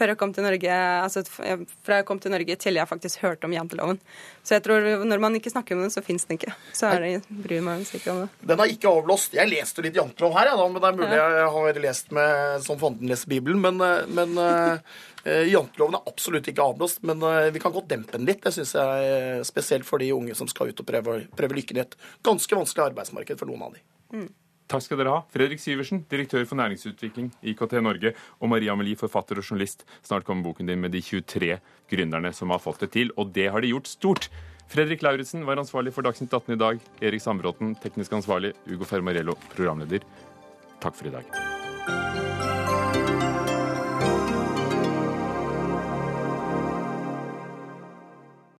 før 0.00 0.14
jeg 0.14 0.18
kom 0.20 0.30
til 0.32 0.46
Norge, 0.46 0.76
altså 1.04 1.22
fra 1.28 1.98
jeg 1.98 2.06
kom 2.08 2.20
til 2.22 2.32
Norge 2.32 2.54
til 2.62 2.78
jeg 2.78 2.88
faktisk 2.88 3.20
hørte 3.20 3.46
om 3.46 3.52
janteloven. 3.52 3.98
Så 4.40 4.56
jeg 4.56 4.64
tror 4.64 4.86
når 5.04 5.20
man 5.20 5.36
ikke 5.36 5.52
snakker 5.52 5.76
om 5.76 5.84
den, 5.84 5.92
så 5.92 6.02
fins 6.04 6.24
den 6.24 6.38
ikke. 6.38 6.54
Så 6.76 6.88
er 6.88 7.04
det, 7.04 7.12
bryr 7.44 7.60
man 7.64 7.84
seg 7.84 8.00
ikke 8.00 8.14
om 8.14 8.22
det. 8.22 8.30
Den 8.52 8.64
er 8.64 8.72
ikke 8.72 8.90
avblåst. 8.90 9.36
Jeg 9.36 9.52
leste 9.52 9.84
litt 9.84 9.98
jantelov 10.00 10.34
her, 10.38 10.50
ja, 10.50 10.56
da, 10.56 10.66
men 10.72 10.80
det 10.80 10.90
er 10.90 10.98
mulig 11.02 11.20
jeg 11.20 11.52
har 11.56 11.80
lest 11.84 12.12
med 12.16 12.64
som 12.64 12.80
fanden 12.80 13.12
leser 13.12 13.30
Bibelen. 13.30 13.60
Men, 13.60 13.80
eh, 13.84 14.08
men 14.08 14.40
eh, 14.40 15.46
janteloven 15.52 16.00
er 16.00 16.12
absolutt 16.14 16.48
ikke 16.48 16.64
avblåst. 16.72 17.04
Men 17.08 17.22
eh, 17.28 17.52
vi 17.52 17.62
kan 17.62 17.76
godt 17.76 17.92
dempe 17.92 18.16
den 18.16 18.28
litt. 18.28 18.40
Det 18.46 18.56
syns 18.56 18.72
jeg 18.78 19.14
er 19.20 19.48
spesielt 19.48 19.88
for 19.88 20.00
de 20.00 20.08
unge 20.16 20.36
som 20.38 20.48
skal 20.50 20.72
ut 20.72 20.80
og 20.80 20.88
prøve, 20.88 21.22
prøve 21.36 21.60
lykken 21.60 21.80
i 21.82 21.84
et 21.84 21.98
ganske 22.26 22.56
vanskelig 22.56 22.88
arbeidsmarked 22.88 23.40
for 23.40 23.52
noen 23.52 23.68
av 23.68 23.76
de. 23.76 23.84
Takk 24.70 24.84
skal 24.86 25.00
dere 25.00 25.14
ha. 25.16 25.22
Fredrik 25.34 25.58
Syversen, 25.58 26.04
direktør 26.10 26.44
for 26.46 26.58
næringsutvikling 26.60 27.32
i 27.42 27.54
IKT 27.54 27.74
Norge, 27.82 28.14
og 28.38 28.52
Maria 28.52 28.76
Amelie, 28.76 28.98
forfatter 28.98 29.40
og 29.40 29.46
journalist. 29.46 29.82
Snart 30.06 30.26
kommer 30.28 30.46
boken 30.46 30.70
din 30.70 30.80
med 30.80 30.94
de 30.94 31.02
23 31.02 31.58
gründerne 31.90 32.30
som 32.36 32.54
har 32.54 32.62
fått 32.62 32.86
det 32.86 32.92
til, 32.94 33.10
og 33.18 33.34
det 33.34 33.50
har 33.50 33.60
de 33.60 33.74
gjort 33.74 33.90
stort. 33.90 34.30
Fredrik 34.70 35.02
Lauritzen 35.02 35.42
var 35.46 35.58
ansvarlig 35.58 35.90
for 35.96 36.06
Dagsnytt 36.06 36.30
18 36.30 36.54
i 36.54 36.60
dag. 36.60 36.84
Erik 37.02 37.24
Sambråten, 37.24 37.74
teknisk 37.82 38.14
ansvarlig. 38.20 38.54
Ugo 38.70 38.86
Fermarello, 38.86 39.34
programleder. 39.56 40.06
Takk 40.80 40.94
for 40.94 41.10
i 41.10 41.18
dag. 41.18 41.59